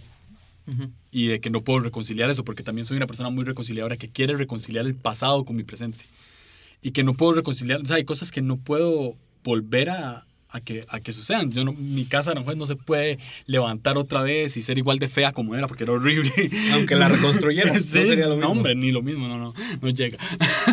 Ujú. 0.66 0.90
y 1.10 1.26
de 1.26 1.40
que 1.40 1.50
no 1.50 1.60
puedo 1.60 1.80
reconciliar 1.80 2.30
eso 2.30 2.44
porque 2.44 2.62
también 2.62 2.86
soy 2.86 2.96
una 2.96 3.06
persona 3.06 3.28
muy 3.28 3.44
reconciliadora 3.44 3.98
que 3.98 4.08
quiere 4.08 4.34
reconciliar 4.34 4.86
el 4.86 4.94
pasado 4.94 5.44
con 5.44 5.56
mi 5.56 5.62
presente 5.62 5.98
y 6.80 6.92
que 6.92 7.02
no 7.04 7.14
puedo 7.14 7.34
reconciliar, 7.34 7.80
o 7.82 7.86
sea, 7.86 7.96
hay 7.96 8.04
cosas 8.04 8.30
que 8.30 8.40
no 8.42 8.56
puedo 8.56 9.14
volver 9.42 9.90
a, 9.90 10.26
a 10.50 10.60
que, 10.60 10.84
a 10.88 11.00
que 11.00 11.12
sucedan. 11.12 11.50
Yo 11.50 11.64
no, 11.64 11.72
mi 11.72 12.04
casa 12.04 12.30
de 12.30 12.36
Aranjuez 12.36 12.56
no 12.56 12.66
se 12.66 12.76
puede 12.76 13.18
levantar 13.46 13.98
otra 13.98 14.22
vez 14.22 14.56
y 14.56 14.62
ser 14.62 14.78
igual 14.78 14.98
de 14.98 15.08
fea 15.08 15.32
como 15.32 15.54
era 15.54 15.66
porque 15.66 15.84
era 15.84 15.92
horrible. 15.92 16.30
Aunque 16.72 16.94
la 16.94 17.08
reconstruyeran, 17.08 17.74
no 17.74 17.80
Sí, 17.80 18.04
sería 18.04 18.26
lo 18.28 18.36
mismo. 18.36 18.46
No, 18.46 18.52
hombre, 18.52 18.74
ni 18.74 18.92
lo 18.92 19.02
mismo, 19.02 19.26
no, 19.28 19.36
no, 19.36 19.54
no 19.82 19.88
llega. 19.90 20.18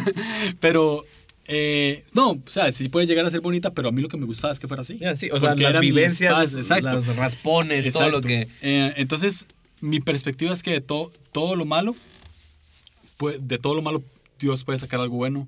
pero, 0.59 1.03
eh, 1.47 2.03
no, 2.13 2.31
o 2.31 2.41
sea, 2.47 2.71
sí 2.71 2.89
puede 2.89 3.07
llegar 3.07 3.25
a 3.25 3.29
ser 3.31 3.41
bonita, 3.41 3.71
pero 3.71 3.89
a 3.89 3.91
mí 3.91 4.01
lo 4.01 4.07
que 4.07 4.17
me 4.17 4.25
gustaba 4.25 4.53
es 4.53 4.59
que 4.59 4.67
fuera 4.67 4.81
así. 4.81 4.97
Ya, 4.97 5.15
sí, 5.15 5.29
o 5.31 5.39
sea, 5.39 5.55
las 5.55 5.79
mis 5.79 5.93
vivencias, 5.93 6.55
exacto. 6.55 6.91
los 6.91 7.15
raspones, 7.15 7.91
todo 7.91 8.09
lo 8.09 8.17
Exacto. 8.19 8.27
que... 8.27 8.47
Eh, 8.61 8.93
entonces, 8.97 9.47
mi 9.81 9.99
perspectiva 9.99 10.53
es 10.53 10.63
que 10.63 10.71
de 10.71 10.81
todo, 10.81 11.11
todo 11.31 11.55
lo 11.55 11.65
malo, 11.65 11.95
de 13.39 13.57
todo 13.57 13.75
lo 13.75 13.81
malo, 13.81 14.03
Dios 14.39 14.63
puede 14.63 14.77
sacar 14.77 14.99
algo 14.99 15.17
bueno. 15.17 15.47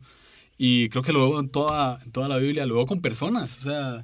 Y 0.58 0.90
creo 0.90 1.04
que 1.04 1.14
lo 1.14 1.30
veo 1.30 1.40
en 1.40 1.50
toda, 1.50 2.00
en 2.06 2.12
toda 2.12 2.28
la 2.28 2.38
Biblia, 2.38 2.66
lo 2.66 2.76
veo 2.76 2.86
con 2.86 3.02
personas. 3.02 3.58
O 3.60 3.62
sea, 3.62 4.04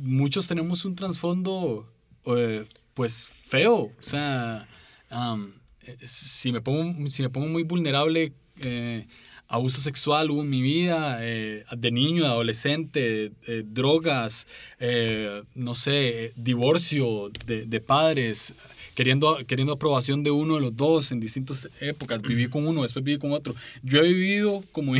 muchos 0.00 0.48
tenemos 0.48 0.84
un 0.84 0.96
trasfondo, 0.96 1.88
eh, 2.26 2.64
pues, 2.94 3.28
feo. 3.46 3.92
O 3.98 4.02
sea, 4.02 4.68
eh, 5.10 5.96
si, 6.02 6.52
me 6.52 6.60
pongo, 6.60 7.08
si 7.08 7.22
me 7.22 7.30
pongo 7.30 7.46
muy 7.46 7.62
vulnerable, 7.62 8.32
eh, 8.60 9.06
abuso 9.48 9.80
sexual 9.80 10.30
hubo 10.30 10.42
en 10.42 10.50
mi 10.50 10.60
vida, 10.60 11.18
eh, 11.22 11.64
de 11.76 11.90
niño, 11.90 12.24
de 12.24 12.28
adolescente, 12.28 13.32
eh, 13.46 13.62
drogas, 13.64 14.46
eh, 14.78 15.42
no 15.54 15.74
sé, 15.74 16.32
divorcio 16.36 17.30
de, 17.46 17.64
de 17.64 17.80
padres, 17.80 18.54
queriendo, 18.98 19.38
queriendo 19.46 19.74
aprobación 19.74 20.24
de 20.24 20.32
uno 20.32 20.56
de 20.56 20.60
los 20.60 20.76
dos 20.76 21.12
en 21.12 21.20
distintas 21.20 21.68
épocas. 21.80 22.20
Viví 22.20 22.48
con 22.48 22.66
uno, 22.66 22.82
después 22.82 23.04
viví 23.04 23.16
con 23.20 23.30
otro. 23.30 23.54
Yo 23.84 24.00
he 24.00 24.12
vivido 24.12 24.64
como, 24.72 24.94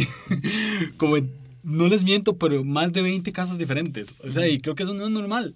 como 0.97 1.17
no 1.65 1.89
les 1.89 2.05
miento, 2.05 2.37
pero 2.37 2.63
más 2.63 2.93
de 2.93 3.03
20 3.03 3.33
casas 3.33 3.59
diferentes. 3.59 4.15
O 4.25 4.31
sea, 4.31 4.47
y 4.47 4.61
creo 4.61 4.77
que 4.77 4.85
eso 4.85 4.95
no 4.95 5.05
es 5.05 5.11
normal. 5.11 5.53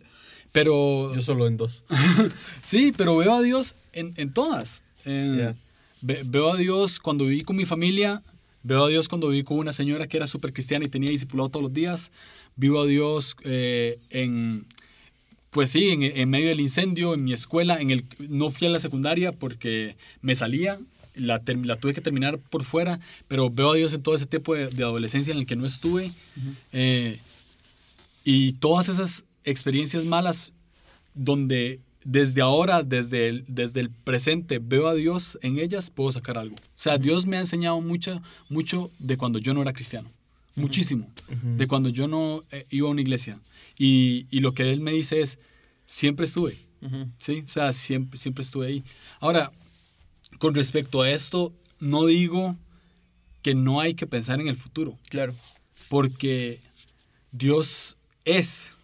Pero 0.51 1.15
Yo 1.15 1.23
solo 1.23 1.47
en 1.47 1.57
dos. 1.57 1.85
Sí, 2.63 2.93
pero 2.97 3.17
veo 3.17 3.33
a 3.33 3.43
Dios 3.43 3.77
en, 3.93 4.13
en 4.17 4.33
todas. 4.33 4.83
En- 5.05 5.39
Ya. 5.39 5.55
ve- 6.01 6.23
veo 6.27 6.53
a 6.53 6.57
Dios 6.57 6.99
cuando 6.99 7.25
viví 7.27 7.43
con 7.43 7.55
mi 7.55 7.65
familia, 7.65 8.23
veo 8.65 8.85
a 8.87 8.89
Dios 8.89 9.09
cuando 9.09 9.29
viví 9.29 9.45
con 9.45 9.57
una 9.59 9.73
señora 9.73 10.09
que 10.09 10.17
era 10.17 10.27
súper 10.27 10.53
cristiana 10.53 10.85
y 10.85 10.89
tenía 10.89 11.11
discipulado 11.11 11.49
todos 11.49 11.63
los 11.63 11.73
días, 11.73 12.11
vivo 12.57 12.81
a 12.83 12.87
Dios 12.87 13.37
eh, 13.45 13.99
en, 14.11 14.67
pues 15.53 15.71
sí, 15.71 15.91
en, 15.91 16.03
en 16.03 16.31
medio 16.31 16.49
del 16.49 16.61
incendio, 16.61 17.15
en 17.15 17.25
mi 17.25 17.33
escuela, 17.33 17.81
en 17.81 17.91
el, 17.91 18.05
no 18.29 18.51
fui 18.51 18.67
a 18.67 18.71
la 18.71 18.81
secundaria 18.81 19.33
porque 19.33 19.97
me 20.23 20.35
salía, 20.35 20.81
la, 21.15 21.41
tuve 21.41 21.93
que 21.93 22.01
terminar 22.01 22.39
por 22.39 22.65
fuera, 22.65 22.99
pero 23.29 23.51
veo 23.51 23.73
a 23.73 23.77
Dios 23.77 23.93
en 23.93 24.03
todo 24.03 24.15
ese 24.15 24.27
tiempo 24.27 24.55
de, 24.55 24.69
de 24.69 24.83
adolescencia 24.83 25.33
en 25.33 25.39
el 25.39 25.47
que 25.47 25.57
no 25.57 25.67
estuve. 25.67 26.11
eh, 26.73 27.19
y 28.25 28.53
todas 28.55 28.89
esas 28.89 29.25
experiencias 29.45 30.05
malas 30.05 30.53
donde 31.15 31.81
desde 32.05 32.41
ahora, 32.41 32.83
desde 32.83 33.29
el, 33.29 33.45
desde 33.47 33.81
el 33.81 33.91
presente, 33.91 34.59
veo 34.59 34.89
a 34.89 34.95
Dios 34.95 35.39
en 35.43 35.59
ellas, 35.59 35.91
puedo 35.91 36.11
sacar 36.13 36.39
algo. 36.39 36.57
O 36.57 36.59
sea, 36.77 36.99
Dios 36.99 37.27
me 37.27 37.37
ha 37.37 37.41
enseñado 37.41 37.81
mucho, 37.81 38.23
mucho 38.49 38.91
de 38.99 39.17
cuando 39.17 39.39
yo 39.39 39.55
no 39.55 39.63
era 39.63 39.73
cristiano. 39.73 40.11
Muchísimo. 40.55 41.11
De 41.57 41.67
cuando 41.67 41.89
yo 41.89 42.09
no 42.09 42.45
eh, 42.51 42.67
iba 42.71 42.89
a 42.89 42.91
una 42.91 43.01
iglesia. 43.01 43.41
Y, 43.79 44.27
y 44.31 44.41
lo 44.41 44.53
que 44.53 44.71
Él 44.73 44.81
me 44.81 44.93
dice 44.93 45.21
es, 45.21 45.39
siempre 45.87 46.27
estuve. 46.27 46.55
¿sí? 47.19 47.43
O 47.45 47.49
sea, 47.49 47.73
siempre, 47.73 48.19
siempre 48.19 48.43
estuve 48.43 48.67
ahí. 48.67 48.85
Ahora, 49.21 49.53
con 50.39 50.55
respecto 50.55 51.03
a 51.03 51.11
esto, 51.11 51.53
no 51.81 52.07
digo 52.07 52.57
que 53.43 53.55
no 53.55 53.81
hay 53.81 53.95
que 53.95 54.07
pensar 54.07 54.41
en 54.41 54.49
el 54.49 54.57
futuro 54.57 54.99
Claro. 55.09 55.35
porque 55.89 56.61
Dios 57.33 57.97
es, 58.25 58.75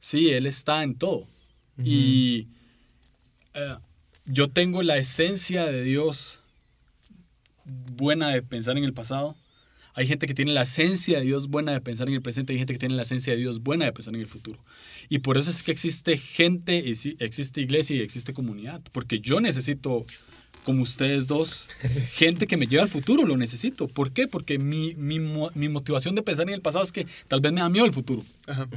sí, 0.00 0.30
Él 0.30 0.46
está 0.46 0.82
en 0.82 0.94
todo. 0.96 1.26
Y 1.82 2.48
eh, 3.54 3.76
yo 4.26 4.48
tengo 4.50 4.82
la 4.82 4.98
esencia 4.98 5.64
de 5.66 5.82
Dios 5.82 6.40
buena 7.64 8.28
de 8.28 8.42
pensar 8.42 8.76
en 8.76 8.84
el 8.84 8.92
pasado. 8.92 9.34
Hay 9.94 10.06
gente 10.06 10.26
que 10.26 10.34
tiene 10.34 10.52
la 10.52 10.62
esencia 10.62 11.18
de 11.18 11.24
Dios 11.24 11.48
buena 11.48 11.72
de 11.72 11.80
pensar 11.80 12.08
en 12.08 12.14
el 12.14 12.22
presente. 12.22 12.52
Hay 12.52 12.58
gente 12.58 12.72
que 12.72 12.78
tiene 12.78 12.94
la 12.94 13.02
esencia 13.02 13.32
de 13.32 13.38
Dios 13.38 13.62
buena 13.62 13.84
de 13.84 13.92
pensar 13.92 14.14
en 14.14 14.20
el 14.20 14.26
futuro. 14.26 14.58
Y 15.08 15.20
por 15.20 15.36
eso 15.36 15.50
es 15.50 15.62
que 15.62 15.72
existe 15.72 16.16
gente, 16.16 16.76
y 16.76 16.94
sí, 16.94 17.16
existe 17.18 17.60
iglesia 17.60 17.96
y 17.96 18.00
existe 18.00 18.32
comunidad. 18.32 18.80
Porque 18.92 19.20
yo 19.20 19.40
necesito, 19.40 20.06
como 20.64 20.82
ustedes 20.82 21.26
dos, 21.26 21.68
gente 22.12 22.46
que 22.46 22.56
me 22.56 22.66
lleve 22.66 22.82
al 22.82 22.88
futuro. 22.88 23.26
Lo 23.26 23.36
necesito. 23.36 23.88
¿Por 23.88 24.12
qué? 24.12 24.28
Porque 24.28 24.58
mi, 24.58 24.94
mi, 24.94 25.18
mi 25.18 25.68
motivación 25.68 26.14
de 26.14 26.22
pensar 26.22 26.48
en 26.48 26.54
el 26.54 26.62
pasado 26.62 26.84
es 26.84 26.92
que 26.92 27.06
tal 27.26 27.40
vez 27.40 27.52
me 27.52 27.60
da 27.60 27.68
miedo 27.68 27.86
el 27.86 27.92
futuro. 27.92 28.22
Ajá. 28.46 28.68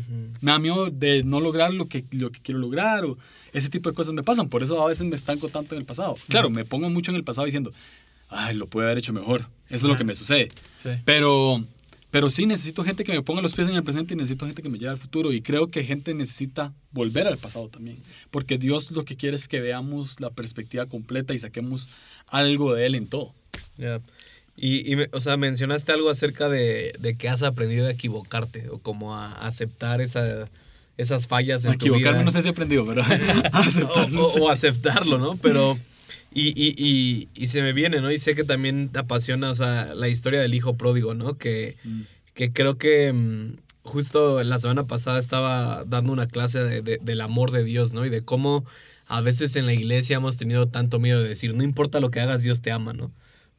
Me 0.41 0.51
da 0.51 0.59
miedo 0.59 0.89
de 0.89 1.23
no 1.23 1.39
lograr 1.39 1.73
lo 1.73 1.87
que, 1.87 2.05
lo 2.11 2.31
que 2.31 2.39
quiero 2.39 2.59
lograr 2.59 3.05
o 3.05 3.15
ese 3.53 3.69
tipo 3.69 3.89
de 3.89 3.95
cosas 3.95 4.13
me 4.13 4.23
pasan. 4.23 4.49
Por 4.49 4.63
eso 4.63 4.81
a 4.83 4.87
veces 4.87 5.05
me 5.05 5.15
estanco 5.15 5.47
tanto 5.49 5.75
en 5.75 5.81
el 5.81 5.85
pasado. 5.85 6.15
Claro, 6.27 6.49
me 6.49 6.65
pongo 6.65 6.89
mucho 6.89 7.11
en 7.11 7.15
el 7.17 7.23
pasado 7.23 7.45
diciendo, 7.45 7.71
ay, 8.33 8.55
lo 8.55 8.67
pude 8.67 8.85
haber 8.85 8.97
hecho 8.97 9.13
mejor. 9.13 9.41
Eso 9.69 9.85
es 9.87 9.91
lo 9.91 9.97
que 9.97 10.03
me 10.03 10.15
sucede. 10.15 10.49
Sí. 10.75 10.89
Pero, 11.05 11.63
pero 12.11 12.29
sí 12.29 12.45
necesito 12.45 12.83
gente 12.83 13.03
que 13.03 13.11
me 13.13 13.21
ponga 13.23 13.41
los 13.41 13.55
pies 13.55 13.67
en 13.67 13.75
el 13.75 13.83
presente 13.83 14.13
y 14.13 14.17
necesito 14.17 14.45
gente 14.45 14.61
que 14.61 14.69
me 14.69 14.77
lleve 14.77 14.91
al 14.91 14.97
futuro. 14.97 15.31
Y 15.33 15.41
creo 15.41 15.67
que 15.71 15.83
gente 15.83 16.13
necesita 16.13 16.73
volver 16.91 17.25
al 17.27 17.37
pasado 17.37 17.69
también. 17.69 17.97
Porque 18.29 18.57
Dios 18.57 18.91
lo 18.91 19.03
que 19.05 19.15
quiere 19.17 19.35
es 19.35 19.47
que 19.47 19.59
veamos 19.61 20.19
la 20.19 20.29
perspectiva 20.29 20.85
completa 20.85 21.33
y 21.33 21.39
saquemos 21.39 21.89
algo 22.27 22.73
de 22.75 22.85
Él 22.85 22.95
en 22.95 23.07
todo. 23.07 23.33
Ya. 23.77 23.99
Y, 24.55 24.93
y 24.93 24.95
o 25.11 25.19
sea, 25.19 25.37
mencionaste 25.37 25.91
algo 25.91 26.11
acerca 26.11 26.47
de, 26.49 26.93
de 26.99 27.15
que 27.17 27.29
has 27.29 27.41
aprendido 27.41 27.87
a 27.87 27.91
equivocarte 27.91 28.69
o 28.69 28.77
como 28.77 29.15
a 29.15 29.31
aceptar 29.47 29.99
esa, 30.01 30.47
esas 30.97 31.25
fallas 31.25 31.65
en 31.65 31.71
A 31.71 31.73
equivocarme 31.73 32.09
tu 32.09 32.13
vida. 32.19 32.23
no 32.25 32.31
sé 32.31 32.43
si 32.43 32.49
he 32.49 32.51
aprendido, 32.51 32.85
pero 32.85 33.01
o, 33.53 33.57
aceptarlo, 33.57 34.21
o- 34.27 34.29
sí. 34.29 34.39
o 34.39 34.49
aceptarlo, 34.51 35.17
¿no? 35.17 35.37
Pero. 35.37 35.79
Y, 36.33 36.49
y, 36.59 36.73
y, 36.77 37.27
y 37.35 37.47
se 37.47 37.61
me 37.61 37.73
viene, 37.73 38.01
¿no? 38.01 38.11
Y 38.11 38.17
sé 38.17 38.33
que 38.35 38.43
también 38.43 38.89
te 38.89 38.99
apasiona, 38.99 39.51
o 39.51 39.55
sea, 39.55 39.93
la 39.93 40.07
historia 40.07 40.39
del 40.41 40.53
hijo 40.55 40.75
pródigo, 40.75 41.13
¿no? 41.13 41.37
Que, 41.37 41.75
Mm. 41.83 42.01
que 42.33 42.51
creo 42.51 42.77
que 42.77 43.13
mm, 43.13 43.57
justo 43.83 44.41
la 44.43 44.57
semana 44.59 44.85
pasada 44.85 45.19
estaba 45.19 45.83
dando 45.85 46.11
una 46.13 46.27
clase 46.27 46.63
de- 46.63 46.81
de- 46.81 46.99
del 47.01 47.21
amor 47.21 47.51
de 47.51 47.63
Dios, 47.63 47.93
¿no? 47.93 48.05
Y 48.05 48.09
de 48.09 48.21
cómo 48.23 48.65
a 49.07 49.21
veces 49.21 49.55
en 49.55 49.65
la 49.67 49.73
iglesia 49.73 50.17
hemos 50.17 50.37
tenido 50.37 50.67
tanto 50.67 50.99
miedo 50.99 51.21
de 51.21 51.29
decir, 51.29 51.53
no 51.53 51.63
importa 51.63 51.99
lo 51.99 52.09
que 52.09 52.19
hagas, 52.21 52.41
Dios 52.41 52.61
te 52.61 52.71
ama, 52.71 52.93
¿no? 52.93 53.11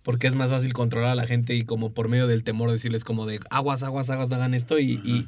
Porque 0.03 0.27
es 0.27 0.35
más 0.35 0.51
fácil 0.51 0.73
controlar 0.73 1.11
a 1.11 1.15
la 1.15 1.27
gente 1.27 1.55
y 1.55 1.63
como 1.63 1.93
por 1.93 2.09
medio 2.09 2.27
del 2.27 2.43
temor 2.43 2.71
decirles 2.71 3.05
como 3.05 3.27
de 3.27 3.39
aguas, 3.51 3.83
aguas, 3.83 4.11
aguas, 4.11 4.33
hagan 4.33 4.55
esto 4.55 4.79
y... 4.79 5.01
y- 5.05 5.25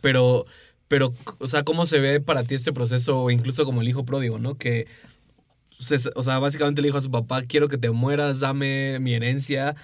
pero, 0.00 0.46
pero, 0.88 1.14
o 1.38 1.46
sea, 1.46 1.62
¿cómo 1.62 1.86
se 1.86 2.00
ve 2.00 2.20
para 2.20 2.42
ti 2.42 2.54
este 2.56 2.72
proceso 2.72 3.18
o 3.22 3.30
incluso 3.30 3.64
como 3.64 3.80
el 3.82 3.88
hijo 3.88 4.04
pródigo, 4.04 4.38
¿no? 4.38 4.56
Que, 4.56 4.86
o 6.14 6.22
sea, 6.22 6.38
básicamente 6.38 6.82
le 6.82 6.88
dijo 6.88 6.98
a 6.98 7.02
su 7.02 7.10
papá, 7.10 7.42
quiero 7.42 7.68
que 7.68 7.78
te 7.78 7.90
mueras, 7.90 8.40
dame 8.40 8.98
mi 9.00 9.14
herencia. 9.14 9.74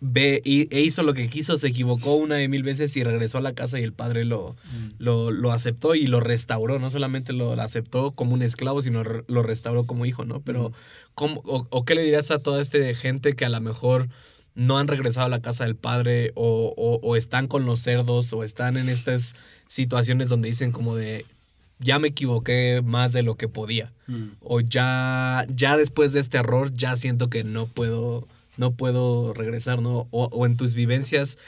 Ve, 0.00 0.42
y, 0.44 0.68
e 0.76 0.82
hizo 0.82 1.02
lo 1.02 1.14
que 1.14 1.30
quiso, 1.30 1.56
se 1.56 1.68
equivocó 1.68 2.16
una 2.16 2.42
y 2.42 2.48
mil 2.48 2.62
veces 2.62 2.94
y 2.98 3.02
regresó 3.02 3.38
a 3.38 3.40
la 3.40 3.54
casa 3.54 3.80
y 3.80 3.82
el 3.82 3.94
padre 3.94 4.24
lo, 4.26 4.54
lo, 4.98 5.30
lo 5.30 5.52
aceptó 5.52 5.94
y 5.94 6.06
lo 6.06 6.20
restauró. 6.20 6.78
No 6.78 6.90
solamente 6.90 7.32
lo, 7.32 7.52
aceptó 7.54 8.10
como 8.12 8.34
un 8.34 8.42
esclavo, 8.42 8.82
sino 8.82 9.02
re- 9.04 9.24
lo 9.26 9.42
restauró 9.42 9.84
como 9.86 10.04
hijo, 10.04 10.26
¿no? 10.26 10.40
Pero, 10.42 10.72
¿cómo, 11.14 11.40
o, 11.46 11.66
o 11.70 11.84
qué 11.86 11.94
le 11.94 12.02
dirías 12.02 12.30
a 12.30 12.38
toda 12.40 12.60
esta 12.60 12.78
gente 12.94 13.34
que 13.34 13.46
a 13.46 13.48
lo 13.48 13.60
mejor 13.62 14.08
no 14.54 14.78
han 14.78 14.86
regresado 14.86 15.26
a 15.26 15.30
la 15.30 15.40
casa 15.40 15.64
del 15.64 15.76
padre 15.76 16.30
o, 16.34 16.74
o- 16.76 17.00
o 17.02 17.16
están 17.16 17.46
con 17.48 17.64
los 17.64 17.80
cerdos 17.80 18.34
o 18.34 18.44
están 18.44 18.76
en 18.76 18.90
estas 18.90 19.34
situaciones 19.66 20.28
donde 20.28 20.48
dicen 20.48 20.72
como 20.72 20.94
de, 20.94 21.24
ya 21.78 21.98
me 21.98 22.08
equivoqué 22.08 22.82
más 22.84 23.12
de 23.12 23.22
lo 23.22 23.36
que 23.36 23.48
podía? 23.48 23.92
Mm. 24.08 24.28
o 24.40 24.60
ya, 24.60 25.44
ya 25.48 25.76
después 25.76 26.12
de 26.12 26.20
este 26.20 26.38
error 26.38 26.72
ya 26.72 26.94
siento 26.96 27.28
que 27.28 27.42
no 27.42 27.66
puedo, 27.66 28.28
no 28.56 28.70
puedo 28.72 29.32
regresar, 29.34 29.80
¿no? 29.82 30.06
O, 30.12 30.28
o 30.30 30.46
en 30.46 30.56
tus 30.56 30.74
vivencias, 30.76 31.38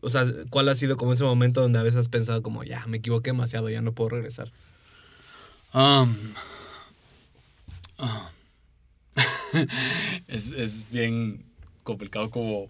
o 0.00 0.08
sea, 0.08 0.24
¿cuál 0.50 0.68
ha 0.70 0.74
sido 0.74 0.96
como 0.96 1.12
ese 1.12 1.22
momento 1.24 1.60
donde 1.60 1.78
a 1.78 1.82
veces 1.82 2.00
has 2.00 2.08
pensado 2.08 2.42
como, 2.42 2.64
ya, 2.64 2.86
me 2.86 2.96
equivoqué 2.96 3.30
demasiado, 3.30 3.68
ya 3.68 3.82
no 3.82 3.92
puedo 3.92 4.08
regresar? 4.10 4.50
Um, 5.74 6.14
ah. 7.98 8.30
es, 10.28 10.52
es 10.52 10.90
bien 10.90 11.44
complicado 11.82 12.30
como 12.30 12.68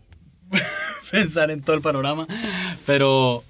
pensar 1.11 1.51
en 1.51 1.63
todo 1.63 1.77
el 1.77 1.83
panorama, 1.83 2.27
pero 2.85 3.43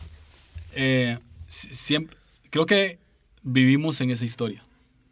eh, 0.74 1.18
si- 1.46 1.72
siempre, 1.72 2.16
creo 2.50 2.66
que 2.66 2.98
vivimos 3.46 4.00
en 4.00 4.10
esa 4.10 4.24
historia. 4.24 4.62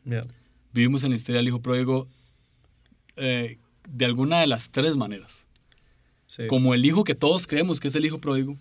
Ya. 0.05 0.25
Vivimos 0.73 1.05
en 1.05 1.11
la 1.11 1.17
historia 1.17 1.39
del 1.39 1.49
hijo 1.49 1.63
pródigo 1.63 2.09
eh, 3.17 3.59
de 3.89 4.05
alguna 4.05 4.41
de 4.41 4.49
las 4.49 4.71
tres 4.71 4.97
maneras. 4.97 5.47
Sí. 6.27 6.47
Como 6.49 6.75
el 6.75 6.85
hijo 6.85 7.05
que 7.05 7.15
todos 7.15 7.47
creemos 7.47 7.79
que 7.79 7.89
es 7.89 7.95
el 7.95 8.05
hijo 8.05 8.19
pródigo, 8.19 8.57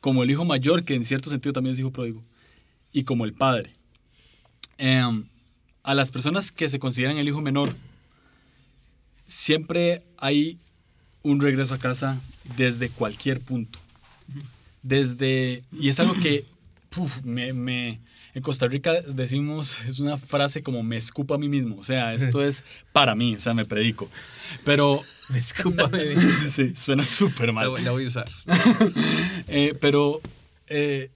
como 0.00 0.24
el 0.24 0.30
hijo 0.30 0.44
mayor 0.44 0.84
que 0.84 0.94
en 0.96 1.04
cierto 1.04 1.30
sentido 1.30 1.52
también 1.52 1.72
es 1.74 1.78
hijo 1.78 1.92
pródigo, 1.92 2.20
y 2.92 3.04
como 3.04 3.24
el 3.24 3.32
padre. 3.32 3.70
Em, 4.78 5.24
a 5.84 5.94
las 5.94 6.10
personas 6.10 6.50
que 6.50 6.68
se 6.68 6.80
consideran 6.80 7.18
el 7.18 7.28
hijo 7.28 7.40
menor, 7.40 7.72
siempre 9.26 10.02
hay 10.18 10.58
un 11.22 11.40
regreso 11.40 11.74
a 11.74 11.78
casa 11.78 12.20
desde 12.56 12.90
cualquier 12.90 13.40
punto. 13.40 13.78
Desde, 14.82 15.62
y 15.72 15.88
es 15.88 15.98
algo 16.00 16.14
que 16.14 16.44
puf, 16.90 17.22
me, 17.22 17.52
me- 17.52 18.00
en 18.36 18.42
Costa 18.42 18.68
Rica 18.68 18.92
decimos, 19.00 19.80
es 19.88 19.98
una 19.98 20.18
frase 20.18 20.62
como 20.62 20.82
me 20.82 20.98
escupo 20.98 21.32
a 21.34 21.38
mí 21.38 21.48
mismo, 21.48 21.76
o 21.78 21.82
sea, 21.84 22.12
esto 22.12 22.44
es 22.44 22.64
para 22.92 23.14
mí, 23.14 23.34
o 23.34 23.40
sea, 23.40 23.54
me 23.54 23.64
predico. 23.64 24.10
Pero, 24.62 25.02
Discúlpame. 25.30 26.14
sí, 26.50 26.76
suena 26.76 27.02
súper 27.02 27.46
La, 27.46 27.52
mal. 27.54 27.68
voy- 27.70 27.82
la 27.82 27.90
voy 27.92 28.04
a 28.04 28.06
usar. 28.06 28.30
Eh, 29.48 29.74
pero 29.80 30.20
eh, 30.68 31.08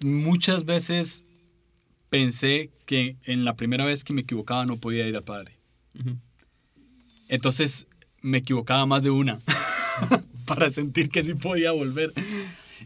muchas 0.00 0.64
veces 0.64 1.24
pensé 2.08 2.70
que 2.86 3.16
en 3.24 3.44
la 3.44 3.56
primera 3.56 3.84
vez 3.84 4.04
que 4.04 4.12
me 4.12 4.20
equivocaba 4.20 4.64
no 4.64 4.76
podía 4.76 5.06
ir 5.08 5.16
al 5.16 5.24
padre. 5.24 5.52
Entonces 7.28 7.86
me 8.22 8.38
equivocaba 8.38 8.86
más 8.86 9.02
de 9.02 9.10
una 9.10 9.40
para 10.46 10.70
sentir 10.70 11.08
que 11.08 11.22
sí 11.22 11.34
podía 11.34 11.72
volver. 11.72 12.12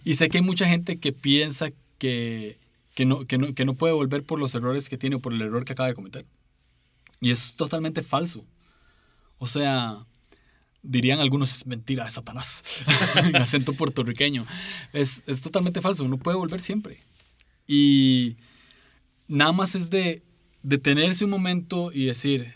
Y 0.05 0.15
sé 0.15 0.29
que 0.29 0.39
hay 0.39 0.45
mucha 0.45 0.67
gente 0.67 0.97
que 0.99 1.13
piensa 1.13 1.69
que, 1.99 2.57
que, 2.95 3.05
no, 3.05 3.27
que, 3.27 3.39
no, 3.39 3.55
que 3.55 3.65
no 3.65 3.75
puede 3.75 3.93
volver 3.93 4.25
por 4.25 4.39
los 4.39 4.55
errores 4.55 4.89
que 4.89 4.99
tiene 4.99 5.17
o 5.17 5.21
por 5.21 5.33
el 5.33 5.43
error 5.43 5.65
que 5.65 5.73
acaba 5.73 5.89
de 5.89 5.95
cometer. 5.95 6.27
Y 7.21 7.31
es 7.31 7.57
totalmente 7.57 8.03
falso. 8.03 8.45
O 9.39 9.47
sea, 9.47 10.07
dirían 10.83 11.21
algunos, 11.21 11.55
es 11.55 11.67
mentira 11.67 12.05
de 12.05 12.11
Satanás, 12.11 12.63
en 13.17 13.37
acento 13.37 13.73
puertorriqueño. 13.73 14.47
Es, 14.93 15.25
es 15.27 15.43
totalmente 15.43 15.81
falso, 15.81 16.05
uno 16.05 16.19
puede 16.19 16.37
volver 16.37 16.61
siempre. 16.61 16.99
Y 17.67 18.37
nada 19.27 19.53
más 19.53 19.75
es 19.75 19.91
de 19.91 20.23
detenerse 20.63 21.25
un 21.25 21.31
momento 21.31 21.91
y 21.93 22.07
decir, 22.07 22.55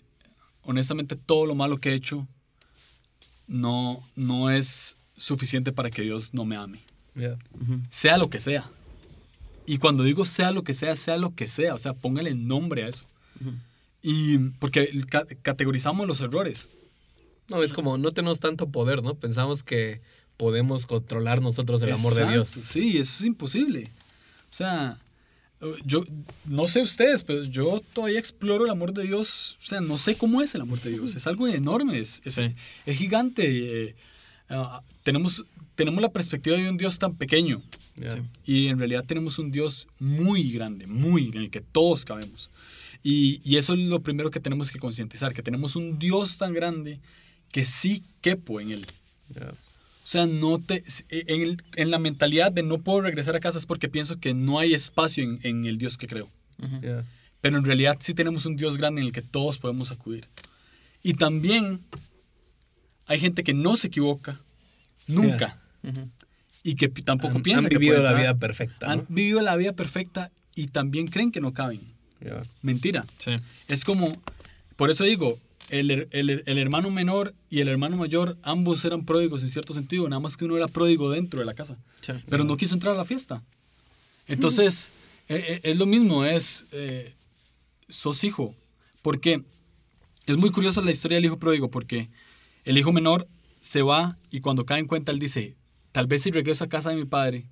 honestamente, 0.63 1.17
todo 1.17 1.47
lo 1.47 1.55
malo 1.55 1.79
que 1.79 1.91
he 1.91 1.95
hecho 1.95 2.29
no, 3.47 4.07
no 4.15 4.51
es 4.51 4.97
suficiente 5.17 5.73
para 5.73 5.91
que 5.91 6.03
Dios 6.03 6.33
no 6.35 6.45
me 6.45 6.57
ame. 6.57 6.81
Yeah. 7.15 7.39
Sea 7.89 8.19
lo 8.19 8.31
que 8.31 8.39
sea. 8.39 8.71
Y 9.71 9.79
cuando 9.79 10.03
digo 10.03 10.25
sea 10.25 10.51
lo 10.51 10.63
que 10.65 10.73
sea, 10.75 10.95
sea 10.97 11.19
lo 11.19 11.35
que 11.35 11.47
sea. 11.47 11.75
O 11.75 11.79
sea, 11.79 11.93
póngale 11.93 12.35
nombre 12.35 12.85
a 12.85 12.89
eso. 12.89 13.05
Y 14.03 14.39
porque 14.61 15.05
ca- 15.09 15.27
categorizamos 15.43 16.07
los 16.07 16.21
errores. 16.21 16.69
No, 17.49 17.63
es 17.63 17.73
como 17.73 17.99
no 17.99 18.13
tenemos 18.13 18.41
tanto 18.41 18.69
poder, 18.69 19.03
¿no? 19.03 19.15
Pensamos 19.15 19.63
que 19.63 20.01
podemos 20.37 20.87
controlar 20.87 21.43
nosotros 21.43 21.83
el 21.83 21.93
amor 21.93 22.15
de 22.15 22.29
Dios. 22.31 22.49
Sí, 22.49 22.99
eso 22.99 23.21
es 23.21 23.25
imposible. 23.25 23.89
O 24.51 24.55
sea, 24.55 24.99
eh, 25.61 25.67
yo 25.85 26.05
no 26.45 26.67
sé 26.67 26.81
ustedes, 26.81 27.23
pero 27.23 27.43
yo 27.45 27.83
todavía 27.93 28.19
exploro 28.19 28.65
el 28.65 28.71
amor 28.71 28.93
de 28.93 29.03
Dios. 29.03 29.59
O 29.63 29.67
sea, 29.67 29.81
no 29.81 29.99
sé 29.99 30.15
cómo 30.17 30.41
es 30.43 30.55
el 30.55 30.61
amor 30.63 30.81
de 30.81 30.91
Dios. 30.91 31.15
Es 31.17 31.27
algo 31.27 31.47
enorme, 31.49 31.99
es, 31.99 32.23
es, 32.25 32.35
Sí. 32.35 32.55
es 32.87 32.97
gigante. 32.97 33.45
eh, 33.89 33.97
ah, 34.51 34.83
tenemos, 35.03 35.45
tenemos 35.79 36.03
la 36.03 36.09
perspectiva 36.11 36.57
de 36.57 36.69
un 36.69 36.77
Dios 36.77 36.99
tan 36.99 37.15
pequeño. 37.15 37.63
Yeah. 37.95 38.11
Sí. 38.11 38.19
Y 38.45 38.67
en 38.67 38.79
realidad 38.81 39.05
tenemos 39.07 39.39
un 39.39 39.53
Dios 39.53 39.87
muy 40.01 40.51
grande, 40.51 40.89
muy, 40.89 41.29
en 41.29 41.37
el 41.37 41.51
que 41.51 41.61
todos 41.61 42.05
cabemos. 42.05 42.51
Y, 43.05 43.41
y 43.45 43.59
eso 43.59 43.75
es 43.75 43.79
lo 43.79 44.01
primero 44.01 44.33
que 44.33 44.41
tenemos 44.41 44.73
que 44.73 44.81
concientizar, 44.81 45.33
que 45.33 45.43
tenemos 45.43 45.77
un 45.77 46.01
Dios 46.01 46.37
tan 46.37 46.53
grande 46.53 46.99
que 47.53 47.65
sí 47.65 48.03
quepo 48.21 48.61
en 48.61 48.73
él. 48.73 48.87
Yeah. 49.33 49.51
O 49.53 50.11
sea, 50.11 50.27
no 50.27 50.59
te, 50.59 50.83
en, 51.11 51.43
el- 51.43 51.63
en 51.77 51.93
la 51.93 52.01
mentalidad 52.01 52.51
de 52.51 52.65
no 52.65 52.79
puedo 52.79 53.03
regresar 53.03 53.37
a 53.37 53.41
casa 53.41 53.59
es 53.59 53.67
porque 53.67 53.89
pienso 53.89 54.19
que 54.19 54.35
no 54.35 54.59
hay 54.59 54.75
espacio 54.75 55.23
en, 55.23 55.39
en 55.45 55.65
el 55.65 55.79
Dios 55.79 55.97
que 55.97 56.09
creo. 56.09 56.29
Yeah. 56.83 57.05
Pero 57.41 57.57
en 57.57 57.65
realidad 57.65 57.99
sí 58.01 58.15
tenemos 58.15 58.47
un 58.47 58.57
Dios 58.57 58.77
grande 58.79 59.01
en 59.01 59.07
el 59.07 59.13
que 59.13 59.23
todos 59.23 59.59
podemos 59.59 59.93
acudir. 59.93 60.27
Y 61.05 61.15
también 61.15 61.83
hay 63.07 63.21
gente 63.21 63.45
que 63.45 63.55
no 63.55 63.77
se 63.77 63.87
equivoca 63.87 64.41
nunca 65.07 65.57
y 66.63 66.75
que 66.75 66.89
tampoco 66.89 67.37
Han- 67.37 67.43
piensa 67.43 67.63
han 67.67 67.69
vivido 67.69 67.95
la 67.95 68.11
entrar. 68.11 68.21
vida 68.21 68.35
perfecta, 68.39 68.91
Han 68.93 68.99
¿no? 68.99 69.07
vivido 69.09 69.41
la 69.43 69.57
vida 69.57 69.73
perfecta 69.73 70.31
y 70.55 70.69
también 70.69 71.07
creen 71.09 71.31
que 71.33 71.41
no 71.41 71.53
caben. 71.55 71.81
Yeah. 72.21 72.43
Mentira. 72.63 73.07
Sí. 73.19 73.33
Es 73.69 73.85
como, 73.85 74.13
por 74.77 74.91
eso 74.91 75.05
digo, 75.05 75.39
el, 75.71 75.91
el 76.11 76.43
el 76.47 76.59
hermano 76.59 76.91
menor 76.91 77.35
y 77.51 77.61
el 77.61 77.69
hermano 77.69 77.97
mayor, 77.97 78.37
ambos 78.43 78.85
eran 78.85 79.05
pródigos 79.05 79.43
en 79.43 79.51
cierto 79.51 79.73
sentido, 79.75 80.09
nada 80.09 80.19
más 80.21 80.37
que 80.37 80.45
uno 80.47 80.57
era 80.57 80.67
pródigo 80.67 81.11
dentro 81.11 81.41
de 81.41 81.47
la 81.47 81.55
casa, 81.55 81.77
Sí. 82.01 82.13
pero 82.29 82.43
no 82.45 82.57
quiso 82.57 82.75
entrar 82.75 82.95
a 82.95 82.97
la 82.99 83.05
fiesta. 83.05 83.43
Entonces, 84.27 84.91
eh, 85.29 85.45
eh, 85.49 85.61
es 85.63 85.77
lo 85.77 85.87
mismo, 85.87 86.25
es, 86.25 86.67
eh, 86.73 87.13
sos 87.89 88.25
hijo, 88.25 88.55
porque 89.03 89.43
es 90.27 90.37
muy 90.37 90.51
curiosa 90.51 90.81
la 90.83 90.91
historia 90.91 91.17
del 91.17 91.25
hijo 91.27 91.39
pródigo, 91.39 91.71
porque 91.71 92.09
el 92.65 92.77
hijo 92.79 92.93
menor 92.93 93.27
se 93.61 93.83
va 93.83 94.17
y 94.31 94.41
cuando 94.41 94.65
cae 94.67 94.79
en 94.81 94.87
cuenta, 94.87 95.13
él 95.13 95.19
dice, 95.19 95.55
tal 95.99 96.07
vez 96.07 96.23
si 96.23 96.31
regreso 96.31 96.63
a 96.63 96.69
casa 96.69 96.91
de 96.91 96.95
mi 96.95 97.07
padre, 97.07 97.45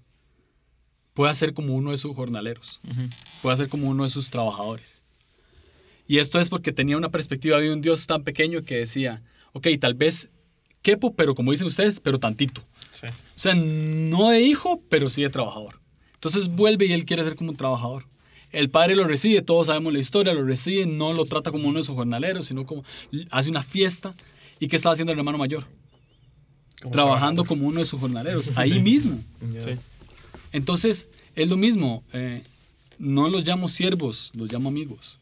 pueda 1.15 1.35
ser 1.35 1.53
como 1.53 1.75
uno 1.75 1.91
de 1.91 1.97
sus 1.97 2.15
jornaleros 2.15 2.79
pueda 3.43 3.57
ser 3.57 3.69
como 3.69 3.89
uno 3.89 4.05
de 4.05 4.11
sus 4.11 4.31
trabajadores. 4.31 5.03
Y 6.07 6.19
esto 6.19 6.39
es 6.39 6.49
porque 6.49 6.71
tenía 6.71 6.97
una 6.97 7.11
perspectiva 7.11 7.59
de 7.59 7.73
un 7.73 7.81
Dios 7.81 8.07
tan 8.07 8.23
pequeño 8.23 8.63
que 8.63 8.77
decía, 8.77 9.21
ok, 9.53 9.67
tal 9.81 9.95
vez 9.95 10.31
quepo, 10.81 11.13
pero 11.17 11.35
como 11.35 11.51
dicen 11.51 11.67
ustedes, 11.67 11.99
pero 11.99 12.21
tantito. 12.21 12.63
Sí. 12.93 13.09
O 13.09 13.39
sea, 13.41 13.57
no 13.57 14.31
de 14.31 14.43
hijo, 14.43 14.81
pero 14.89 15.11
sí 15.11 15.23
de 15.23 15.31
trabajador. 15.31 15.81
Entonces 16.15 16.47
vuelve 16.47 16.87
y 16.87 16.93
él 16.93 17.05
quiere 17.05 17.25
ser 17.25 17.35
como 17.35 17.51
un 17.51 17.57
trabajador. 17.57 18.07
El 18.53 18.71
padre 18.71 18.95
lo 18.95 19.09
recibe, 19.09 19.43
todos 19.43 19.67
sabemos 19.67 19.93
la 19.93 19.99
historia, 19.99 20.33
lo 20.35 20.45
recibe, 20.45 20.87
no 20.87 21.13
lo 21.13 21.25
trata 21.25 21.51
como 21.51 21.67
uno 21.67 21.81
de 21.81 21.85
sus 21.85 21.97
jornaleros, 21.97 22.47
sino 22.47 22.65
como 22.65 22.85
hace 23.33 23.51
una 23.51 23.65
fiesta. 23.65 24.15
¿Y 24.61 24.69
qué 24.69 24.77
estaba 24.77 24.93
haciendo 24.93 25.13
el 25.13 25.19
hermano 25.19 25.37
mayor? 25.37 25.67
Trabajando 26.93 27.45
como 27.45 27.67
uno 27.67 27.81
de 27.81 27.87
sus 27.87 27.99
jornaleros, 28.01 28.57
ahí 28.57 28.81
mismo. 28.81 29.19
Sí. 29.61 29.71
Entonces, 30.53 31.07
es 31.35 31.49
lo 31.49 31.57
mismo. 31.57 32.03
eh, 32.13 32.43
no 32.99 33.29
los 33.29 33.47
llamo 33.47 33.69
siervos, 33.69 34.31
los 34.35 34.51
llamo 34.51 34.69
amigos. 34.71 35.19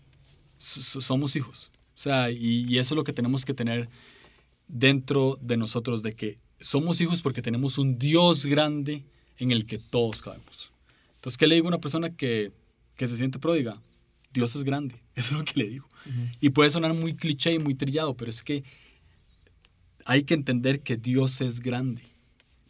S- 0.60 1.00
somos 1.00 1.34
hijos. 1.34 1.70
O 1.96 1.98
sea, 1.98 2.30
y, 2.30 2.66
y 2.68 2.78
eso 2.78 2.94
es 2.94 2.96
lo 2.96 3.02
que 3.04 3.12
tenemos 3.12 3.44
que 3.44 3.52
tener 3.54 3.88
dentro 4.68 5.38
de 5.40 5.56
nosotros, 5.56 6.02
de 6.02 6.14
que 6.14 6.38
somos 6.60 7.00
hijos 7.00 7.20
porque 7.22 7.42
tenemos 7.42 7.78
un 7.78 7.98
Dios 7.98 8.46
grande 8.46 9.04
en 9.38 9.50
el 9.52 9.66
que 9.66 9.78
todos 9.78 10.22
cabemos. 10.22 10.72
Entonces, 11.16 11.36
¿qué 11.36 11.46
le 11.46 11.56
digo 11.56 11.66
a 11.66 11.68
una 11.68 11.80
persona 11.80 12.10
que, 12.10 12.52
que 12.96 13.06
se 13.06 13.16
siente 13.16 13.38
pródiga? 13.38 13.80
Dios 14.32 14.54
es 14.56 14.64
grande. 14.64 14.96
Eso 15.16 15.32
es 15.32 15.38
lo 15.38 15.44
que 15.44 15.60
le 15.60 15.68
digo. 15.68 15.88
Y 16.40 16.50
puede 16.50 16.68
sonar 16.70 16.92
muy 16.92 17.14
cliché 17.14 17.54
y 17.54 17.58
muy 17.58 17.74
trillado, 17.74 18.14
pero 18.14 18.28
es 18.30 18.42
que 18.42 18.62
hay 20.04 20.24
que 20.24 20.34
entender 20.34 20.80
que 20.80 20.96
Dios 20.96 21.40
es 21.40 21.60
grande. 21.60 22.02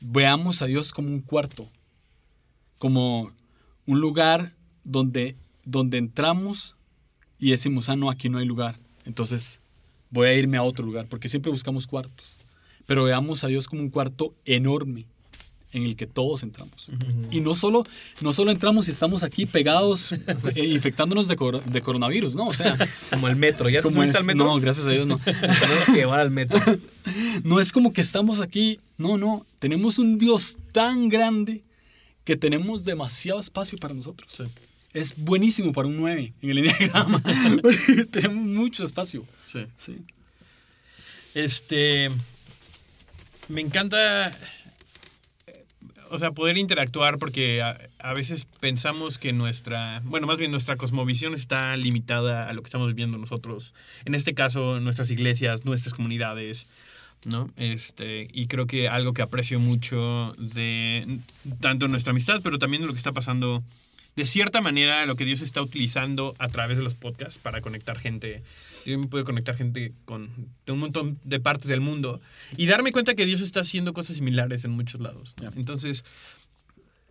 Veamos 0.01 0.63
a 0.63 0.67
Dios 0.67 0.93
como 0.93 1.09
un 1.09 1.21
cuarto, 1.21 1.69
como 2.79 3.33
un 3.87 4.01
lugar 4.01 4.53
donde, 4.85 5.37
donde 5.65 5.99
entramos 5.99 6.77
y 7.39 7.51
decimos, 7.51 7.89
ah, 7.89 7.97
no, 7.97 8.11
aquí 8.11 8.29
no 8.29 8.39
hay 8.39 8.47
lugar. 8.47 8.79
Entonces 9.05 9.61
voy 10.11 10.29
a 10.29 10.35
irme 10.35 10.57
a 10.57 10.63
otro 10.63 10.85
lugar, 10.85 11.09
porque 11.09 11.29
siempre 11.29 11.51
buscamos 11.51 11.87
cuartos. 11.87 12.37
Pero 12.87 13.05
veamos 13.05 13.45
a 13.45 13.49
Dios 13.49 13.67
como 13.67 13.83
un 13.83 13.91
cuarto 13.91 14.35
enorme 14.45 15.07
en 15.75 15.83
el 15.83 15.97
que 15.97 16.07
todos 16.07 16.43
entramos. 16.43 16.87
Y 17.31 17.41
no 17.41 17.55
solo, 17.55 17.85
no 18.23 18.33
solo 18.33 18.51
entramos 18.51 18.89
y 18.89 18.93
estamos 18.93 19.23
aquí 19.23 19.45
pegados, 19.45 20.13
eh, 20.55 20.65
infectándonos 20.67 21.29
de, 21.29 21.37
cor- 21.37 21.63
de 21.63 21.83
coronavirus, 21.83 22.37
¿no? 22.37 22.47
O 22.47 22.53
sea, 22.55 22.77
Como 23.11 23.29
el 23.29 23.37
metro. 23.37 23.69
¿Ya 23.69 23.83
te 23.83 23.91
subiste 23.91 24.13
es- 24.13 24.17
al 24.17 24.25
metro? 24.25 24.47
No, 24.47 24.59
gracias 24.61 24.87
a 24.87 24.91
Dios 24.91 25.07
no. 25.07 25.19
Tenemos 25.25 25.85
que 25.87 25.93
llevar 25.93 26.21
al 26.21 26.31
metro. 26.31 26.59
No 27.45 27.61
es 27.61 27.71
como 27.71 27.93
que 27.93 28.01
estamos 28.01 28.41
aquí. 28.41 28.79
No, 28.97 29.19
no. 29.19 29.45
Tenemos 29.59 29.99
un 29.99 30.17
Dios 30.19 30.57
tan 30.73 31.11
grande 31.11 31.63
que 32.25 32.35
tenemos 32.35 32.87
demasiado 32.87 33.39
espacio 33.41 33.77
para 33.77 33.93
nosotros. 33.93 34.43
Es 34.95 35.13
buenísimo 35.17 35.73
para 35.75 35.89
un 35.89 35.99
9 35.99 36.33
en 36.41 36.51
el 36.51 36.59
enneagrama. 36.59 37.23
porque 37.61 38.07
tenemos 38.11 38.47
mucho 38.47 38.85
espacio. 38.85 39.23
Sí. 39.45 39.67
Sí. 39.77 39.99
Este. 41.35 42.11
Me 43.49 43.61
encanta. 43.61 44.33
O 46.15 46.19
sea, 46.19 46.31
poder 46.31 46.57
interactuar 46.59 47.19
porque 47.19 47.61
a, 47.61 47.77
a 47.99 48.15
veces 48.15 48.47
pensamos 48.61 49.19
que 49.19 49.33
nuestra. 49.33 50.01
Bueno, 50.05 50.29
más 50.29 50.39
bien 50.39 50.53
nuestra 50.53 50.77
cosmovisión 50.77 51.35
está 51.35 51.77
limitada 51.77 52.49
a 52.49 52.53
lo 52.53 52.63
que 52.63 52.69
estamos 52.69 52.87
viviendo 52.87 53.19
nosotros. 53.19 53.75
En 54.05 54.15
este 54.15 54.33
caso, 54.33 54.79
nuestras 54.79 55.11
iglesias, 55.11 55.65
nuestras 55.65 55.93
comunidades. 55.93 56.69
¿No? 57.25 57.51
Este, 57.57 58.29
y 58.33 58.47
creo 58.47 58.69
que 58.69 58.89
algo 58.89 59.13
que 59.13 59.23
aprecio 59.23 59.59
mucho 59.59 60.35
de 60.39 61.21
tanto 61.61 61.89
nuestra 61.89 62.13
amistad, 62.13 62.41
pero 62.45 62.61
también 62.61 62.83
de 62.83 62.87
lo 62.87 62.93
que 62.93 62.99
está 62.99 63.13
pasando, 63.13 63.65
de 64.17 64.27
cierta 64.27 64.61
manera, 64.61 65.05
lo 65.07 65.17
que 65.17 65.25
Dios 65.25 65.41
está 65.41 65.61
utilizando 65.61 66.35
a 66.39 66.49
través 66.49 66.79
de 66.79 66.85
los 66.85 66.95
podcasts 66.95 67.39
para 67.39 67.61
conectar 67.61 67.99
gente. 67.99 68.43
Yo 68.87 68.99
me 68.99 69.09
puedo 69.09 69.25
conectar 69.25 69.57
gente 69.57 69.93
con 70.05 70.31
de 70.67 70.73
un 70.73 70.79
montón 70.79 71.19
de 71.25 71.41
partes 71.41 71.69
del 71.69 71.81
mundo 71.81 72.21
y 72.57 72.67
darme 72.67 72.93
cuenta 72.93 73.15
que 73.15 73.27
Dios 73.27 73.41
está 73.41 73.61
haciendo 73.61 73.93
cosas 73.93 74.17
similares 74.17 74.65
en 74.65 74.73
muchos 74.73 75.01
lados. 75.01 75.35
Entonces, 75.57 76.05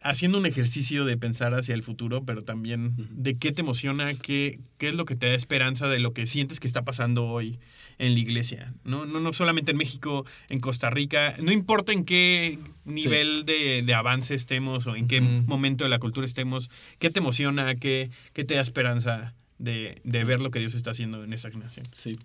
haciendo 0.04 0.38
un 0.38 0.46
ejercicio 0.46 1.06
de 1.06 1.18
pensar 1.18 1.54
hacia 1.54 1.74
el 1.74 1.82
futuro, 1.82 2.24
pero 2.26 2.44
también 2.44 2.94
de 3.12 3.38
qué 3.38 3.52
te 3.52 3.62
emociona, 3.62 4.14
qué, 4.14 4.60
qué 4.78 4.90
es 4.90 4.96
lo 4.96 5.06
que 5.06 5.16
te 5.16 5.28
da 5.28 5.34
esperanza 5.34 5.88
de 5.88 6.00
lo 6.00 6.14
que 6.14 6.28
sientes 6.28 6.60
que 6.60 6.68
está 6.68 6.84
pasando 6.84 7.26
hoy 7.26 7.60
en 7.98 8.14
la 8.14 8.20
iglesia. 8.20 8.74
No, 8.84 9.06
no, 9.06 9.20
no 9.20 9.34
solamente 9.34 9.72
en 9.72 9.78
México, 9.78 10.26
en 10.50 10.60
Costa 10.60 10.90
Rica, 10.90 11.36
no 11.42 11.52
importa 11.52 11.94
en 11.94 12.04
qué 12.04 12.60
nivel 12.86 13.46
de, 13.46 13.82
de 13.84 13.94
avance 13.94 14.36
estemos 14.36 14.88
o 14.88 14.96
en 14.96 15.08
qué 15.08 15.22
momento 15.22 15.86
de 15.86 15.90
la 15.90 16.00
cultura 16.00 16.26
estemos, 16.26 16.70
qué 17.00 17.10
te 17.10 17.20
emociona, 17.20 17.76
qué, 17.76 18.12
qué 18.34 18.44
te 18.44 18.56
da 18.56 18.62
esperanza 18.62 19.34
de, 19.58 20.02
de 20.04 20.24
ver 20.26 20.42
lo 20.42 20.52
que 20.52 20.60
Dios 20.60 20.74
está 20.74 20.92
haciendo 20.92 21.24
en 21.24 21.32
esta 21.32 21.50
generación. 21.50 21.86
Sí. 21.96 22.20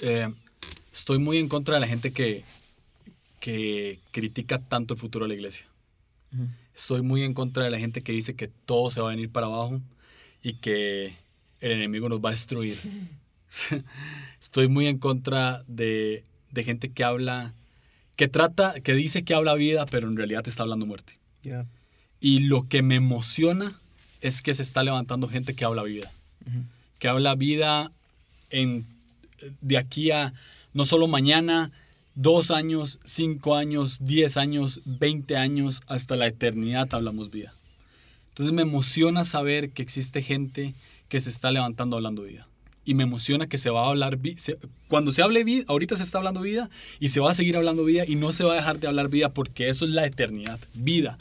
Eh, 0.00 0.28
estoy 0.92 1.18
muy 1.18 1.38
en 1.38 1.48
contra 1.48 1.74
de 1.76 1.80
la 1.80 1.86
gente 1.86 2.12
que, 2.12 2.44
que 3.40 4.00
critica 4.10 4.58
tanto 4.58 4.94
el 4.94 5.00
futuro 5.00 5.24
de 5.24 5.28
la 5.28 5.34
iglesia. 5.34 5.66
Estoy 6.74 7.02
muy 7.02 7.22
en 7.22 7.34
contra 7.34 7.64
de 7.64 7.70
la 7.70 7.78
gente 7.78 8.02
que 8.02 8.12
dice 8.12 8.34
que 8.34 8.48
todo 8.48 8.90
se 8.90 9.00
va 9.00 9.08
a 9.08 9.10
venir 9.10 9.30
para 9.30 9.46
abajo 9.46 9.80
y 10.42 10.54
que 10.54 11.14
el 11.60 11.72
enemigo 11.72 12.08
nos 12.08 12.20
va 12.20 12.30
a 12.30 12.32
destruir. 12.32 12.76
Estoy 14.40 14.68
muy 14.68 14.86
en 14.86 14.98
contra 14.98 15.62
de, 15.66 16.24
de 16.50 16.64
gente 16.64 16.90
que 16.90 17.04
habla, 17.04 17.54
que 18.16 18.28
trata, 18.28 18.80
que 18.80 18.94
dice 18.94 19.22
que 19.22 19.34
habla 19.34 19.54
vida, 19.54 19.86
pero 19.86 20.08
en 20.08 20.16
realidad 20.16 20.42
te 20.42 20.50
está 20.50 20.62
hablando 20.62 20.86
muerte. 20.86 21.14
Yeah. 21.42 21.66
Y 22.20 22.40
lo 22.40 22.68
que 22.68 22.82
me 22.82 22.96
emociona 22.96 23.78
es 24.20 24.42
que 24.42 24.54
se 24.54 24.62
está 24.62 24.82
levantando 24.82 25.28
gente 25.28 25.54
que 25.54 25.64
habla 25.64 25.82
vida. 25.82 26.10
Que 26.98 27.08
habla 27.08 27.34
vida 27.34 27.92
en, 28.50 28.86
de 29.60 29.78
aquí 29.78 30.10
a 30.10 30.32
No 30.72 30.84
solo 30.84 31.06
mañana, 31.08 31.70
dos 32.14 32.50
años, 32.50 32.98
cinco 33.04 33.56
años, 33.56 33.98
diez 34.02 34.36
años, 34.36 34.80
veinte 34.84 35.36
años, 35.36 35.82
hasta 35.86 36.16
la 36.16 36.26
eternidad 36.26 36.88
hablamos 36.92 37.30
vida. 37.30 37.54
Entonces 38.28 38.54
me 38.54 38.62
emociona 38.62 39.24
saber 39.24 39.70
que 39.70 39.82
existe 39.82 40.22
gente 40.22 40.74
que 41.08 41.20
se 41.20 41.30
está 41.30 41.50
levantando 41.50 41.96
hablando 41.96 42.22
vida. 42.22 42.48
Y 42.84 42.94
me 42.94 43.04
emociona 43.04 43.46
que 43.46 43.58
se 43.58 43.70
va 43.70 43.84
a 43.84 43.90
hablar, 43.90 44.18
se- 44.36 44.58
cuando 44.88 45.12
se 45.12 45.22
hable 45.22 45.44
vida, 45.44 45.64
ahorita 45.68 45.94
se 45.94 46.02
está 46.02 46.18
hablando 46.18 46.40
vida 46.40 46.68
y 46.98 47.08
se 47.08 47.20
va 47.20 47.30
a 47.30 47.34
seguir 47.34 47.56
hablando 47.56 47.84
vida 47.84 48.04
y 48.06 48.16
no 48.16 48.32
se 48.32 48.44
va 48.44 48.52
a 48.52 48.56
dejar 48.56 48.80
de 48.80 48.88
hablar 48.88 49.08
vida 49.08 49.32
porque 49.32 49.68
eso 49.68 49.84
es 49.84 49.92
la 49.92 50.04
eternidad, 50.06 50.58
vida. 50.74 51.16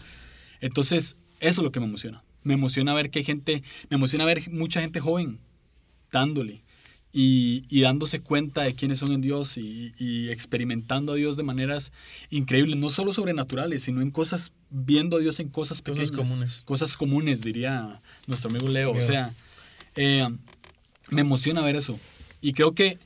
Entonces, 0.60 1.18
eso 1.40 1.62
es 1.62 1.64
lo 1.64 1.72
que 1.72 1.80
me 1.80 1.86
emociona. 1.86 2.24
Me 2.44 2.56
emociona 2.56 2.94
ver 2.94 3.12
que 3.12 3.20
hay 3.20 3.26
gente, 3.26 3.62
me 3.90 3.96
emociona 3.96 4.26
ver 4.26 4.50
mucha 4.50 4.82
gente 4.82 5.00
joven 5.00 5.40
dándole 6.12 6.62
y, 7.14 7.66
y 7.70 7.82
dándose 7.82 8.22
cuenta 8.22 8.64
de 8.64 8.74
quiénes 8.74 9.00
son 9.00 9.12
en 9.12 9.22
Dios 9.22 9.58
y, 9.58 9.94
y 10.00 10.30
experimentando 10.30 11.12
a 11.14 11.16
Dios 11.16 11.36
de 11.38 11.44
maneras 11.44 11.92
increíbles, 12.30 12.78
no 12.78 12.90
solo 12.90 13.12
sobrenaturales, 13.14 13.84
sino 13.84 14.02
en 14.02 14.12
cosas, 14.12 14.54
viendo 14.70 15.18
a 15.18 15.20
Dios 15.20 15.40
en 15.40 15.50
cosas 15.50 15.82
Cosas 15.82 16.10
pequeñas. 16.10 16.12
comunes. 16.30 16.64
Cosas 16.66 16.96
comunes, 16.98 17.42
diría 17.42 18.02
nuestro 18.28 18.50
amigo 18.50 18.68
Leo. 18.70 18.92
O 18.92 18.94
Leo. 18.94 19.02
sea, 19.02 19.34
eh, 19.96 20.28
me 21.10 21.22
emociona 21.22 21.62
ver 21.62 21.76
eso. 21.76 22.00
Y 22.40 22.54
creo 22.54 22.74
que 22.74 22.98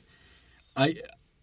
hay, 0.76 0.98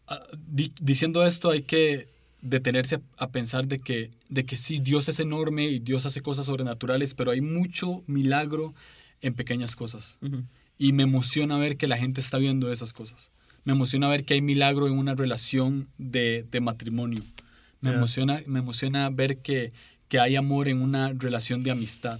ah, 0.07 0.21
di- 0.37 0.71
diciendo 0.79 1.25
esto 1.25 1.49
hay 1.49 1.63
que 1.63 2.07
detenerse 2.41 2.95
a, 2.95 3.01
a 3.25 3.31
pensar 3.31 3.67
de 3.67 3.79
que, 3.79 4.09
de 4.29 4.45
que 4.45 4.55
sí, 4.57 4.79
Dios 4.79 5.09
es 5.09 5.19
enorme 5.19 5.65
y 5.67 5.79
Dios 5.79 6.05
hace 6.05 6.21
cosas 6.21 6.45
sobrenaturales, 6.45 7.13
pero 7.13 7.31
hay 7.31 7.41
mucho 7.41 8.03
milagro 8.07 8.73
en 9.21 9.33
pequeñas 9.33 9.75
cosas. 9.75 10.17
Y 10.77 10.93
me 10.93 11.03
emociona 11.03 11.57
ver 11.57 11.77
que 11.77 11.87
la 11.87 11.97
gente 11.97 12.21
está 12.21 12.37
viendo 12.37 12.71
esas 12.71 12.93
cosas. 12.93 13.31
Me 13.63 13.73
emociona 13.73 14.07
ver 14.09 14.25
que 14.25 14.33
hay 14.33 14.41
milagro 14.41 14.87
en 14.87 14.97
una 14.97 15.15
relación 15.15 15.87
de, 15.97 16.45
de 16.51 16.59
matrimonio. 16.59 17.23
Me, 17.79 17.91
emociona, 17.91 18.41
me 18.45 18.59
emociona 18.59 19.09
ver 19.09 19.37
que, 19.37 19.71
que 20.07 20.19
hay 20.19 20.35
amor 20.35 20.67
en 20.69 20.81
una 20.81 21.13
relación 21.13 21.63
de 21.63 21.71
amistad. 21.71 22.19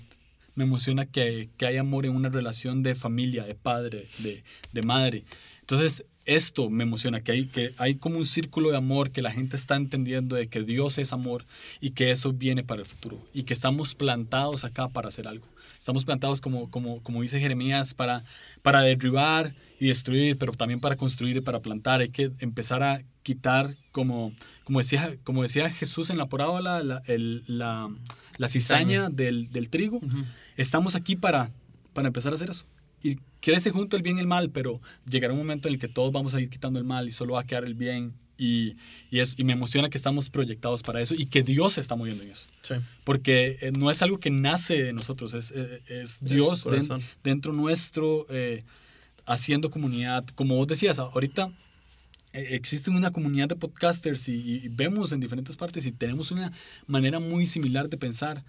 Me 0.56 0.64
emociona 0.66 1.06
que, 1.06 1.50
que 1.58 1.66
hay 1.66 1.78
amor 1.78 2.06
en 2.06 2.16
una 2.16 2.30
relación 2.30 2.84
de 2.84 2.96
familia, 2.96 3.44
de 3.44 3.56
padre, 3.56 4.06
de, 4.20 4.44
de 4.72 4.82
madre. 4.84 5.24
Entonces, 5.62 6.06
esto 6.26 6.70
me 6.70 6.84
emociona, 6.84 7.22
que 7.22 7.32
hay, 7.32 7.46
que 7.48 7.74
hay 7.78 7.96
como 7.96 8.18
un 8.18 8.26
círculo 8.26 8.72
de 8.72 8.78
amor, 8.78 9.12
que 9.12 9.22
la 9.22 9.32
gente 9.32 9.56
está 9.56 9.76
entendiendo 9.76 10.36
de 10.36 10.48
que 10.48 10.62
Dios 10.62 10.98
es 10.98 11.12
amor 11.12 11.46
y 11.82 11.92
que 11.92 12.12
eso 12.12 12.32
viene 12.32 12.64
para 12.64 12.82
el 12.82 12.88
futuro 12.88 13.20
y 13.34 13.44
que 13.44 13.54
estamos 13.54 13.96
plantados 13.96 14.64
acá 14.64 14.88
para 14.88 15.10
hacer 15.10 15.28
algo. 15.28 15.48
Estamos 15.84 16.06
plantados, 16.06 16.40
como, 16.40 16.72
como, 16.72 17.04
como 17.04 17.22
dice 17.22 17.42
Jeremías, 17.42 17.94
para, 17.94 18.24
para 18.62 18.80
derribar 18.84 19.52
y 19.82 19.88
destruir, 19.88 20.38
pero 20.38 20.54
también 20.54 20.80
para 20.80 20.96
construir 20.96 21.36
y 21.36 21.42
para 21.42 21.60
plantar. 21.60 22.00
Hay 22.00 22.08
que 22.08 22.32
empezar 22.40 22.82
a 22.84 23.04
quitar, 23.22 23.76
como, 23.92 24.32
como, 24.64 24.80
decía, 24.80 25.18
como 25.26 25.42
decía 25.42 25.70
Jesús 25.70 26.10
en 26.10 26.18
la 26.18 26.28
parábola, 26.28 26.82
la, 26.84 27.02
el- 27.08 27.44
la, 27.48 27.90
la 28.38 28.48
cizaña 28.48 29.10
del, 29.10 29.52
del 29.52 29.68
trigo. 29.70 30.00
Estamos 30.56 30.96
aquí 30.96 31.18
para, 31.18 31.52
para 31.92 32.08
empezar 32.08 32.32
a 32.32 32.36
hacer 32.36 32.50
eso. 32.50 32.66
Y 33.04 33.18
crece 33.42 33.72
junto 33.72 33.98
el 33.98 34.04
bien 34.04 34.16
y 34.16 34.22
el 34.22 34.28
mal, 34.28 34.52
pero 34.52 34.80
llegará 35.06 35.34
un 35.34 35.40
momento 35.40 35.68
en 35.68 35.74
el 35.74 35.82
que 35.82 35.90
todos 35.90 36.14
vamos 36.14 36.34
a 36.34 36.40
ir 36.40 36.50
quitando 36.50 36.80
el 36.80 36.86
mal 36.86 37.10
y 37.10 37.12
solo 37.12 37.34
va 37.34 37.42
a 37.42 37.46
quedar 37.46 37.66
el 37.66 37.74
bien. 37.74 38.14
Y, 38.38 38.76
y, 39.12 39.20
es, 39.20 39.36
y 39.38 39.44
me 39.44 39.54
emociona 39.54 39.90
que 39.90 39.98
estamos 39.98 40.30
proyectados 40.30 40.82
para 40.82 41.00
eso 41.02 41.14
y 41.16 41.26
que 41.26 41.44
Dios 41.44 41.74
se 41.74 41.82
está 41.82 41.96
moviendo 41.96 42.24
en 42.24 42.32
eso. 42.32 42.48
Sí. 42.64 42.76
Porque 43.04 43.58
eh, 43.62 43.72
no 43.72 43.92
es 43.92 44.02
algo 44.02 44.20
que 44.20 44.32
nace 44.32 44.82
de 44.82 44.92
nosotros, 44.92 45.34
es, 45.36 45.52
eh, 45.56 45.82
es 45.88 46.20
Dios 46.20 46.62
su 46.62 46.72
den- 46.72 46.82
dentro 47.24 47.54
nuestro, 47.54 48.26
eh, 48.30 48.60
haciendo 49.26 49.70
comunidad. 49.70 50.26
Como 50.36 50.56
vos 50.56 50.68
decías, 50.68 50.98
ahorita 50.98 51.52
eh, 52.34 52.48
existe 52.56 52.90
una 52.90 53.12
comunidad 53.12 53.50
de 53.50 53.56
podcasters 53.56 54.28
y, 54.28 54.34
y 54.64 54.68
vemos 54.70 55.12
en 55.12 55.20
diferentes 55.20 55.56
partes 55.56 55.86
y 55.86 55.92
tenemos 55.92 56.32
una 56.32 56.52
manera 56.88 57.20
muy 57.20 57.46
similar 57.46 57.88
de 57.88 57.98
pensar. 57.98 58.44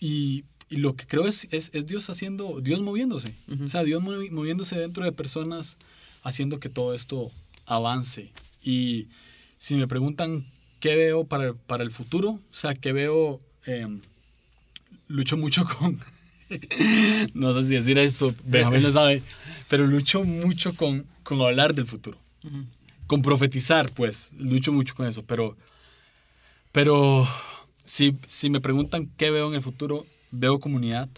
Y, 0.00 0.44
y 0.70 0.76
lo 0.76 0.96
que 0.96 1.06
creo 1.06 1.26
es, 1.26 1.46
es, 1.50 1.70
es 1.74 1.84
Dios 1.86 2.08
haciendo, 2.08 2.60
Dios 2.62 2.80
moviéndose. 2.80 3.34
O 3.62 3.68
sea, 3.68 3.84
Dios 3.84 4.02
movi- 4.02 4.30
moviéndose 4.30 4.78
dentro 4.78 5.04
de 5.04 5.12
personas, 5.12 5.76
haciendo 6.22 6.58
que 6.58 6.70
todo 6.70 6.94
esto 6.94 7.30
avance. 7.66 8.30
Y 8.62 9.08
si 9.58 9.74
me 9.74 9.86
preguntan 9.86 10.46
qué 10.80 10.96
veo 10.96 11.24
para, 11.24 11.54
para 11.54 11.82
el 11.82 11.90
futuro, 11.90 12.30
o 12.30 12.54
sea, 12.54 12.74
qué 12.74 12.92
veo, 12.92 13.40
em, 13.66 14.00
lucho 15.08 15.36
mucho 15.36 15.64
con, 15.78 15.98
no 17.34 17.52
sé 17.52 17.62
si 17.64 17.74
decir 17.74 17.98
eso, 17.98 18.34
Benjamín 18.44 18.82
lo 18.82 18.90
sabe, 18.90 19.22
pero 19.68 19.86
lucho 19.86 20.24
mucho 20.24 20.74
con, 20.74 21.06
con 21.22 21.40
hablar 21.42 21.74
del 21.74 21.86
futuro, 21.86 22.18
con 23.06 23.22
profetizar, 23.22 23.90
pues, 23.92 24.32
lucho 24.38 24.72
mucho 24.72 24.94
con 24.94 25.06
eso, 25.06 25.24
pero, 25.24 25.56
pero 26.72 27.26
si, 27.84 28.16
si 28.26 28.50
me 28.50 28.60
preguntan 28.60 29.10
qué 29.16 29.30
veo 29.30 29.48
en 29.48 29.54
el 29.54 29.62
futuro, 29.62 30.04
veo 30.30 30.60
comunidad, 30.60 31.08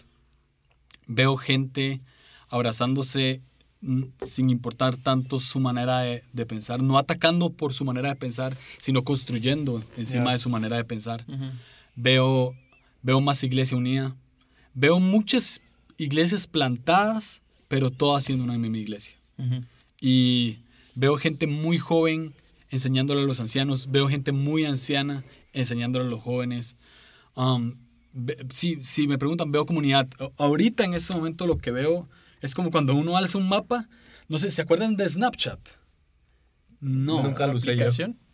veo 1.07 1.37
gente 1.37 2.01
abrazándose 2.49 3.41
sin 4.21 4.49
importar 4.49 4.95
tanto 4.97 5.39
su 5.39 5.59
manera 5.59 5.99
de, 5.99 6.23
de 6.31 6.45
pensar, 6.45 6.81
no 6.81 6.97
atacando 6.97 7.49
por 7.49 7.73
su 7.73 7.83
manera 7.85 8.09
de 8.09 8.15
pensar, 8.15 8.55
sino 8.79 9.03
construyendo 9.03 9.83
encima 9.97 10.25
Ya. 10.25 10.31
de 10.33 10.39
su 10.39 10.49
manera 10.49 10.77
de 10.77 10.83
pensar. 10.85 11.25
Veo, 11.95 12.55
veo 13.01 13.21
más 13.21 13.43
iglesia 13.43 13.77
unida, 13.77 14.15
veo 14.73 14.99
muchas 14.99 15.61
iglesias 15.97 16.47
plantadas, 16.47 17.41
pero 17.67 17.91
todas 17.91 18.23
siendo 18.23 18.43
una 18.43 18.57
misma 18.57 18.77
iglesia. 18.77 19.15
Y 20.01 20.57
veo 20.95 21.17
gente 21.17 21.47
muy 21.47 21.77
joven 21.77 22.33
enseñándole 22.69 23.21
a 23.21 23.25
los 23.25 23.39
ancianos, 23.39 23.91
veo 23.91 24.07
gente 24.07 24.31
muy 24.31 24.65
anciana 24.65 25.23
enseñándole 25.53 26.05
a 26.05 26.09
los 26.09 26.21
jóvenes. 26.21 26.75
Um, 27.35 27.75
si, 28.49 28.77
si 28.83 29.07
me 29.07 29.17
preguntan, 29.17 29.51
veo 29.51 29.65
comunidad. 29.65 30.07
Ahorita 30.37 30.83
en 30.83 30.93
ese 30.93 31.13
momento 31.13 31.45
lo 31.47 31.57
que 31.57 31.71
veo 31.71 32.07
es 32.43 32.53
como 32.53 32.69
cuando 32.69 32.93
uno 32.93 33.17
alza 33.17 33.39
un 33.39 33.49
mapa. 33.49 33.87
No 34.27 34.37
sé, 34.37 34.51
¿se 34.51 34.61
acuerdan 34.61 34.95
de 34.95 35.09
Snapchat? 35.09 35.59
No. 36.79 37.23
Nunca 37.23 37.47
lo 37.47 37.55
usé. 37.57 37.75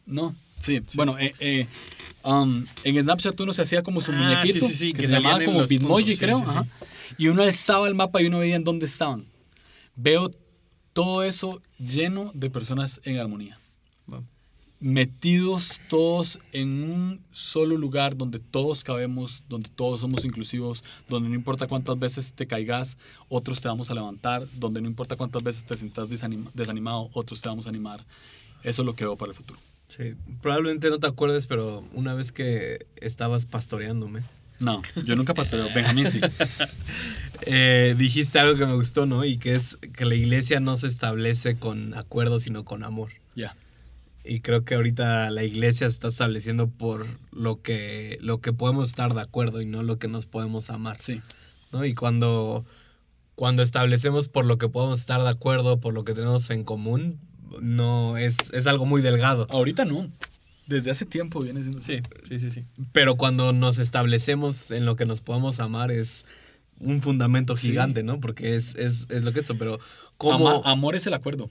No, 0.06 0.36
sí. 0.60 0.82
Bueno, 0.96 1.18
eh, 1.20 1.34
eh, 1.40 1.68
um, 2.24 2.66
en 2.84 3.02
Snapchat 3.02 3.40
uno 3.40 3.54
se 3.54 3.62
hacía 3.62 3.84
como 3.84 4.02
su 4.02 4.12
Ah, 4.12 4.16
muñequito, 4.16 4.66
sí, 4.66 4.74
sí, 4.74 4.78
sí, 4.78 4.94
que, 4.94 5.02
que 5.02 5.08
se 5.08 5.14
llamaba 5.14 5.44
como 5.46 5.66
Bitmoji, 5.66 6.18
creo. 6.18 6.38
ajá. 6.38 6.66
Y 7.18 7.28
uno 7.28 7.44
alzaba 7.44 7.88
el 7.88 7.96
mapa 7.96 8.22
y 8.22 8.26
uno 8.26 8.40
veía 8.40 8.56
en 8.56 8.64
dónde 8.64 8.86
estaban. 8.88 9.26
Veo 9.96 10.32
todo 10.94 11.24
eso 11.24 11.62
lleno 11.78 12.32
de 12.34 12.50
personas 12.50 13.02
en 13.04 13.20
armonía. 13.20 13.58
Wow. 14.08 14.26
Metidos 14.82 15.82
todos 15.90 16.40
en 16.54 16.84
un 16.84 17.20
solo 17.34 17.76
lugar 17.78 18.16
donde 18.16 18.40
todos 18.40 18.84
cabemos, 18.86 19.44
donde 19.50 19.70
todos 19.70 20.00
somos 20.00 20.24
inclusivos, 20.24 20.86
donde 21.10 21.28
no 21.28 21.36
importa 21.36 21.68
cuántas 21.68 22.00
veces 22.00 22.32
te 22.34 22.48
caigas, 22.48 22.98
otros 23.28 23.60
te 23.60 23.68
vamos 23.68 23.92
a 23.92 23.94
levantar, 23.94 24.48
donde 24.54 24.82
no 24.82 24.88
importa 24.88 25.18
cuántas 25.18 25.44
veces 25.44 25.66
te 25.66 25.76
sientas 25.76 26.10
desanima- 26.10 26.50
desanimado, 26.54 27.10
otros 27.14 27.42
te 27.42 27.50
vamos 27.50 27.66
a 27.66 27.70
animar. 27.70 28.06
Eso 28.64 28.82
es 28.82 28.86
lo 28.86 28.96
que 28.96 29.04
veo 29.04 29.18
para 29.18 29.32
el 29.32 29.36
futuro. 29.36 29.60
Sí, 29.90 30.14
probablemente 30.42 30.90
no 30.90 31.00
te 31.00 31.08
acuerdes, 31.08 31.46
pero 31.46 31.84
una 31.94 32.14
vez 32.14 32.32
que 32.32 32.86
estabas 33.02 33.46
pastoreándome, 33.46 34.22
No, 34.62 34.82
yo 35.06 35.16
nunca 35.16 35.34
pastoreo. 35.34 35.68
Benjamín 35.74 36.06
sí. 36.10 36.20
eh, 37.42 37.96
dijiste 37.98 38.40
algo 38.40 38.58
que 38.58 38.66
me 38.66 38.76
gustó, 38.76 39.06
¿no? 39.06 39.24
Y 39.26 39.38
que 39.38 39.56
es 39.56 39.78
que 39.78 40.06
la 40.06 40.16
iglesia 40.16 40.60
no 40.60 40.76
se 40.78 40.88
establece 40.88 41.58
con 41.58 41.94
acuerdo, 41.96 42.40
sino 42.40 42.64
con 42.66 42.84
amor. 42.84 43.10
Ya. 43.36 43.56
Y 44.24 44.42
creo 44.42 44.66
que 44.66 44.76
ahorita 44.76 45.32
la 45.32 45.44
iglesia 45.44 45.88
se 45.88 45.94
está 45.94 46.10
estableciendo 46.10 46.68
por 46.70 47.06
lo 47.32 47.62
que, 47.62 48.18
lo 48.22 48.42
que 48.42 48.54
podemos 48.54 48.90
estar 48.90 49.14
de 49.14 49.22
acuerdo 49.22 49.62
y 49.62 49.66
no 49.66 49.82
lo 49.84 49.98
que 49.98 50.08
nos 50.08 50.26
podemos 50.26 50.70
amar. 50.70 51.00
Sí. 51.00 51.22
¿no? 51.72 51.86
Y 51.86 51.94
cuando, 51.96 52.66
cuando 53.36 53.64
establecemos 53.64 54.28
por 54.28 54.46
lo 54.46 54.58
que 54.58 54.68
podemos 54.70 55.00
estar 55.00 55.22
de 55.24 55.30
acuerdo, 55.30 55.80
por 55.80 55.94
lo 55.94 56.04
que 56.04 56.14
tenemos 56.14 56.50
en 56.50 56.64
común, 56.64 57.20
no 57.62 58.18
es, 58.18 58.52
es 58.54 58.68
algo 58.68 58.86
muy 58.86 59.02
delgado. 59.02 59.48
Ahorita 59.50 59.86
no. 59.86 60.12
Desde 60.68 60.92
hace 60.92 61.06
tiempo 61.06 61.40
viene 61.40 61.62
siendo 61.62 61.80
así. 61.80 61.96
Sí, 61.98 62.02
sí, 62.28 62.40
sí, 62.40 62.52
sí. 62.52 62.66
Pero 62.92 63.16
cuando 63.16 63.54
nos 63.54 63.80
establecemos 63.80 64.70
en 64.70 64.86
lo 64.86 64.96
que 64.96 65.06
nos 65.08 65.22
podemos 65.22 65.60
amar 65.60 65.92
es 65.92 66.26
un 66.80 67.02
fundamento 67.02 67.56
Sí. 67.56 67.70
gigante, 67.70 68.04
¿no? 68.04 68.20
Porque 68.20 68.56
es, 68.56 68.76
es, 68.76 69.08
es 69.10 69.24
lo 69.24 69.32
que 69.34 69.40
es 69.40 69.46
eso, 69.46 69.58
pero. 69.58 69.80
Ama- 70.20 70.62
amor 70.66 70.96
es 70.96 71.08
el 71.08 71.14
acuerdo. 71.16 71.50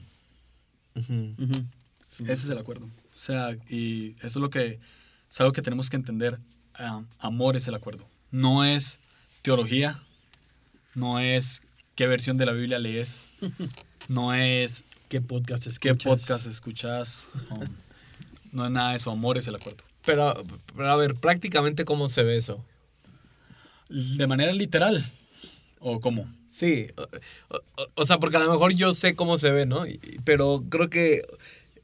Ese 2.19 2.31
es 2.33 2.49
el 2.49 2.57
acuerdo. 2.57 2.85
O 2.85 3.17
sea, 3.17 3.55
y 3.69 4.11
eso 4.19 4.27
es 4.27 4.35
lo 4.37 4.49
que 4.49 4.79
es 5.29 5.41
algo 5.41 5.53
que 5.53 5.61
tenemos 5.61 5.89
que 5.89 5.95
entender. 5.97 6.39
Ah, 6.75 7.03
amor 7.19 7.55
es 7.55 7.67
el 7.67 7.75
acuerdo. 7.75 8.05
No 8.31 8.63
es 8.63 8.99
teología, 9.41 10.01
no 10.95 11.19
es 11.19 11.61
qué 11.95 12.07
versión 12.07 12.37
de 12.37 12.45
la 12.45 12.51
Biblia 12.53 12.79
lees, 12.79 13.29
no 14.07 14.33
es 14.33 14.85
¿Qué 15.09 15.21
podcast 15.21 15.63
qué 15.79 15.89
escuchas? 15.89 16.03
podcast 16.05 16.45
escuchas, 16.45 17.27
um, 17.49 17.61
no 18.51 18.65
es 18.65 18.71
nada 18.71 18.91
de 18.91 18.97
eso. 18.97 19.11
Amor 19.11 19.37
es 19.37 19.47
el 19.47 19.55
acuerdo. 19.55 19.83
Pero, 20.05 20.33
pero 20.75 20.91
a 20.91 20.95
ver, 20.95 21.15
prácticamente 21.15 21.83
cómo 21.85 22.07
se 22.09 22.23
ve 22.23 22.37
eso. 22.37 22.63
De 23.89 24.27
manera 24.27 24.53
literal. 24.53 25.11
¿O 25.79 25.99
cómo? 25.99 26.27
Sí, 26.51 26.87
o, 26.95 27.03
o- 27.77 27.87
o 27.95 28.05
sea, 28.05 28.17
porque 28.19 28.37
a 28.37 28.39
lo 28.41 28.51
mejor 28.51 28.73
yo 28.73 28.93
sé 28.93 29.15
cómo 29.15 29.37
se 29.37 29.51
ve, 29.51 29.65
¿no? 29.65 29.83
Pero 30.25 30.63
creo 30.69 30.89
que 30.89 31.21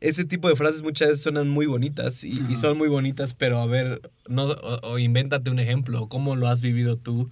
ese 0.02 0.26
tipo 0.26 0.48
de 0.50 0.56
frases 0.56 0.82
muchas 0.84 1.10
veces 1.10 1.24
suenan 1.24 1.48
muy 1.50 1.66
bonitas 1.66 2.24
y, 2.24 2.42
y 2.50 2.56
son 2.58 2.78
muy 2.78 2.88
bonitas, 2.90 3.34
pero 3.34 3.60
a 3.62 3.66
ver, 3.66 4.02
no, 4.28 4.46
o, 4.46 4.80
o 4.92 5.00
invéntate 5.00 5.50
un 5.50 5.60
ejemplo, 5.60 6.08
¿cómo 6.08 6.36
lo 6.36 6.48
has 6.48 6.62
vivido 6.62 6.98
tú? 6.98 7.30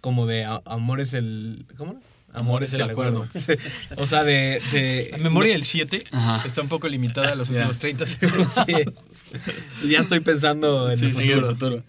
Como 0.00 0.26
de 0.26 0.44
a- 0.44 0.62
amor 0.66 1.00
es 1.00 1.12
el... 1.14 1.66
¿Cómo? 1.76 2.00
Amor 2.32 2.64
es 2.64 2.74
el 2.74 2.82
acuerdo. 2.82 3.28
O 3.96 4.06
sea, 4.06 4.24
de... 4.24 4.60
de 4.72 5.08
La 5.12 5.18
memoria 5.18 5.52
del 5.52 5.62
7 5.64 6.04
Ajá. 6.10 6.42
está 6.46 6.62
un 6.62 6.68
poco 6.68 6.88
limitada 6.88 7.32
a 7.32 7.34
los 7.36 7.48
últimos 7.48 7.78
30 7.78 8.06
segundos. 8.08 8.52
Sí. 8.66 9.88
Ya 9.88 10.00
estoy 10.00 10.20
pensando 10.20 10.90
en 10.90 10.98
Sí, 10.98 11.06
el 11.06 11.12
futuro. 11.14 11.40
el 11.48 11.54
futuro. 11.54 11.84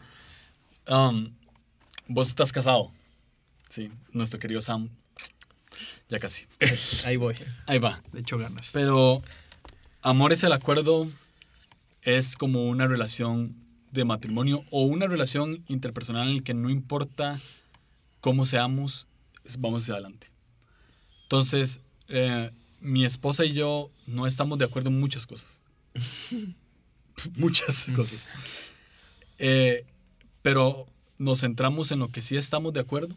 Um, 0.88 1.34
vos 2.08 2.28
estás 2.28 2.52
casado. 2.52 2.92
Sí, 3.70 3.90
nuestro 4.12 4.40
querido 4.40 4.62
Sam. 4.62 4.90
Ya 6.10 6.20
casi. 6.20 6.46
Ahí 7.06 7.18
voy. 7.18 7.36
Ahí 7.66 7.80
va. 7.80 8.02
Le 8.14 8.22
echo 8.22 8.38
ganas. 8.38 8.70
Pero 8.72 9.24
amor 10.06 10.32
es 10.32 10.44
el 10.44 10.54
acuerdo 10.54 11.10
es 12.04 12.36
como 12.38 12.68
una 12.68 12.88
relación 12.88 13.56
de 13.92 14.06
matrimonio 14.06 14.64
o 14.70 14.84
una 14.84 15.08
relación 15.08 15.64
interpersonal 15.68 16.30
en 16.30 16.36
la 16.38 16.44
que 16.44 16.54
no 16.54 16.70
importa 16.70 17.36
cómo 18.22 18.46
seamos, 18.46 19.08
vamos 19.58 19.82
hacia 19.82 19.96
adelante. 19.96 20.28
Entonces, 21.24 21.82
eh, 22.08 22.52
mi 22.82 23.04
esposa 23.04 23.46
y 23.46 23.54
yo 23.54 23.90
no 24.06 24.28
estamos 24.28 24.60
de 24.60 24.66
acuerdo 24.66 24.90
en 24.90 25.00
muchas 25.00 25.26
cosas. 25.26 25.60
muchas 27.38 27.88
cosas. 27.96 28.28
Eh, 29.40 29.86
pero 30.44 30.86
nos 31.18 31.42
centramos 31.42 31.92
en 31.92 31.98
lo 31.98 32.10
que 32.10 32.22
sí 32.22 32.38
estamos 32.38 32.74
de 32.74 32.82
acuerdo 32.82 33.16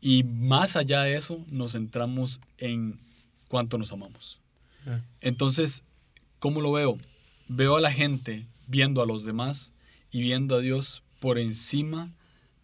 y 0.00 0.22
más 0.22 0.76
allá 0.76 1.02
de 1.02 1.16
eso 1.16 1.44
nos 1.50 1.72
centramos 1.72 2.38
en 2.58 3.00
cuánto 3.48 3.78
nos 3.78 3.90
amamos. 3.92 4.38
Ah. 4.86 5.00
Entonces, 5.20 5.82
¿cómo 6.38 6.60
lo 6.60 6.72
veo? 6.72 6.98
Veo 7.48 7.76
a 7.76 7.80
la 7.80 7.92
gente 7.92 8.46
viendo 8.66 9.02
a 9.02 9.06
los 9.06 9.24
demás 9.24 9.72
y 10.10 10.20
viendo 10.22 10.56
a 10.56 10.60
Dios 10.60 11.02
por 11.20 11.38
encima 11.38 12.10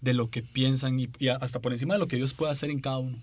de 0.00 0.14
lo 0.14 0.28
que 0.30 0.42
piensan 0.42 1.00
y, 1.00 1.08
y 1.18 1.28
hasta 1.28 1.60
por 1.60 1.72
encima 1.72 1.94
de 1.94 2.00
lo 2.00 2.06
que 2.06 2.16
Dios 2.16 2.34
puede 2.34 2.52
hacer 2.52 2.70
en 2.70 2.80
cada 2.80 2.98
uno. 2.98 3.18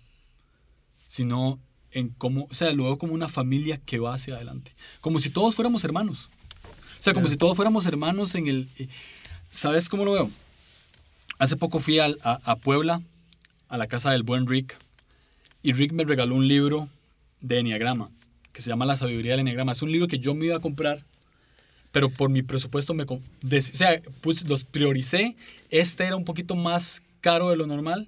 Sino 1.06 1.60
en 1.92 2.10
cómo, 2.10 2.48
o 2.50 2.54
sea, 2.54 2.72
lo 2.74 2.86
veo 2.86 2.98
como 2.98 3.14
una 3.14 3.30
familia 3.30 3.80
que 3.86 4.00
va 4.00 4.14
hacia 4.14 4.36
adelante. 4.36 4.72
Como 5.02 5.20
si 5.20 5.30
todos 5.30 5.56
fuéramos 5.56 5.84
hermanos. 5.84 6.30
O 7.00 7.04
sea, 7.04 7.14
como 7.14 7.28
si 7.28 7.38
todos 7.38 7.56
fuéramos 7.56 7.86
hermanos 7.86 8.36
en 8.36 8.48
el... 8.48 8.68
eh, 8.78 8.88
¿Sabes 9.50 9.90
cómo 9.90 10.06
lo 10.06 10.14
veo? 10.14 10.32
Hace 11.38 11.58
poco 11.58 11.80
fui 11.80 12.00
al- 12.00 12.18
a, 12.24 12.40
a 12.44 12.56
Puebla, 12.56 13.02
a 13.68 13.78
la 13.78 13.88
casa 13.88 14.12
del 14.12 14.24
buen 14.24 14.48
Rick, 14.48 14.78
y 15.64 15.74
Rick 15.74 15.92
me 15.92 16.04
regaló 16.04 16.36
un 16.36 16.48
libro 16.48 16.88
de 17.42 17.60
Enneagrama, 17.60 18.10
que 18.54 18.62
se 18.62 18.70
llama 18.70 18.86
La 18.86 18.96
sabiduría 18.96 19.32
del 19.32 19.42
Enneagrama. 19.42 19.72
Es 19.72 19.82
un 19.82 19.92
libro 19.92 20.08
que 20.08 20.20
yo 20.20 20.34
me 20.36 20.46
iba 20.46 20.58
a 20.58 20.60
comprar, 20.60 21.04
pero 21.92 22.10
por 22.10 22.30
mi 22.30 22.42
presupuesto 22.42 22.94
me... 22.94 23.04
o 23.04 23.20
sea, 23.62 24.02
pues 24.22 24.48
los 24.48 24.64
prioricé. 24.64 25.36
Este 25.70 26.06
era 26.06 26.16
un 26.16 26.26
poquito 26.26 26.56
más 26.56 27.02
caro 27.22 27.50
de 27.50 27.56
lo 27.56 27.68
normal. 27.68 28.08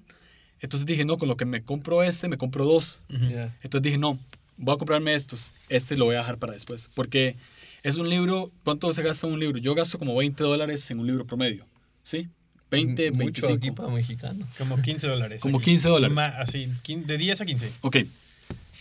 Entonces 0.60 0.86
dije, 0.86 1.04
no, 1.04 1.18
con 1.18 1.28
lo 1.28 1.36
que 1.36 1.44
me 1.44 1.62
compro 1.62 2.02
este, 2.02 2.28
me 2.28 2.38
compro 2.38 2.64
dos. 2.64 3.00
Ya. 3.08 3.54
Entonces 3.62 3.82
dije, 3.82 3.98
no, 3.98 4.18
voy 4.56 4.74
a 4.74 4.78
comprarme 4.78 5.14
estos. 5.14 5.50
Este 5.68 5.96
lo 5.96 6.06
voy 6.06 6.14
a 6.16 6.18
dejar 6.20 6.38
para 6.38 6.52
después. 6.54 6.88
Porque 6.94 7.36
es 7.82 7.98
un 7.98 8.08
libro, 8.08 8.50
¿cuánto 8.64 8.90
se 8.92 9.02
gasta 9.02 9.26
un 9.26 9.38
libro? 9.38 9.58
Yo 9.58 9.74
gasto 9.74 9.98
como 9.98 10.14
20 10.16 10.42
dólares 10.42 10.90
en 10.90 11.00
un 11.00 11.06
libro 11.06 11.26
promedio. 11.26 11.66
¿Sí? 12.02 12.28
20, 12.70 13.10
Mucho 13.12 13.46
25. 13.46 13.52
aquí 13.54 13.70
para 13.70 13.88
mexicano. 13.90 14.46
Como 14.58 14.80
15 14.80 15.06
dólares. 15.06 15.42
Como 15.42 15.58
aquí. 15.58 15.66
15 15.66 15.88
dólares. 15.90 16.14
Ma- 16.16 16.24
así, 16.38 16.68
de 16.86 17.18
10 17.18 17.40
a 17.40 17.46
15. 17.46 17.72
Ok, 17.82 17.96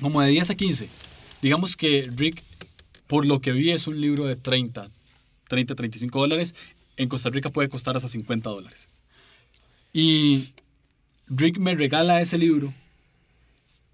como 0.02 0.22
de 0.22 0.30
10 0.30 0.50
a 0.50 0.56
15. 0.56 0.88
Digamos 1.44 1.76
que 1.76 2.10
Rick, 2.16 2.42
por 3.06 3.26
lo 3.26 3.42
que 3.42 3.52
vi, 3.52 3.72
es 3.72 3.86
un 3.88 4.00
libro 4.00 4.26
de 4.26 4.38
30, 4.38 4.90
30, 5.50 5.76
35 5.76 6.18
dólares. 6.18 6.56
En 6.96 7.10
Costa 7.10 7.30
Rica 7.30 7.50
puede 7.50 7.68
costar 7.68 7.98
hasta 7.98 8.08
50 8.08 8.50
dólares. 8.50 8.88
Y 9.92 10.54
Rick 11.28 11.58
me 11.58 11.76
regala 11.76 12.22
ese 12.22 12.38
libro 12.38 12.74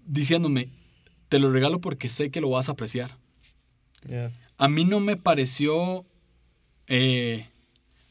diciéndome, 0.06 0.68
te 1.28 1.40
lo 1.40 1.50
regalo 1.50 1.80
porque 1.80 2.08
sé 2.08 2.30
que 2.30 2.40
lo 2.40 2.50
vas 2.50 2.68
a 2.68 2.72
apreciar. 2.72 3.16
A 4.56 4.68
mí 4.68 4.84
no 4.84 5.00
me 5.00 5.16
pareció 5.16 6.04
eh, 6.86 7.48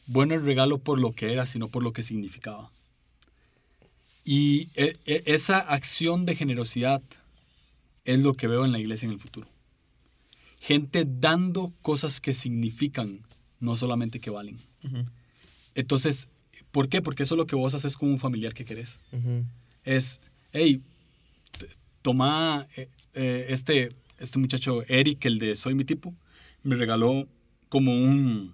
bueno 0.06 0.34
el 0.34 0.44
regalo 0.44 0.76
por 0.76 0.98
lo 0.98 1.12
que 1.12 1.32
era, 1.32 1.46
sino 1.46 1.68
por 1.68 1.82
lo 1.82 1.94
que 1.94 2.02
significaba. 2.02 2.70
Y 4.22 4.68
e- 4.74 4.98
e- 5.06 5.22
esa 5.24 5.60
acción 5.60 6.26
de 6.26 6.36
generosidad 6.36 7.00
es 8.04 8.20
lo 8.20 8.34
que 8.34 8.46
veo 8.46 8.64
en 8.64 8.72
la 8.72 8.78
iglesia 8.78 9.06
en 9.06 9.12
el 9.12 9.20
futuro. 9.20 9.48
Gente 10.60 11.06
dando 11.08 11.72
cosas 11.82 12.20
que 12.20 12.34
significan, 12.34 13.20
no 13.60 13.76
solamente 13.76 14.20
que 14.20 14.30
valen. 14.30 14.58
Entonces, 15.74 16.28
¿por 16.70 16.88
qué? 16.88 17.00
Porque 17.02 17.22
eso 17.22 17.34
es 17.34 17.38
lo 17.38 17.46
que 17.46 17.56
vos 17.56 17.74
haces 17.74 17.96
con 17.96 18.10
un 18.10 18.18
familiar 18.18 18.52
que 18.54 18.64
querés 18.64 18.98
es, 19.84 20.20
hey, 20.52 20.80
toma 22.02 22.66
eh, 22.76 22.88
eh, 23.14 23.46
este, 23.48 23.88
este 24.18 24.38
muchacho 24.38 24.82
Eric, 24.88 25.24
el 25.26 25.38
de 25.38 25.54
Soy 25.54 25.74
mi 25.74 25.84
tipo, 25.84 26.14
me 26.62 26.76
regaló 26.76 27.26
como 27.68 27.92
un... 27.94 28.52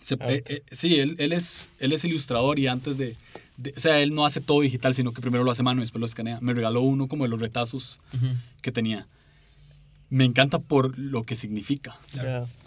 se- 0.00 0.16
eh, 0.48 0.62
sí, 0.70 0.96
él, 0.98 1.14
él, 1.18 1.32
es, 1.32 1.68
él 1.78 1.92
es 1.92 2.04
ilustrador 2.04 2.58
y 2.58 2.66
antes 2.66 2.96
de, 2.96 3.16
de- 3.62 3.74
O 3.76 3.80
sea, 3.80 4.00
él 4.00 4.14
no 4.14 4.24
hace 4.26 4.40
todo 4.40 4.60
digital, 4.62 4.94
sino 4.94 5.12
que 5.12 5.20
primero 5.20 5.44
lo 5.44 5.50
hace 5.50 5.62
mano 5.62 5.80
y 5.80 5.84
después 5.84 6.00
lo 6.00 6.06
escanea. 6.06 6.38
Me 6.40 6.52
regaló 6.54 6.80
uno 6.82 7.06
como 7.08 7.24
de 7.24 7.28
los 7.30 7.40
retazos 7.40 7.98
que 8.62 8.72
tenía. 8.72 9.06
Me 10.08 10.24
encanta 10.24 10.58
por 10.58 10.98
lo 10.98 11.24
que 11.24 11.36
significa 11.36 11.96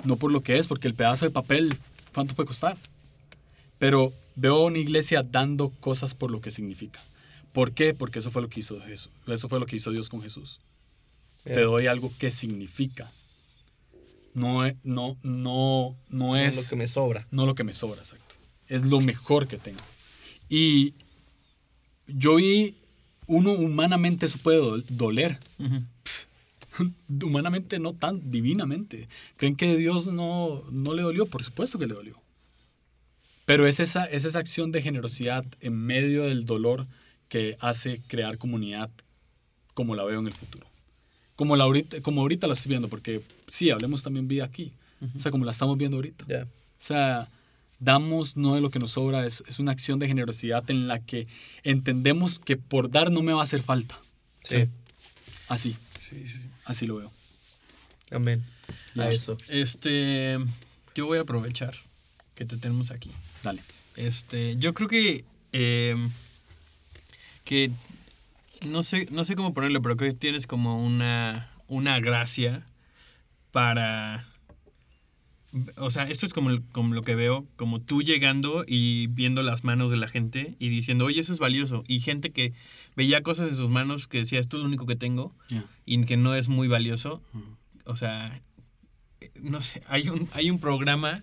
no 0.06 0.16
por 0.16 0.32
lo 0.32 0.42
que 0.42 0.58
es, 0.58 0.68
porque 0.68 0.88
el 0.88 0.94
pedazo 0.94 1.26
de 1.26 1.32
papel, 1.32 1.78
¿cuánto 2.14 2.36
puede 2.36 2.48
costar? 2.48 2.78
Pero 3.80 4.14
veo 4.36 4.64
una 4.64 4.78
iglesia 4.78 5.24
dando 5.24 5.70
cosas 5.70 6.14
por 6.16 6.32
lo 6.32 6.40
que 6.40 6.52
significa. 6.52 7.02
¿Por 7.52 7.74
qué? 7.74 7.94
Porque 7.94 8.20
eso 8.20 8.32
fue 8.32 8.42
lo 8.42 8.50
que 8.50 8.62
hizo 8.62 8.80
Jesús. 8.82 9.12
Eso 9.28 9.50
fue 9.50 9.60
lo 9.60 9.66
que 9.66 9.76
hizo 9.76 9.92
Dios 9.92 10.10
con 10.10 10.22
Jesús. 10.22 10.60
Te 11.44 11.62
doy 11.62 11.88
algo 11.88 12.12
que 12.18 12.32
significa. 12.32 13.12
No, 14.34 14.66
e- 14.66 14.78
no, 14.84 15.18
no, 15.22 15.96
no 16.10 16.28
No 16.30 16.36
es 16.38 16.56
lo 16.64 16.70
que 16.70 16.76
me 16.78 16.88
sobra. 16.88 17.28
no 17.30 17.46
lo 17.46 17.54
que 17.56 17.64
me 17.64 17.74
sobra, 17.74 18.00
exacto. 18.02 18.36
Es 18.68 18.84
lo 18.86 19.02
mejor 19.02 19.48
que 19.48 19.58
tengo. 19.58 19.82
Y 20.56 20.94
yo 22.06 22.36
vi, 22.36 22.76
uno 23.26 23.54
humanamente 23.54 24.28
eso 24.28 24.38
puede 24.38 24.62
dol- 24.62 24.86
doler. 24.88 25.40
Humanamente 27.24 27.80
no 27.80 27.94
tan 27.94 28.30
divinamente. 28.30 29.08
¿Creen 29.38 29.56
que 29.56 29.76
Dios 29.78 30.06
no, 30.08 30.62
no 30.72 30.94
le 30.94 31.02
dolió? 31.02 31.26
Por 31.26 31.44
supuesto 31.44 31.80
que 31.80 31.88
le 31.88 31.96
dolió. 31.96 32.16
Pero 33.46 33.66
es 33.68 33.80
esa, 33.80 34.06
es 34.06 34.26
esa 34.26 34.38
acción 34.40 34.72
de 34.72 34.82
generosidad 34.84 35.44
en 35.60 35.76
medio 35.76 36.24
del 36.24 36.46
dolor 36.46 36.86
que 37.30 37.56
hace 37.60 38.00
crear 38.08 38.38
comunidad 38.38 38.92
como 39.74 39.96
la 39.96 40.04
veo 40.04 40.20
en 40.20 40.28
el 40.28 40.34
futuro. 40.34 40.68
Como, 41.36 41.56
la 41.56 41.64
ahorita, 41.64 42.00
como 42.02 42.22
ahorita 42.22 42.46
la 42.46 42.54
estoy 42.54 42.70
viendo, 42.70 42.90
porque 42.90 43.22
sí, 43.50 43.72
hablemos 43.72 44.04
también 44.04 44.28
vida 44.28 44.46
aquí. 44.46 44.72
O 45.16 45.20
sea, 45.20 45.32
como 45.32 45.46
la 45.46 45.52
estamos 45.52 45.78
viendo 45.80 45.98
ahorita. 45.98 46.26
Ya. 46.28 46.44
O 46.44 46.48
sea, 46.78 47.28
damos 47.84 48.38
no 48.38 48.56
de 48.56 48.62
lo 48.62 48.70
que 48.70 48.80
nos 48.80 48.92
sobra, 48.92 49.26
es, 49.26 49.44
es 49.48 49.60
una 49.60 49.72
acción 49.72 50.00
de 50.00 50.08
generosidad 50.08 50.70
en 50.70 50.88
la 50.88 51.00
que 51.00 51.28
entendemos 51.64 52.40
que 52.40 52.58
por 52.58 52.90
dar 52.90 53.12
no 53.12 53.22
me 53.22 53.34
va 53.34 53.42
a 53.42 53.44
hacer 53.44 53.62
falta. 53.62 54.00
Sí. 54.44 54.68
Así. 55.48 55.76
Así 56.66 56.88
lo 56.88 56.96
veo. 56.96 57.12
Amén. 58.12 58.44
A 58.98 59.10
eso. 59.10 59.38
Este, 59.50 60.38
yo 60.96 61.06
voy 61.06 61.18
a 61.18 61.22
aprovechar 61.22 61.74
que 62.36 62.46
te 62.46 62.58
tenemos 62.58 62.92
aquí. 62.92 63.12
Dale. 63.44 63.62
Este, 63.96 64.56
yo 64.58 64.74
creo 64.74 64.88
que 64.88 65.26
eh, 65.52 65.96
que 67.44 67.72
no 68.62 68.84
sé, 68.84 69.08
no 69.12 69.26
sé 69.26 69.36
cómo 69.36 69.54
ponerlo, 69.54 69.82
pero 69.82 69.98
que 69.98 70.14
tienes 70.14 70.48
como 70.48 70.84
una 70.84 71.50
una 71.68 72.00
gracia 72.00 72.66
para 73.52 74.26
o 75.78 75.90
sea, 75.92 76.04
esto 76.06 76.26
es 76.26 76.34
como, 76.34 76.50
como 76.72 76.96
lo 76.96 77.04
que 77.04 77.16
veo, 77.16 77.46
como 77.56 77.80
tú 77.80 78.02
llegando 78.02 78.66
y 78.68 79.08
viendo 79.08 79.44
las 79.44 79.64
manos 79.64 79.92
de 79.92 79.98
la 79.98 80.08
gente 80.08 80.56
y 80.60 80.70
diciendo, 80.70 81.06
oye, 81.06 81.20
eso 81.22 81.32
es 81.34 81.40
valioso. 81.40 81.84
Y 81.88 82.00
gente 82.00 82.32
que 82.32 82.54
veía 82.96 83.22
cosas 83.22 83.50
en 83.50 83.56
sus 83.56 83.70
manos 83.70 84.08
que 84.08 84.20
decía, 84.20 84.40
esto 84.40 84.58
es 84.58 84.62
lo 84.62 84.68
único 84.68 84.86
que 84.86 84.96
tengo 84.96 85.34
y 85.86 86.04
que 86.06 86.18
no 86.18 86.36
es 86.36 86.48
muy 86.50 86.68
valioso. 86.68 87.22
O 87.86 87.96
sea, 87.96 88.42
no 89.36 89.62
sé, 89.62 89.84
hay 89.88 90.10
un, 90.10 90.28
hay 90.34 90.50
un 90.50 90.60
programa 90.60 91.22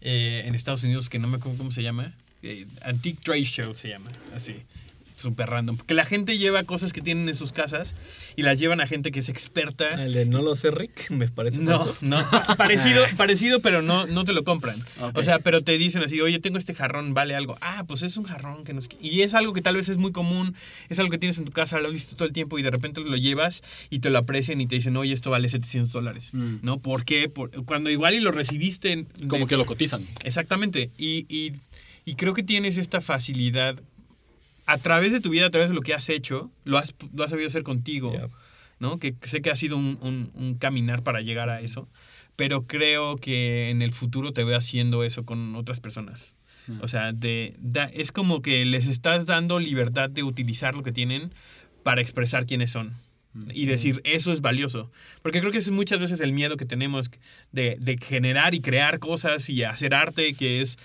eh, 0.00 0.42
en 0.46 0.54
Estados 0.54 0.84
Unidos 0.84 1.08
que 1.08 1.18
no 1.18 1.28
me 1.28 1.36
acuerdo 1.36 1.58
cómo 1.58 1.70
se 1.70 1.82
llama. 1.82 2.14
eh, 2.42 2.66
Antique 2.84 3.20
Trade 3.22 3.44
Show 3.44 3.74
se 3.76 3.88
llama, 3.88 4.10
así. 4.34 4.54
Súper 5.22 5.48
random. 5.48 5.76
Porque 5.78 5.94
la 5.94 6.04
gente 6.04 6.36
lleva 6.36 6.64
cosas 6.64 6.92
que 6.92 7.00
tienen 7.00 7.28
en 7.28 7.34
sus 7.34 7.52
casas 7.52 7.94
y 8.36 8.42
las 8.42 8.58
llevan 8.58 8.80
a 8.80 8.86
gente 8.86 9.10
que 9.10 9.20
es 9.20 9.28
experta. 9.28 10.02
El 10.04 10.12
de 10.12 10.26
no 10.26 10.42
lo 10.42 10.54
sé, 10.56 10.70
Rick, 10.70 11.10
me 11.10 11.28
parece 11.28 11.60
No, 11.60 11.78
falso. 11.78 11.96
no. 12.02 12.18
parecido, 12.56 13.04
parecido, 13.16 13.60
pero 13.62 13.80
no, 13.82 14.06
no 14.06 14.24
te 14.24 14.32
lo 14.32 14.44
compran. 14.44 14.76
Ok. 15.00 15.16
O 15.18 15.22
sea, 15.22 15.38
pero 15.38 15.62
te 15.62 15.78
dicen 15.78 16.02
así, 16.02 16.20
oye, 16.20 16.38
tengo 16.38 16.58
este 16.58 16.74
jarrón, 16.74 17.14
vale 17.14 17.34
algo. 17.34 17.56
Ah, 17.60 17.84
pues 17.88 18.02
es 18.02 18.16
un 18.16 18.24
jarrón 18.24 18.64
que 18.64 18.74
nos... 18.74 18.88
Y 19.00 19.22
es 19.22 19.34
algo 19.34 19.52
que 19.52 19.62
tal 19.62 19.76
vez 19.76 19.88
es 19.88 19.96
muy 19.98 20.12
común, 20.12 20.54
es 20.90 20.98
algo 20.98 21.10
que 21.10 21.18
tienes 21.18 21.38
en 21.38 21.44
tu 21.46 21.52
casa, 21.52 21.78
lo 21.78 21.86
has 21.88 21.94
visto 21.94 22.16
todo 22.16 22.26
el 22.26 22.34
tiempo 22.34 22.58
y 22.58 22.62
de 22.62 22.70
repente 22.70 23.00
lo 23.00 23.16
llevas 23.16 23.62
y 23.88 24.00
te 24.00 24.10
lo 24.10 24.18
aprecian 24.18 24.60
y 24.60 24.66
te 24.66 24.74
dicen, 24.74 24.96
oye, 24.96 25.12
esto 25.12 25.30
vale 25.30 25.48
700 25.48 25.92
dólares. 25.92 26.30
Mm. 26.32 26.56
¿No? 26.62 26.78
¿Por 26.80 27.04
qué? 27.04 27.28
Por- 27.28 27.50
cuando 27.64 27.88
igual 27.90 28.14
y 28.14 28.20
lo 28.20 28.32
recibiste... 28.32 28.92
en- 28.92 29.04
Como 29.28 29.44
de- 29.44 29.46
que 29.46 29.56
lo 29.56 29.66
cotizan. 29.66 30.02
Exactamente. 30.24 30.90
Y, 30.98 31.26
y- 31.28 31.52
y 32.04 32.16
creo 32.16 32.34
que 32.34 32.42
tienes 32.42 32.78
esta 32.78 33.00
facilidad 33.00 33.80
a 34.72 34.78
través 34.78 35.12
de 35.12 35.20
tu 35.20 35.30
vida, 35.30 35.46
a 35.46 35.50
través 35.50 35.68
de 35.70 35.74
lo 35.74 35.80
que 35.82 35.94
has 35.94 36.08
hecho, 36.08 36.50
lo 36.64 36.78
has, 36.78 36.94
lo 37.14 37.24
has 37.24 37.30
sabido 37.30 37.46
hacer 37.48 37.62
contigo. 37.62 38.12
¿no? 38.78 38.98
Que 38.98 39.14
sé 39.22 39.42
que 39.42 39.50
ha 39.50 39.54
sido 39.56 39.76
un, 39.76 39.98
un- 40.02 40.30
un 40.34 40.54
caminar 40.56 41.02
para 41.04 41.20
llegar 41.20 41.48
a 41.50 41.60
eso, 41.60 41.88
pero 42.34 42.66
creo 42.66 43.16
que 43.16 43.70
en 43.70 43.80
el 43.80 43.92
futuro 43.92 44.32
te 44.32 44.42
veo 44.42 44.56
haciendo 44.56 45.04
eso 45.04 45.24
con 45.24 45.54
otras 45.54 45.78
personas. 45.80 46.34
Mm. 46.66 46.80
O 46.82 46.88
sea, 46.88 47.12
de, 47.12 47.54
da- 47.60 47.90
es 47.92 48.10
como 48.10 48.42
que 48.42 48.64
les 48.64 48.88
estás 48.88 49.24
dando 49.24 49.60
libertad 49.60 50.10
de 50.10 50.24
utilizar 50.24 50.74
lo 50.74 50.82
que 50.82 50.90
tienen 50.90 51.32
para 51.84 52.00
expresar 52.00 52.44
quiénes 52.46 52.70
son. 52.72 52.92
Y 53.54 53.64
decir, 53.64 54.00
eso 54.04 54.30
es 54.30 54.40
valioso. 54.42 54.90
Porque 55.22 55.40
creo 55.40 55.50
que 55.52 55.58
es 55.58 55.70
muchas 55.70 55.98
veces 56.00 56.20
el 56.20 56.32
miedo 56.32 56.56
que 56.58 56.66
tenemos 56.66 57.10
de, 57.50 57.76
de 57.80 57.96
generar 57.96 58.54
y 58.54 58.60
crear 58.60 58.98
cosas 58.98 59.48
y 59.48 59.62
hacer 59.62 59.94
arte 59.94 60.34
que 60.34 60.60
es 60.60 60.76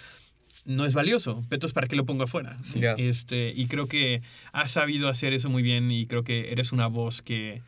no 0.67 0.85
es 0.85 0.93
valioso. 0.93 1.43
Entonces, 1.49 1.73
¿para 1.73 1.87
qué 1.87 1.95
lo 1.95 2.05
pongo 2.05 2.25
afuera? 2.25 2.57
Sí. 2.63 2.81
Este, 2.97 3.53
y 3.55 3.67
creo 3.67 3.87
que 3.87 4.21
has 4.51 4.71
sabido 4.71 5.07
hacer 5.07 5.33
eso 5.33 5.49
muy 5.49 5.63
bien 5.63 5.89
y 5.89 6.05
creo 6.05 6.23
que 6.23 6.51
eres 6.51 6.71
una 6.73 6.87
voz 6.87 7.21
que, 7.21 7.61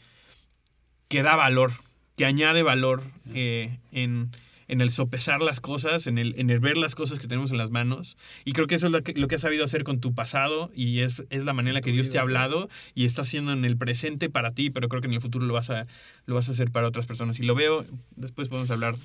que 1.07 1.23
da 1.23 1.35
valor, 1.35 1.71
que 2.17 2.25
añade 2.25 2.61
valor 2.61 3.01
eh, 3.33 3.79
en, 3.93 4.31
en 4.67 4.81
el 4.81 4.89
sopesar 4.89 5.41
las 5.41 5.61
cosas, 5.61 6.07
en 6.07 6.17
el, 6.17 6.35
en 6.37 6.49
el 6.49 6.59
ver 6.59 6.75
las 6.75 6.93
cosas 6.93 7.19
que 7.19 7.27
tenemos 7.27 7.51
en 7.51 7.57
las 7.57 7.71
manos. 7.71 8.17
Y 8.43 8.51
creo 8.51 8.67
que 8.67 8.75
eso 8.75 8.87
es 8.87 8.91
lo 8.91 9.01
que, 9.01 9.13
lo 9.13 9.29
que 9.29 9.35
has 9.35 9.41
sabido 9.41 9.63
hacer 9.63 9.85
con 9.85 10.01
tu 10.01 10.13
pasado 10.13 10.69
y 10.75 10.99
es, 10.99 11.23
es 11.29 11.45
la 11.45 11.53
manera 11.53 11.71
en 11.71 11.75
la 11.75 11.81
que 11.81 11.93
Dios 11.93 12.09
te 12.09 12.17
ha 12.17 12.21
hablado 12.21 12.67
y 12.95 13.05
está 13.05 13.21
haciendo 13.21 13.53
en 13.53 13.63
el 13.63 13.77
presente 13.77 14.29
para 14.29 14.51
ti, 14.51 14.71
pero 14.71 14.89
creo 14.89 14.99
que 14.99 15.07
en 15.07 15.13
el 15.13 15.21
futuro 15.21 15.45
lo 15.45 15.53
vas 15.53 15.69
a, 15.69 15.87
lo 16.25 16.35
vas 16.35 16.49
a 16.49 16.51
hacer 16.51 16.69
para 16.69 16.87
otras 16.87 17.07
personas. 17.07 17.39
Y 17.39 17.43
lo 17.43 17.55
veo, 17.55 17.85
después 18.17 18.49
podemos 18.49 18.69
hablar 18.71 18.97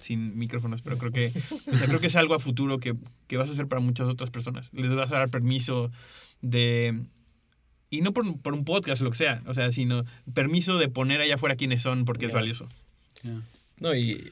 sin 0.00 0.36
micrófonos, 0.38 0.82
pero 0.82 0.98
creo 0.98 1.12
que, 1.12 1.32
o 1.72 1.76
sea, 1.76 1.86
creo 1.86 2.00
que 2.00 2.06
es 2.08 2.16
algo 2.16 2.34
a 2.34 2.38
futuro 2.38 2.78
que, 2.78 2.94
que 3.26 3.36
vas 3.36 3.48
a 3.48 3.52
hacer 3.52 3.66
para 3.66 3.80
muchas 3.80 4.08
otras 4.08 4.30
personas. 4.30 4.70
Les 4.72 4.94
vas 4.94 5.12
a 5.12 5.18
dar 5.18 5.30
permiso 5.30 5.90
de... 6.42 7.00
Y 7.88 8.00
no 8.00 8.12
por, 8.12 8.40
por 8.40 8.52
un 8.54 8.64
podcast 8.64 9.00
o 9.02 9.04
lo 9.04 9.10
que 9.12 9.16
sea, 9.16 9.42
o 9.46 9.54
sea, 9.54 9.70
sino 9.70 10.04
permiso 10.34 10.76
de 10.78 10.88
poner 10.88 11.20
allá 11.20 11.36
afuera 11.36 11.54
quiénes 11.56 11.82
son 11.82 12.04
porque 12.04 12.26
es 12.26 12.32
Ya. 12.32 12.38
valioso. 12.38 12.68
Yeah. 13.22 13.42
No, 13.80 13.94
y, 13.94 14.28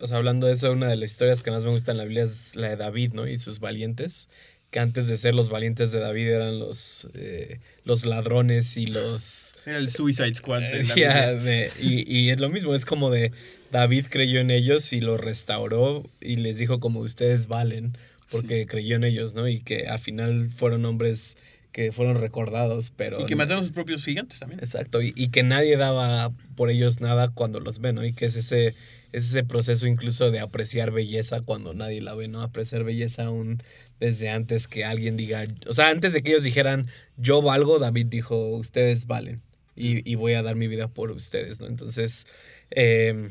o 0.00 0.06
sea, 0.06 0.18
hablando 0.18 0.46
de 0.46 0.52
eso, 0.52 0.70
una 0.72 0.88
de 0.88 0.96
las 0.96 1.10
historias 1.10 1.42
que 1.42 1.50
más 1.50 1.64
me 1.64 1.70
gusta 1.70 1.92
en 1.92 1.98
la 1.98 2.04
Biblia 2.04 2.24
es 2.24 2.56
la 2.56 2.68
de 2.68 2.76
David, 2.76 3.12
¿no? 3.14 3.26
Y 3.26 3.38
sus 3.38 3.58
valientes, 3.58 4.28
que 4.70 4.80
antes 4.80 5.08
de 5.08 5.16
ser 5.16 5.34
los 5.34 5.48
valientes 5.48 5.92
de 5.92 5.98
David 6.00 6.28
eran 6.28 6.58
los, 6.58 7.08
eh, 7.14 7.58
los 7.84 8.04
ladrones 8.04 8.76
y 8.76 8.86
los... 8.86 9.56
Era 9.64 9.78
el 9.78 9.88
Suicide 9.88 10.34
Squad. 10.34 10.60
de 10.60 10.82
de- 11.42 11.72
y, 11.80 12.04
y 12.16 12.30
es 12.30 12.38
lo 12.38 12.50
mismo, 12.50 12.74
es 12.74 12.84
como 12.84 13.10
de 13.10 13.32
David 13.70 14.06
creyó 14.10 14.40
en 14.40 14.50
ellos 14.50 14.92
y 14.92 15.00
los 15.00 15.20
restauró 15.20 16.08
y 16.20 16.36
les 16.36 16.58
dijo 16.58 16.80
como 16.80 17.00
ustedes 17.00 17.46
valen, 17.46 17.96
porque 18.30 18.66
creyó 18.66 18.96
en 18.96 19.04
ellos, 19.04 19.34
¿no? 19.34 19.48
Y 19.48 19.60
que 19.60 19.86
al 19.88 19.98
final 19.98 20.48
fueron 20.48 20.84
hombres 20.84 21.36
que 21.72 21.92
fueron 21.92 22.16
recordados, 22.16 22.92
pero... 22.96 23.20
Y 23.20 23.26
que 23.26 23.36
mataron 23.36 23.60
a 23.60 23.62
sus 23.62 23.72
propios 23.72 24.04
gigantes 24.04 24.40
también. 24.40 24.60
Exacto, 24.60 25.02
y, 25.02 25.12
y 25.16 25.28
que 25.28 25.42
nadie 25.42 25.76
daba 25.76 26.32
por 26.56 26.70
ellos 26.70 27.00
nada 27.00 27.28
cuando 27.28 27.60
los 27.60 27.78
ve, 27.78 27.92
¿no? 27.92 28.04
Y 28.04 28.12
que 28.12 28.26
es 28.26 28.36
ese, 28.36 28.68
es 29.12 29.24
ese 29.24 29.44
proceso 29.44 29.86
incluso 29.86 30.30
de 30.32 30.40
apreciar 30.40 30.90
belleza 30.90 31.42
cuando 31.42 31.72
nadie 31.72 32.00
la 32.00 32.14
ve, 32.14 32.26
¿no? 32.26 32.42
Apreciar 32.42 32.82
belleza 32.82 33.26
aún 33.26 33.58
desde 34.00 34.30
antes 34.30 34.66
que 34.66 34.84
alguien 34.84 35.16
diga, 35.16 35.44
o 35.68 35.74
sea, 35.74 35.90
antes 35.90 36.12
de 36.12 36.22
que 36.22 36.30
ellos 36.30 36.42
dijeran, 36.42 36.86
yo 37.16 37.40
valgo, 37.42 37.78
David 37.78 38.06
dijo, 38.06 38.48
ustedes 38.48 39.06
valen 39.06 39.40
y, 39.76 40.10
y 40.10 40.16
voy 40.16 40.32
a 40.32 40.42
dar 40.42 40.56
mi 40.56 40.66
vida 40.66 40.88
por 40.88 41.12
ustedes, 41.12 41.60
¿no? 41.60 41.68
Entonces, 41.68 42.26
eh, 42.72 43.30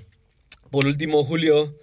por 0.71 0.85
último, 0.85 1.23
Julio, 1.23 1.75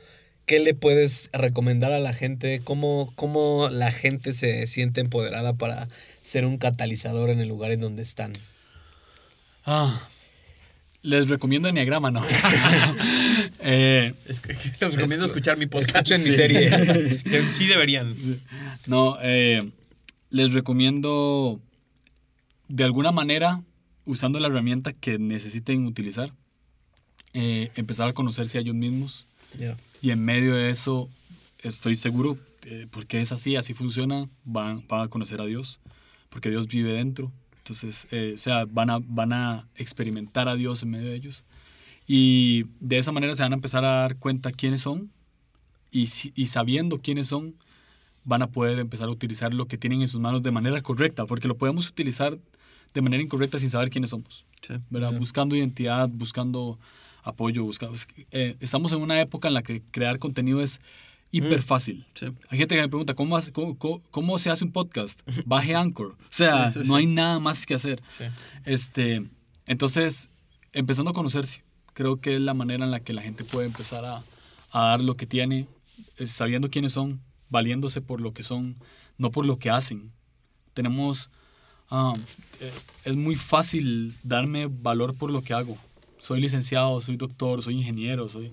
¿qué 0.46 0.58
le 0.60 0.74
puedes 0.74 1.28
recomendar 1.32 1.92
a 1.92 2.00
la 2.00 2.12
gente? 2.14 2.60
¿Cómo, 2.62 3.12
¿Cómo 3.16 3.68
la 3.70 3.90
gente 3.92 4.32
se 4.32 4.66
siente 4.66 5.00
empoderada 5.00 5.54
para 5.54 5.88
ser 6.22 6.44
un 6.46 6.58
catalizador 6.58 7.30
en 7.30 7.40
el 7.40 7.48
lugar 7.48 7.70
en 7.72 7.80
donde 7.80 8.02
están? 8.02 8.32
Ah, 9.64 10.08
les 11.02 11.28
recomiendo 11.28 11.68
Enneagrama, 11.68 12.10
¿no? 12.10 12.22
Eh, 13.68 14.14
Es 14.26 14.40
que 14.40 14.52
les 14.80 14.94
recomiendo 14.94 15.24
Escu- 15.24 15.28
escuchar 15.28 15.56
mi 15.58 15.66
podcast. 15.66 15.96
escuchen 15.96 16.22
mi 16.22 16.30
Sí. 16.30 16.36
serie. 16.36 16.70
Que 17.24 17.42
sí 17.52 17.66
deberían. 17.66 18.14
no, 18.86 19.18
eh, 19.22 19.60
les 20.30 20.52
recomiendo 20.52 21.60
de 22.68 22.84
alguna 22.84 23.12
manera, 23.12 23.62
usando 24.04 24.38
la 24.40 24.48
herramienta 24.48 24.92
que 24.92 25.18
necesiten 25.18 25.86
utilizar, 25.86 26.32
eh, 27.36 27.70
empezar 27.76 28.08
a 28.08 28.12
conocerse 28.14 28.56
a 28.58 28.62
ellos 28.62 28.74
mismos. 28.74 29.26
Ya. 29.58 29.76
Y 30.02 30.10
en 30.10 30.24
medio 30.24 30.54
de 30.54 30.70
eso, 30.70 31.08
estoy 31.62 31.94
seguro, 31.94 32.38
eh, 32.64 32.86
porque 32.90 33.20
es 33.20 33.30
así, 33.30 33.56
así 33.56 33.74
funciona, 33.74 34.28
van, 34.44 34.82
van 34.88 35.02
a 35.02 35.08
conocer 35.08 35.40
a 35.40 35.44
Dios, 35.46 35.78
porque 36.30 36.50
Dios 36.50 36.66
vive 36.66 36.92
dentro. 36.92 37.30
Entonces, 37.58 38.06
eh, 38.10 38.32
o 38.34 38.38
sea, 38.38 38.64
van 38.64 38.90
a, 38.90 38.98
van 39.00 39.32
a 39.32 39.66
experimentar 39.76 40.48
a 40.48 40.54
Dios 40.56 40.82
en 40.82 40.90
medio 40.90 41.08
de 41.10 41.16
ellos. 41.16 41.44
Y 42.08 42.64
de 42.80 42.98
esa 42.98 43.12
manera 43.12 43.34
se 43.34 43.42
van 43.42 43.52
a 43.52 43.56
empezar 43.56 43.84
a 43.84 43.90
dar 44.02 44.16
cuenta 44.16 44.52
quiénes 44.52 44.80
son 44.82 45.10
y, 45.90 46.06
si- 46.06 46.32
y 46.36 46.46
sabiendo 46.46 47.00
quiénes 47.00 47.26
son, 47.28 47.54
van 48.24 48.42
a 48.42 48.46
poder 48.48 48.78
empezar 48.78 49.08
a 49.08 49.10
utilizar 49.12 49.52
lo 49.54 49.66
que 49.66 49.76
tienen 49.78 50.00
en 50.02 50.08
sus 50.08 50.20
manos 50.20 50.42
de 50.42 50.50
manera 50.50 50.80
correcta, 50.82 51.26
porque 51.26 51.48
lo 51.48 51.56
podemos 51.56 51.88
utilizar 51.88 52.38
de 52.94 53.00
manera 53.02 53.22
incorrecta 53.22 53.58
sin 53.58 53.70
saber 53.70 53.90
quiénes 53.90 54.10
somos. 54.10 54.44
¿verdad? 54.90 55.12
Buscando 55.18 55.54
identidad, 55.56 56.08
buscando 56.08 56.78
apoyo, 57.26 57.68
que, 58.06 58.26
eh, 58.30 58.56
estamos 58.60 58.92
en 58.92 59.00
una 59.02 59.20
época 59.20 59.48
en 59.48 59.54
la 59.54 59.62
que 59.62 59.82
crear 59.90 60.18
contenido 60.18 60.62
es 60.62 60.80
hiper 61.32 61.62
fácil. 61.62 62.06
Sí. 62.14 62.26
Hay 62.48 62.58
gente 62.58 62.76
que 62.76 62.80
me 62.82 62.88
pregunta, 62.88 63.14
¿cómo, 63.14 63.36
hace- 63.36 63.52
cómo, 63.52 63.76
cómo- 63.76 64.00
cómo 64.10 64.38
se 64.38 64.48
hace 64.48 64.64
un 64.64 64.72
podcast? 64.72 65.20
Baje 65.44 65.74
Anchor. 65.74 66.12
O 66.12 66.16
sea, 66.30 66.72
Sí, 66.72 66.82
sí, 66.82 66.88
no 66.88 66.96
hay 66.96 67.06
nada 67.06 67.38
más 67.40 67.66
que 67.66 67.74
hacer. 67.74 68.00
Este, 68.64 69.22
entonces, 69.66 70.28
empezando 70.72 71.10
a 71.10 71.14
conocerse, 71.14 71.62
creo 71.94 72.20
que 72.20 72.36
es 72.36 72.40
la 72.40 72.54
manera 72.54 72.84
en 72.84 72.90
la 72.90 73.00
que 73.00 73.12
la 73.12 73.22
gente 73.22 73.42
puede 73.44 73.66
empezar 73.66 74.04
a, 74.04 74.22
a 74.70 74.80
dar 74.90 75.00
lo 75.00 75.16
que 75.16 75.26
tiene, 75.26 75.66
eh, 76.18 76.26
sabiendo 76.26 76.70
quiénes 76.70 76.92
son, 76.92 77.20
valiéndose 77.50 78.00
por 78.00 78.20
lo 78.20 78.32
que 78.32 78.42
son, 78.44 78.76
no 79.18 79.30
por 79.30 79.46
lo 79.46 79.58
que 79.58 79.70
hacen. 79.70 80.12
Tenemos, 80.74 81.30
ah, 81.90 82.12
eh, 82.60 82.72
es 83.04 83.16
muy 83.16 83.34
fácil 83.36 84.14
darme 84.22 84.66
valor 84.66 85.14
por 85.16 85.30
lo 85.30 85.42
que 85.42 85.54
hago. 85.54 85.76
Soy 86.26 86.40
licenciado, 86.40 87.00
soy 87.00 87.16
doctor, 87.16 87.62
soy 87.62 87.74
ingeniero, 87.74 88.28
soy... 88.28 88.50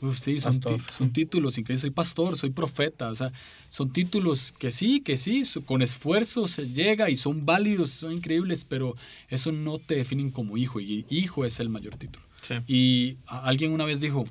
Uf, 0.00 0.16
sí, 0.20 0.38
son, 0.38 0.52
son 0.88 1.12
títulos 1.12 1.58
increíbles. 1.58 1.80
Soy 1.80 1.90
pastor, 1.90 2.38
soy 2.38 2.50
profeta. 2.50 3.10
O 3.10 3.14
sea, 3.16 3.32
son 3.68 3.92
títulos 3.92 4.54
que 4.56 4.70
sí, 4.70 5.00
que 5.00 5.16
sí, 5.16 5.42
con 5.66 5.82
esfuerzo 5.82 6.46
se 6.46 6.68
llega 6.72 7.10
y 7.10 7.16
son 7.16 7.44
válidos, 7.44 7.90
son 7.90 8.12
increíbles, 8.12 8.64
pero 8.64 8.94
eso 9.28 9.50
no 9.50 9.78
te 9.78 9.96
definen 9.96 10.30
como 10.30 10.56
hijo. 10.56 10.78
Y 10.78 11.04
hijo 11.10 11.44
es 11.44 11.58
el 11.58 11.68
mayor 11.68 11.96
título. 11.96 12.24
Sí. 12.42 12.54
Y 12.68 13.16
a- 13.26 13.40
alguien 13.48 13.72
una 13.72 13.84
vez 13.84 13.98
dijo, 13.98 14.24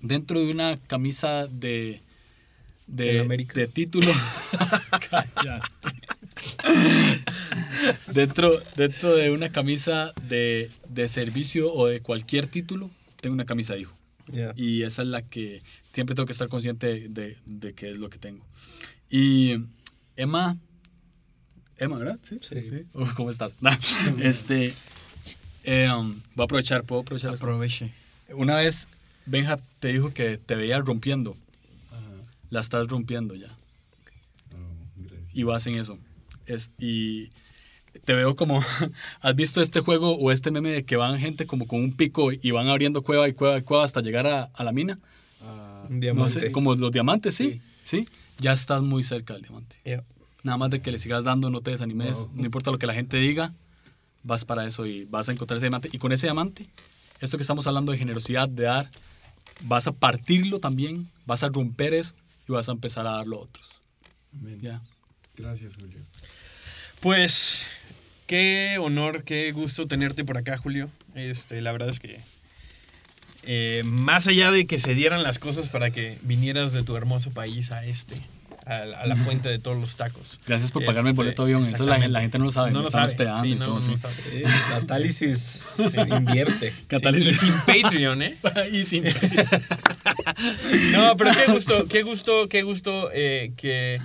dentro 0.00 0.40
de 0.40 0.50
una 0.50 0.78
camisa 0.86 1.46
de, 1.48 2.00
de, 2.86 3.26
de 3.54 3.66
título, 3.68 4.10
Cállate. 5.10 5.68
dentro, 8.12 8.58
dentro 8.76 9.14
de 9.14 9.30
una 9.30 9.50
camisa 9.50 10.12
de, 10.28 10.70
de 10.88 11.08
servicio 11.08 11.72
o 11.72 11.86
de 11.86 12.00
cualquier 12.00 12.46
título, 12.46 12.90
tengo 13.20 13.34
una 13.34 13.46
camisa 13.46 13.74
de 13.74 13.80
hijo. 13.80 13.96
Ya. 14.28 14.52
Y 14.56 14.82
esa 14.82 15.02
es 15.02 15.08
la 15.08 15.22
que 15.22 15.60
siempre 15.92 16.14
tengo 16.14 16.26
que 16.26 16.32
estar 16.32 16.48
consciente 16.48 17.08
de, 17.08 17.36
de 17.46 17.72
qué 17.74 17.90
es 17.90 17.96
lo 17.96 18.10
que 18.10 18.18
tengo. 18.18 18.44
Y 19.10 19.56
Emma, 20.16 20.58
Emma, 21.78 21.98
¿verdad? 21.98 22.18
Sí. 22.22 22.38
Sí. 22.42 22.86
Oh, 22.92 23.06
¿Cómo 23.16 23.30
estás? 23.30 23.56
este, 24.20 24.74
eh, 25.64 25.90
um, 25.90 26.20
voy 26.34 26.42
a 26.42 26.44
aprovechar, 26.44 26.84
puedo 26.84 27.02
aprovechar. 27.02 27.34
esto? 27.34 27.46
Aproveche. 27.46 27.92
Una 28.30 28.56
vez 28.56 28.88
Benja 29.26 29.58
te 29.78 29.88
dijo 29.88 30.12
que 30.12 30.38
te 30.38 30.54
veía 30.54 30.78
rompiendo. 30.80 31.36
La 32.50 32.60
estás 32.60 32.86
rompiendo 32.88 33.34
ya. 33.34 33.54
Y 35.34 35.42
vas 35.42 35.66
en 35.66 35.76
eso. 35.76 35.98
Es, 36.48 36.72
y 36.78 37.28
te 38.04 38.14
veo 38.14 38.34
como, 38.36 38.62
¿has 39.20 39.34
visto 39.36 39.60
este 39.62 39.80
juego 39.80 40.16
o 40.16 40.30
este 40.32 40.50
meme 40.50 40.70
de 40.70 40.84
que 40.84 40.96
van 40.96 41.18
gente 41.18 41.46
como 41.46 41.66
con 41.66 41.80
un 41.80 41.96
pico 41.96 42.30
y 42.32 42.50
van 42.50 42.68
abriendo 42.68 43.02
cueva 43.02 43.28
y 43.28 43.32
cueva 43.34 43.58
y 43.58 43.62
cueva 43.62 43.84
hasta 43.84 44.00
llegar 44.00 44.26
a, 44.26 44.44
a 44.54 44.64
la 44.64 44.72
mina? 44.72 44.98
Un 45.88 45.94
No 45.94 46.00
diamante. 46.00 46.40
sé, 46.40 46.52
como 46.52 46.74
los 46.74 46.92
diamantes, 46.92 47.34
sí, 47.34 47.60
sí. 47.84 48.06
Ya 48.38 48.52
estás 48.52 48.82
muy 48.82 49.02
cerca 49.02 49.34
del 49.34 49.42
diamante. 49.42 49.76
Nada 50.44 50.58
más 50.58 50.70
de 50.70 50.80
que 50.80 50.92
le 50.92 50.98
sigas 50.98 51.24
dando, 51.24 51.50
no 51.50 51.60
te 51.60 51.70
desanimes, 51.72 52.18
Wow. 52.18 52.30
no 52.34 52.44
importa 52.44 52.70
lo 52.70 52.78
que 52.78 52.86
la 52.86 52.94
gente 52.94 53.16
diga, 53.16 53.52
vas 54.22 54.44
para 54.44 54.64
eso 54.66 54.86
y 54.86 55.04
vas 55.04 55.28
a 55.28 55.32
encontrar 55.32 55.56
ese 55.56 55.66
diamante. 55.66 55.88
Y 55.92 55.98
con 55.98 56.12
ese 56.12 56.26
diamante, 56.28 56.68
esto 57.20 57.36
que 57.36 57.42
estamos 57.42 57.66
hablando 57.66 57.90
de 57.92 57.98
generosidad, 57.98 58.48
de 58.48 58.64
dar, 58.64 58.88
vas 59.62 59.86
a 59.88 59.92
partirlo 59.92 60.60
también, 60.60 61.08
vas 61.26 61.42
a 61.42 61.48
romper 61.48 61.92
eso 61.94 62.14
y 62.48 62.52
vas 62.52 62.68
a 62.68 62.72
empezar 62.72 63.06
a 63.06 63.12
darlo 63.12 63.36
a 63.38 63.40
otros. 63.40 63.80
Amén. 64.32 64.60
Ya. 64.60 64.80
Gracias, 65.36 65.74
Julio. 65.74 65.98
Pues 67.00 67.66
qué 68.26 68.76
honor, 68.80 69.22
qué 69.24 69.52
gusto 69.52 69.86
tenerte 69.86 70.24
por 70.24 70.36
acá, 70.36 70.56
Julio. 70.58 70.90
Este, 71.14 71.60
la 71.62 71.72
verdad 71.72 71.88
es 71.88 72.00
que 72.00 72.18
eh, 73.44 73.82
más 73.84 74.26
allá 74.26 74.50
de 74.50 74.66
que 74.66 74.78
se 74.78 74.94
dieran 74.94 75.22
las 75.22 75.38
cosas 75.38 75.68
para 75.68 75.90
que 75.90 76.18
vinieras 76.22 76.72
de 76.72 76.82
tu 76.82 76.96
hermoso 76.96 77.30
país 77.30 77.70
a 77.70 77.84
este, 77.86 78.16
a, 78.66 78.84
la- 78.84 78.98
a 79.00 79.06
la 79.06 79.16
fuente 79.16 79.48
de 79.48 79.58
todos 79.58 79.78
los 79.78 79.96
tacos. 79.96 80.40
Gracias 80.46 80.70
por 80.72 80.84
pagarme 80.84 81.10
el 81.10 81.14
Este, 81.14 81.22
boleto 81.22 81.42
avión. 81.44 81.62
Eso 81.62 81.86
la, 81.86 81.98
gente 82.20 82.38
no 82.38 82.44
lo 82.46 82.52
sabe. 82.52 82.72
No 82.72 82.80
lo 82.80 82.86
están 82.86 83.08
sabe. 83.08 83.12
hospedando 83.12 83.42
Sí, 83.44 83.52
y 83.52 83.54
no, 83.54 83.64
todo, 83.64 83.74
no 83.76 83.82
sí. 83.82 83.90
lo 83.92 83.96
sabe. 83.96 84.14
Eh, 84.32 84.44
Catálisis 84.70 85.78
invierte. 85.96 86.74
Catálisis. 86.88 87.38
Sí, 87.40 87.46
y 87.46 87.48
sin 87.50 87.82
Patreon, 87.82 88.22
¿eh? 88.22 88.36
y 88.72 88.84
sin 88.84 89.04
No, 90.92 91.16
pero 91.16 91.30
qué 91.32 91.50
gusto, 91.52 91.84
qué 91.86 92.02
gusto, 92.02 92.48
qué 92.48 92.62
gusto 92.62 93.10
eh, 93.14 93.52
que... 93.56 94.00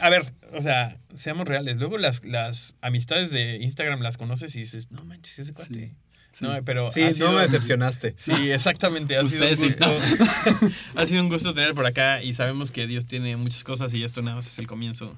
A 0.00 0.08
ver, 0.10 0.32
o 0.54 0.62
sea, 0.62 0.98
seamos 1.14 1.46
reales. 1.46 1.76
Luego 1.78 1.98
las, 1.98 2.24
las 2.24 2.76
amistades 2.80 3.30
de 3.30 3.56
Instagram 3.56 4.00
las 4.00 4.16
conoces 4.16 4.54
y 4.56 4.60
dices, 4.60 4.90
no 4.90 5.04
manches, 5.04 5.38
ese 5.38 5.52
cuate. 5.52 5.74
Sí, 5.74 5.94
sí. 6.32 6.44
No, 6.44 6.62
pero 6.64 6.90
Sí, 6.90 7.02
no 7.18 7.32
me 7.32 7.42
decepcionaste. 7.42 8.14
Sí, 8.16 8.50
exactamente. 8.50 9.16
Ha 9.16 9.24
sido, 9.24 9.48
un 9.48 9.56
sí. 9.56 9.66
gusto, 9.66 9.86
ha 10.96 11.06
sido 11.06 11.22
un 11.22 11.28
gusto 11.28 11.54
tener 11.54 11.74
por 11.74 11.86
acá 11.86 12.22
y 12.22 12.32
sabemos 12.32 12.70
que 12.70 12.86
Dios 12.86 13.06
tiene 13.06 13.36
muchas 13.36 13.64
cosas 13.64 13.92
y 13.94 14.04
esto 14.04 14.22
nada 14.22 14.36
más 14.36 14.46
es 14.46 14.58
el 14.58 14.66
comienzo 14.66 15.16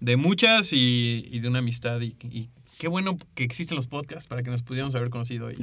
de 0.00 0.16
muchas 0.16 0.72
y, 0.72 1.28
y 1.30 1.40
de 1.40 1.48
una 1.48 1.58
amistad 1.58 2.00
y, 2.00 2.16
y 2.30 2.48
qué 2.80 2.88
bueno 2.88 3.18
que 3.34 3.44
existen 3.44 3.76
los 3.76 3.86
podcasts 3.86 4.26
para 4.26 4.42
que 4.42 4.50
nos 4.50 4.62
pudiéramos 4.62 4.94
haber 4.94 5.10
conocido 5.10 5.48
hoy. 5.48 5.58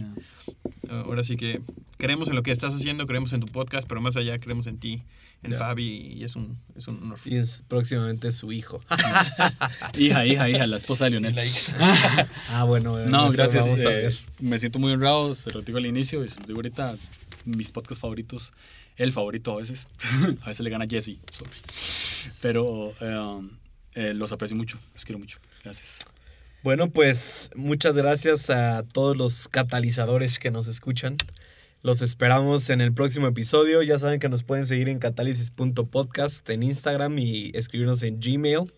Ahora 0.87 1.23
sí 1.23 1.35
que 1.35 1.61
creemos 1.97 2.29
en 2.29 2.35
lo 2.35 2.43
que 2.43 2.51
estás 2.51 2.75
haciendo, 2.75 3.07
creemos 3.07 3.33
en 3.33 3.39
tu 3.39 3.47
podcast, 3.47 3.87
pero 3.87 3.99
más 4.01 4.15
allá 4.17 4.37
creemos 4.39 4.67
en 4.67 4.77
ti, 4.77 5.01
en. 5.43 5.53
Fabi 5.55 6.13
y 6.15 6.23
es 6.23 6.35
un, 6.35 6.59
es 6.75 6.87
un 6.87 7.01
honor. 7.01 7.19
Y 7.25 7.37
es 7.37 7.63
próximamente 7.67 8.31
su 8.31 8.51
hijo. 8.51 8.79
Hija, 9.97 10.25
hija, 10.25 10.49
hija, 10.49 10.67
la 10.67 10.75
esposa 10.75 11.05
de 11.05 11.11
Sí, 11.11 11.17
Lionel. 11.17 11.35
la 11.35 11.45
hija. 11.45 12.27
Ah, 12.49 12.63
bueno. 12.63 12.97
No, 13.05 13.29
gracias. 13.31 13.65
Vamos 13.65 13.79
a 13.85 13.91
eh, 13.91 14.01
ver. 14.03 14.15
me 14.39 14.59
siento 14.59 14.79
muy 14.79 14.91
honrado, 14.91 15.33
se 15.35 15.51
lo 15.51 15.61
digo 15.61 15.77
al 15.77 15.85
inicio 15.85 16.23
y 16.23 16.29
se 16.29 16.39
lo 16.41 16.47
digo 16.47 16.57
ahorita, 16.59 16.95
mis 17.45 17.71
podcasts 17.71 18.01
favoritos, 18.01 18.53
el 18.97 19.11
favorito 19.13 19.53
a 19.53 19.57
veces, 19.57 19.87
a 20.41 20.47
veces 20.47 20.59
le 20.61 20.69
gana 20.69 20.85
Jesse, 20.89 21.17
sorry. 21.31 21.51
pero 22.41 22.93
eh, 22.99 23.49
eh, 23.93 24.13
los 24.13 24.31
aprecio 24.31 24.57
mucho, 24.57 24.77
los 24.93 25.05
quiero 25.05 25.19
mucho, 25.19 25.39
gracias. 25.63 25.99
Bueno, 26.63 26.89
pues 26.89 27.51
muchas 27.55 27.95
gracias 27.95 28.49
a 28.49 28.83
todos 28.91 29.15
los 29.15 29.47
catalizadores 29.47 30.39
que 30.39 30.51
nos 30.51 30.67
escuchan. 30.67 31.15
Los 31.83 32.01
esperamos 32.01 32.69
en 32.69 32.81
el 32.81 32.93
próximo 32.93 33.27
episodio. 33.27 33.81
Ya 33.83 33.99
saben 33.99 34.19
que 34.19 34.29
nos 34.29 34.43
pueden 34.43 34.65
seguir 34.65 34.89
en 34.89 34.99
catálisis.podcast 34.99 36.49
en 36.49 36.63
Instagram 36.63 37.17
y 37.19 37.51
escribirnos 37.53 38.03
en 38.03 38.19
Gmail. 38.19 38.71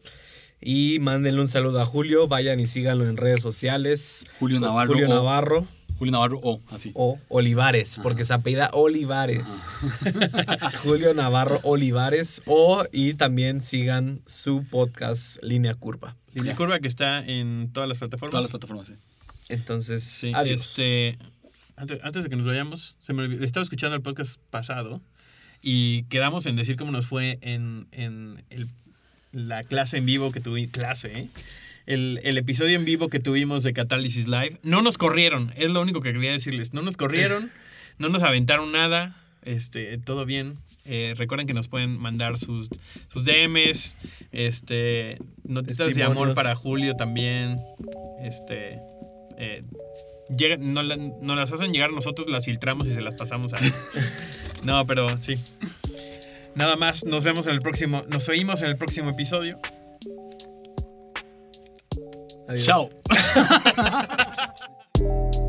Y 0.61 0.99
mándenle 0.99 1.39
un 1.41 1.47
saludo 1.47 1.79
a 1.81 1.85
Julio. 1.85 2.27
Vayan 2.27 2.59
y 2.59 2.65
síganlo 2.65 3.07
en 3.09 3.17
redes 3.17 3.41
sociales. 3.41 4.25
Julio 4.39 4.59
Navarro 4.59 4.91
Julio 4.93 5.07
o- 5.09 5.13
Navarro 5.13 5.67
Julio 5.97 6.11
Navarro, 6.13 6.39
o 6.41 6.61
así. 6.69 6.91
o 6.93 7.19
Olivares, 7.27 7.99
porque 8.01 8.23
se 8.23 8.33
apellida 8.33 8.69
Olivares. 8.71 9.65
Julio 10.83 11.13
Navarro 11.13 11.59
Olivares. 11.63 12.41
O 12.45 12.85
y 12.91 13.15
también 13.15 13.59
sigan 13.59 14.21
su 14.25 14.63
podcast 14.69 15.41
Línea 15.43 15.73
Curva. 15.75 16.15
Línea 16.33 16.55
curva 16.55 16.79
que 16.79 16.87
está 16.87 17.25
en 17.25 17.71
todas 17.73 17.89
las 17.89 17.97
plataformas. 17.97 18.31
Todas 18.31 18.43
las 18.43 18.51
plataformas, 18.51 18.87
sí. 18.87 18.93
Entonces, 19.49 20.03
Sí, 20.03 20.31
adiós. 20.33 20.61
este, 20.61 21.17
antes, 21.79 21.99
antes 22.03 22.23
de 22.23 22.29
que 22.29 22.35
nos 22.35 22.45
vayamos, 22.45 22.95
se 22.99 23.13
me 23.13 23.23
olvidó- 23.23 23.43
estaba 23.43 23.63
escuchando 23.63 23.95
el 23.95 24.01
podcast 24.01 24.39
pasado 24.49 25.01
y 25.61 26.03
quedamos 26.03 26.45
en 26.45 26.55
decir 26.55 26.75
cómo 26.77 26.91
nos 26.91 27.07
fue 27.07 27.37
en, 27.41 27.87
en 27.91 28.43
el- 28.49 28.67
la 29.31 29.63
clase 29.63 29.97
en 29.97 30.05
vivo 30.05 30.31
que 30.31 30.39
tuvimos, 30.39 30.71
clase, 30.71 31.19
¿eh? 31.19 31.27
El, 31.85 32.19
el 32.23 32.37
episodio 32.37 32.75
en 32.77 32.85
vivo 32.85 33.09
que 33.09 33.19
tuvimos 33.19 33.63
de 33.63 33.73
Catálisis 33.73 34.27
Live. 34.27 34.59
No 34.63 34.81
nos 34.83 34.97
corrieron, 34.99 35.51
es 35.55 35.71
lo 35.71 35.81
único 35.81 36.01
que 36.01 36.13
quería 36.13 36.31
decirles. 36.31 36.73
No 36.73 36.81
nos 36.83 36.97
corrieron, 36.97 37.49
no 37.97 38.09
nos 38.09 38.21
aventaron 38.21 38.71
nada, 38.71 39.15
este, 39.43 39.97
todo 39.97 40.25
bien. 40.25 40.57
Eh, 40.85 41.13
recuerden 41.17 41.45
que 41.47 41.53
nos 41.53 41.67
pueden 41.67 41.97
mandar 41.97 42.37
sus, 42.37 42.69
sus 43.11 43.23
DMs, 43.25 43.97
este, 44.31 45.17
notitas 45.43 45.93
de 45.95 46.03
amor 46.03 46.33
para 46.35 46.55
Julio 46.55 46.95
también. 46.95 47.57
Este, 48.21 48.79
eh, 49.37 49.63
llega- 50.35 50.57
no, 50.57 50.83
la- 50.83 50.97
no 50.97 51.35
las 51.35 51.51
hacen 51.51 51.71
llegar 51.71 51.91
nosotros, 51.91 52.27
las 52.29 52.45
filtramos 52.45 52.87
y 52.87 52.93
se 52.93 53.01
las 53.01 53.15
pasamos 53.15 53.53
a. 53.53 53.57
no, 54.63 54.85
pero 54.85 55.07
sí. 55.21 55.35
Nada 56.55 56.75
más, 56.75 57.05
nos 57.05 57.23
vemos 57.23 57.47
en 57.47 57.53
el 57.53 57.59
próximo, 57.59 58.03
nos 58.11 58.27
oímos 58.29 58.61
en 58.61 58.69
el 58.69 58.75
próximo 58.77 59.11
episodio. 59.11 59.59
Adiós. 62.47 62.65
Chao. 62.65 62.89